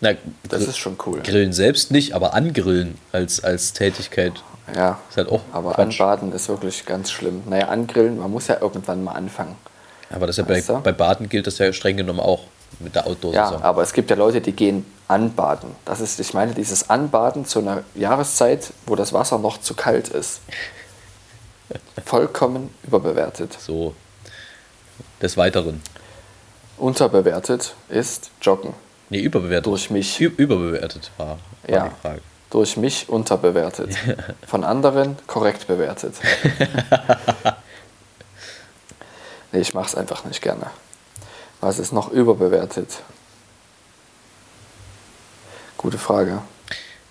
Na, 0.00 0.12
das 0.48 0.62
ist 0.62 0.78
schon 0.78 0.96
cool. 1.06 1.20
Grillen 1.20 1.52
selbst 1.52 1.90
nicht, 1.90 2.14
aber 2.14 2.32
angrillen 2.34 2.96
als, 3.12 3.44
als 3.44 3.74
Tätigkeit. 3.74 4.32
Ja, 4.74 4.98
ist 5.10 5.16
halt 5.16 5.28
auch 5.28 5.42
aber 5.52 5.72
Quatsch. 5.72 6.00
anbaden 6.00 6.32
ist 6.32 6.48
wirklich 6.48 6.86
ganz 6.86 7.10
schlimm. 7.10 7.42
Naja, 7.48 7.68
angrillen, 7.68 8.18
man 8.18 8.30
muss 8.30 8.46
ja 8.46 8.58
irgendwann 8.60 9.04
mal 9.04 9.12
anfangen. 9.12 9.56
Aber 10.10 10.26
das 10.26 10.38
ja 10.38 10.44
bei, 10.44 10.60
bei 10.60 10.92
Baden 10.92 11.28
gilt 11.28 11.46
das 11.46 11.58
ja 11.58 11.72
streng 11.72 11.96
genommen 11.96 12.20
auch 12.20 12.44
mit 12.78 12.94
der 12.94 13.06
Outdoor-Saison. 13.06 13.60
Ja, 13.60 13.64
aber 13.64 13.82
es 13.82 13.92
gibt 13.92 14.10
ja 14.10 14.16
Leute, 14.16 14.40
die 14.40 14.52
gehen 14.52 14.86
anbaden. 15.08 15.70
Das 15.84 16.00
ist, 16.00 16.18
ich 16.20 16.34
meine, 16.34 16.54
dieses 16.54 16.88
Anbaden 16.88 17.44
zu 17.44 17.58
einer 17.58 17.82
Jahreszeit, 17.94 18.72
wo 18.86 18.96
das 18.96 19.12
Wasser 19.12 19.38
noch 19.38 19.60
zu 19.60 19.74
kalt 19.74 20.08
ist. 20.08 20.40
Vollkommen 22.04 22.74
überbewertet. 22.84 23.56
So. 23.60 23.94
Des 25.20 25.36
Weiteren. 25.36 25.82
Unterbewertet 26.80 27.74
ist 27.90 28.30
Joggen. 28.40 28.72
Nee, 29.10 29.20
überbewertet. 29.20 29.66
Durch 29.66 29.90
mich. 29.90 30.18
Ü 30.20 30.30
überbewertet 30.36 31.10
war, 31.18 31.26
war 31.26 31.38
ja, 31.68 31.88
die 31.88 32.00
Frage. 32.00 32.20
Durch 32.48 32.76
mich 32.76 33.08
unterbewertet. 33.08 33.94
Von 34.46 34.64
anderen 34.64 35.18
korrekt 35.26 35.66
bewertet. 35.66 36.14
nee, 39.52 39.60
ich 39.60 39.74
mach's 39.74 39.94
einfach 39.94 40.24
nicht 40.24 40.40
gerne. 40.40 40.70
Was 41.60 41.78
ist 41.78 41.92
noch 41.92 42.10
überbewertet? 42.10 43.02
Gute 45.76 45.98
Frage. 45.98 46.40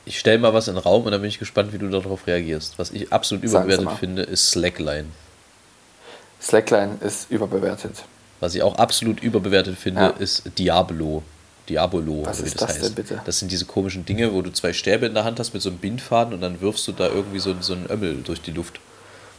Ich 0.06 0.18
stelle 0.18 0.40
mal 0.40 0.54
was 0.54 0.68
in 0.68 0.74
den 0.74 0.84
Raum 0.84 1.06
und 1.06 1.12
dann 1.12 1.22
bin 1.22 1.30
ich 1.30 1.38
gespannt, 1.38 1.74
wie 1.74 1.78
du 1.78 1.90
darauf 1.90 2.26
reagierst. 2.26 2.80
Was 2.80 2.90
ich 2.90 3.14
absolut 3.14 3.44
überbewertet 3.44 3.92
finde, 4.00 4.24
ist 4.24 4.50
Slackline. 4.50 5.10
Slackline 6.42 6.98
ist 7.02 7.30
überbewertet. 7.30 8.04
Was 8.40 8.56
ich 8.56 8.64
auch 8.64 8.76
absolut 8.76 9.22
überbewertet 9.22 9.78
finde, 9.78 10.02
Ja. 10.02 10.08
ist 10.10 10.44
Diablo. 10.58 11.24
Diabolo, 11.68 12.26
Was 12.26 12.40
ist 12.40 12.60
das, 12.60 12.68
das 12.68 12.76
heißt. 12.78 12.86
denn 12.88 12.96
bitte? 12.96 13.22
Das 13.26 13.38
sind 13.38 13.52
diese 13.52 13.66
komischen 13.66 14.04
Dinge, 14.04 14.34
wo 14.34 14.42
du 14.42 14.52
zwei 14.52 14.74
Stäbe 14.74 15.06
in 15.06 15.14
der 15.14 15.24
Hand 15.24 15.40
hast 15.40 15.54
mit 15.54 15.62
so 15.62 15.70
einem 15.70 15.78
Bindfaden 15.78 16.34
und 16.34 16.42
dann 16.42 16.62
wirfst 16.62 16.88
du 16.88 16.94
da 16.94 17.08
irgendwie 17.08 17.38
so, 17.40 17.56
so 17.62 17.74
einen 17.74 17.88
Ömmel 17.92 18.24
durch 18.24 18.42
die 18.42 18.50
Luft. 18.52 18.80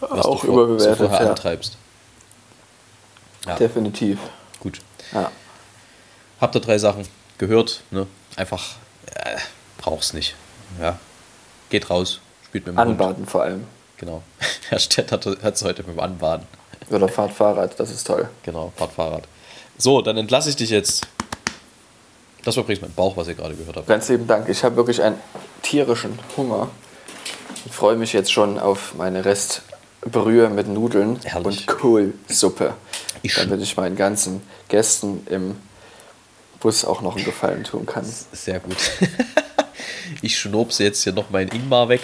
Was 0.01 0.25
Auch 0.27 0.41
du 0.43 0.47
vor, 0.47 0.55
so 0.57 0.65
überbewertet, 0.75 0.97
vorher 0.99 1.23
ja. 1.25 1.31
antreibst. 1.31 1.77
Ja, 3.47 3.57
Definitiv. 3.57 4.19
gut. 4.61 4.81
Ja. 5.13 5.31
Habt 6.41 6.55
ihr 6.55 6.61
drei 6.61 6.79
Sachen 6.79 7.07
gehört? 7.39 7.83
Ne? 7.91 8.07
Einfach, 8.37 8.77
äh, 9.15 9.37
brauch's 9.79 10.13
nicht. 10.13 10.35
Ja. 10.81 10.99
Geht 11.71 11.91
raus, 11.91 12.21
spielt 12.47 12.67
mit 12.67 12.75
dem 12.77 12.79
Hund. 12.79 12.91
Anbaden 12.93 13.27
vor 13.27 13.43
allem. 13.43 13.65
Genau. 13.97 14.23
Herr 14.69 14.79
Stett 14.79 15.11
hat 15.11 15.27
es 15.27 15.65
heute 15.65 15.83
mit 15.83 15.97
dem 15.97 16.01
Anbaden. 16.01 16.47
Oder 16.91 17.09
fahrt 17.09 17.33
Fahrrad, 17.33 17.79
das 17.79 17.91
ist 17.91 18.07
toll. 18.07 18.29
Genau, 18.43 18.73
fahrt 18.77 18.93
Fahrrad. 18.93 19.25
So, 19.79 20.03
dann 20.03 20.17
entlasse 20.17 20.51
ich 20.51 20.57
dich 20.57 20.71
jetzt. 20.71 21.07
Das 22.45 22.57
war 22.57 22.65
übrigens 22.65 22.83
mein 22.83 22.93
Bauch, 22.95 23.17
was 23.17 23.29
ihr 23.29 23.35
gerade 23.35 23.55
gehört 23.55 23.77
habt. 23.77 23.87
Ganz 23.87 24.09
lieben 24.09 24.27
Dank. 24.27 24.49
Ich 24.49 24.65
habe 24.65 24.77
wirklich 24.77 25.03
einen 25.03 25.17
tierischen 25.63 26.19
Hunger. 26.37 26.69
Ich 27.67 27.73
freue 27.73 27.97
mich 27.97 28.13
jetzt 28.13 28.33
schon 28.33 28.59
auf 28.59 28.95
meine 28.95 29.25
Restbrühe 29.25 30.49
mit 30.49 30.67
Nudeln 30.67 31.21
Herrlich. 31.25 31.61
und 31.61 31.67
Kohlsuppe. 31.67 32.75
Ich- 33.23 33.35
damit 33.35 33.61
ich 33.61 33.77
meinen 33.77 33.97
ganzen 33.97 34.43
Gästen 34.69 35.27
im 35.29 35.57
Bus 36.61 36.85
auch 36.85 37.03
noch 37.03 37.17
einen 37.17 37.25
Gefallen 37.25 37.65
tun 37.65 37.87
kann. 37.87 38.05
Sehr 38.33 38.61
gut. 38.61 38.77
ich 40.23 40.39
schnobse 40.39 40.85
jetzt 40.85 41.05
hier 41.05 41.13
noch 41.13 41.31
meinen 41.31 41.51
Ingmar 41.51 41.89
weg 41.89 42.01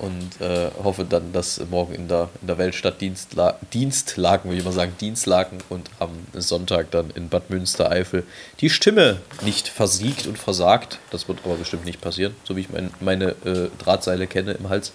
und 0.00 0.40
äh, 0.40 0.70
hoffe 0.82 1.04
dann, 1.04 1.32
dass 1.32 1.60
morgen 1.70 1.94
in 1.94 2.08
der, 2.08 2.30
in 2.40 2.46
der 2.46 2.56
Weltstadt 2.56 3.00
Dienstla 3.02 3.58
Dienstlaken, 3.72 4.50
wie 4.50 4.56
ich 4.56 4.64
mal 4.64 4.72
sagen, 4.72 4.94
Dienstlaken 4.98 5.58
und 5.68 5.90
am 5.98 6.10
Sonntag 6.32 6.90
dann 6.90 7.10
in 7.10 7.28
Bad 7.28 7.50
Münstereifel 7.50 8.24
die 8.60 8.70
Stimme 8.70 9.20
nicht 9.42 9.68
versiegt 9.68 10.26
und 10.26 10.38
versagt. 10.38 10.98
Das 11.10 11.28
wird 11.28 11.40
aber 11.44 11.56
bestimmt 11.56 11.84
nicht 11.84 12.00
passieren, 12.00 12.34
so 12.44 12.56
wie 12.56 12.62
ich 12.62 12.70
mein, 12.70 12.90
meine 13.00 13.30
äh, 13.44 13.68
Drahtseile 13.78 14.26
kenne 14.26 14.52
im 14.52 14.70
Hals. 14.70 14.92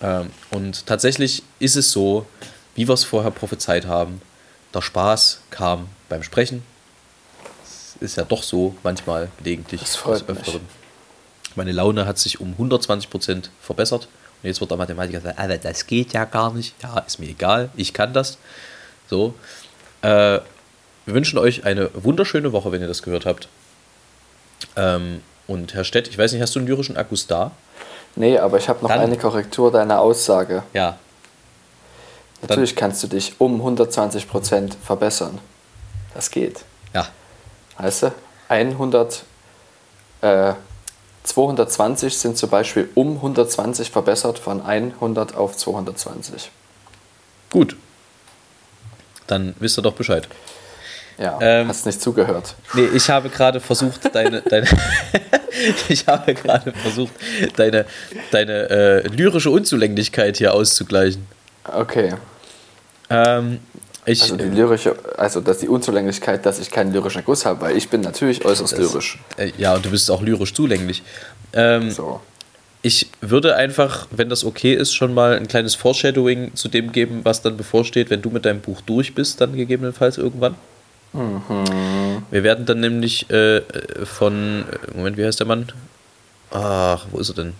Ähm, 0.00 0.30
und 0.50 0.86
tatsächlich 0.86 1.42
ist 1.58 1.76
es 1.76 1.92
so, 1.92 2.24
wie 2.74 2.88
wir 2.88 2.94
es 2.94 3.04
vorher 3.04 3.30
prophezeit 3.30 3.86
haben, 3.86 4.22
der 4.72 4.80
Spaß 4.80 5.42
kam 5.50 5.88
beim 6.08 6.22
Sprechen. 6.22 6.62
Es 7.62 7.96
ist 8.00 8.16
ja 8.16 8.24
doch 8.24 8.42
so, 8.42 8.74
manchmal 8.82 9.28
gelegentlich 9.38 9.82
Das 9.82 9.96
freut 9.96 10.20
des 10.20 10.28
Öfteren. 10.28 10.77
Meine 11.58 11.72
Laune 11.72 12.06
hat 12.06 12.18
sich 12.18 12.40
um 12.40 12.54
120% 12.56 13.48
verbessert. 13.60 14.06
Und 14.40 14.46
jetzt 14.46 14.60
wird 14.60 14.70
der 14.70 14.78
Mathematiker 14.78 15.20
sagen, 15.20 15.36
aber 15.36 15.58
das 15.58 15.88
geht 15.88 16.12
ja 16.12 16.24
gar 16.24 16.52
nicht. 16.54 16.72
Ja, 16.80 17.00
ist 17.00 17.18
mir 17.18 17.26
egal, 17.26 17.68
ich 17.76 17.92
kann 17.92 18.12
das. 18.12 18.38
So. 19.10 19.34
Äh, 20.02 20.38
wir 21.06 21.14
wünschen 21.14 21.36
euch 21.36 21.64
eine 21.64 21.90
wunderschöne 21.94 22.52
Woche, 22.52 22.70
wenn 22.70 22.80
ihr 22.80 22.86
das 22.86 23.02
gehört 23.02 23.26
habt. 23.26 23.48
Ähm, 24.76 25.20
und 25.48 25.74
Herr 25.74 25.82
Stett, 25.82 26.06
ich 26.06 26.16
weiß 26.16 26.32
nicht, 26.32 26.40
hast 26.42 26.54
du 26.54 26.60
einen 26.60 26.68
lyrischen 26.68 26.96
Akkus 26.96 27.26
da? 27.26 27.50
Nee, 28.14 28.38
aber 28.38 28.58
ich 28.58 28.68
habe 28.68 28.80
noch 28.82 28.88
Dann- 28.90 29.00
eine 29.00 29.16
Korrektur 29.18 29.72
deiner 29.72 30.00
Aussage. 30.00 30.62
Ja. 30.74 30.96
Natürlich 32.40 32.76
kannst 32.76 33.02
du 33.02 33.08
dich 33.08 33.34
um 33.40 33.60
120% 33.60 34.76
verbessern. 34.80 35.40
Das 36.14 36.30
geht. 36.30 36.64
Ja. 36.94 37.08
Weißt 37.78 38.04
du? 38.04 38.12
100, 38.48 39.24
äh, 40.20 40.52
220 41.28 42.16
sind 42.16 42.38
zum 42.38 42.48
Beispiel 42.48 42.88
um 42.94 43.16
120 43.16 43.90
verbessert 43.90 44.38
von 44.38 44.62
100 44.62 45.34
auf 45.34 45.56
220. 45.56 46.50
Gut. 47.50 47.76
Dann 49.26 49.54
wisst 49.58 49.78
ihr 49.78 49.82
doch 49.82 49.92
Bescheid. 49.92 50.26
Ja, 51.18 51.36
Ähm, 51.40 51.68
hast 51.68 51.84
nicht 51.84 52.00
zugehört. 52.00 52.54
Nee, 52.74 52.86
ich 52.94 53.10
habe 53.10 53.28
gerade 53.28 53.60
versucht, 53.60 54.14
deine, 54.14 54.40
deine 54.40 54.68
ich 55.88 56.06
habe 56.06 56.32
gerade 56.32 56.72
versucht, 56.72 57.12
deine, 57.56 57.84
deine 58.30 58.70
äh, 58.70 59.08
lyrische 59.08 59.50
Unzulänglichkeit 59.50 60.36
hier 60.38 60.54
auszugleichen. 60.54 61.26
Okay. 61.64 62.14
Ähm, 63.10 63.58
ich, 64.06 64.22
Also 64.22 64.36
die 64.36 64.44
lyrische, 64.44 64.96
also 65.16 65.40
dass 65.40 65.58
die 65.58 65.68
Unzulänglichkeit, 65.68 66.46
dass 66.46 66.58
ich 66.58 66.70
keinen 66.70 66.92
lyrischen 66.92 67.24
Guss 67.24 67.44
habe, 67.44 67.60
weil 67.60 67.76
ich 67.76 67.88
bin 67.88 68.00
natürlich 68.00 68.44
äußerst 68.44 68.72
das- 68.72 68.78
lyrisch. 68.78 69.18
Äh, 69.36 69.52
ja, 69.58 69.74
und 69.74 69.84
du 69.84 69.90
bist 69.90 70.10
auch 70.10 70.22
lyrisch 70.22 70.54
zulänglich. 70.54 71.02
Ähm, 71.52 71.90
So. 71.90 72.20
Ich 72.80 73.10
würde 73.20 73.56
einfach, 73.56 74.06
wenn 74.12 74.28
das 74.28 74.44
okay 74.44 74.72
ist, 74.72 74.94
schon 74.94 75.12
mal 75.12 75.34
ein 75.36 75.48
kleines 75.48 75.74
Foreshadowing 75.74 76.54
zu 76.54 76.68
dem 76.68 76.92
geben, 76.92 77.20
was 77.24 77.42
dann 77.42 77.56
bevorsteht, 77.56 78.08
wenn 78.08 78.22
du 78.22 78.30
mit 78.30 78.44
deinem 78.44 78.60
Buch 78.60 78.80
durch 78.82 79.14
bist, 79.16 79.40
dann 79.40 79.56
gegebenenfalls 79.56 80.16
irgendwann. 80.16 80.54
Wir 82.30 82.42
werden 82.44 82.66
dann 82.66 82.78
nämlich 82.80 83.28
äh, 83.30 83.62
von, 84.04 84.64
äh, 84.70 84.96
Moment, 84.96 85.16
wie 85.16 85.24
heißt 85.24 85.40
der 85.40 85.46
Mann? 85.48 85.72
Ach, 86.52 87.06
wo 87.10 87.18
ist 87.18 87.30
er 87.30 87.34
denn? 87.34 87.54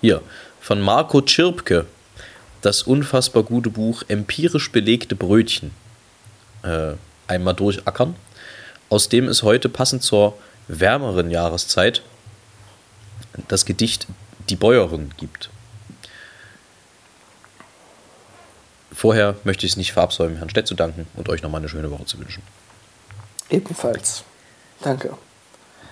Hier, 0.00 0.20
von 0.60 0.80
Marco 0.80 1.20
Tschirpke, 1.22 1.86
das 2.64 2.82
unfassbar 2.82 3.42
gute 3.42 3.70
Buch 3.70 4.02
Empirisch 4.08 4.70
belegte 4.72 5.14
Brötchen 5.14 5.70
äh, 6.62 6.94
einmal 7.26 7.54
durchackern, 7.54 8.16
aus 8.88 9.08
dem 9.08 9.28
es 9.28 9.42
heute 9.42 9.68
passend 9.68 10.02
zur 10.02 10.38
wärmeren 10.68 11.30
Jahreszeit 11.30 12.02
das 13.48 13.64
Gedicht 13.64 14.06
Die 14.48 14.56
Bäuerin 14.56 15.10
gibt. 15.16 15.50
Vorher 18.92 19.36
möchte 19.44 19.66
ich 19.66 19.72
es 19.72 19.76
nicht 19.76 19.92
verabsäumen, 19.92 20.36
Herrn 20.36 20.50
Stett 20.50 20.66
zu 20.66 20.74
danken 20.74 21.06
und 21.14 21.28
euch 21.28 21.42
nochmal 21.42 21.60
eine 21.60 21.68
schöne 21.68 21.90
Woche 21.90 22.06
zu 22.06 22.18
wünschen. 22.18 22.42
Ebenfalls. 23.50 24.24
Danke. 24.80 25.16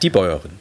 Die 0.01 0.11
Bäuerin. 0.11 0.59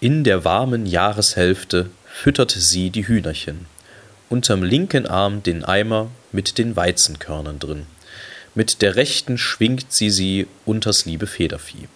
In 0.00 0.24
der 0.24 0.44
warmen 0.44 0.86
Jahreshälfte 0.86 1.90
fütterte 2.06 2.60
sie 2.60 2.90
die 2.90 3.06
Hühnerchen. 3.06 3.66
Unterm 4.28 4.62
linken 4.62 5.06
Arm 5.06 5.42
den 5.42 5.64
Eimer 5.64 6.10
mit 6.32 6.58
den 6.58 6.76
Weizenkörnern 6.76 7.58
drin. 7.58 7.86
Mit 8.54 8.82
der 8.82 8.96
rechten 8.96 9.38
schwingt 9.38 9.92
sie 9.92 10.10
sie 10.10 10.46
unters 10.66 11.04
liebe 11.04 11.26
Federvieh. 11.26 11.88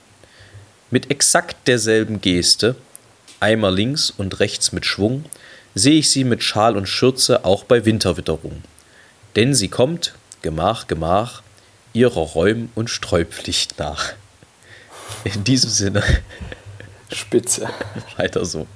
Mit 0.91 1.11
exakt 1.11 1.69
derselben 1.69 2.21
Geste, 2.21 2.77
Eimer 3.41 3.71
links 3.71 4.11
und 4.11 4.41
rechts 4.41 4.73
mit 4.73 4.87
Schwung, 4.87 5.25
sehe 5.75 5.99
ich 5.99 6.11
sie 6.11 6.25
mit 6.25 6.43
Schal 6.43 6.77
und 6.77 6.87
Schürze 6.87 7.45
auch 7.45 7.65
bei 7.65 7.85
Winterwitterung. 7.85 8.63
Denn 9.37 9.55
sie 9.55 9.69
kommt, 9.69 10.15
Gemach, 10.43 10.87
Gemach, 10.87 11.43
ihrer 11.93 12.21
Räum- 12.21 12.71
und 12.75 12.91
Streupflicht 12.91 13.79
nach. 13.79 14.13
In 15.25 15.45
diesem 15.45 15.71
Sinne, 15.71 16.03
Spitze. 17.13 17.69
weiter 18.17 18.45
so. 18.45 18.67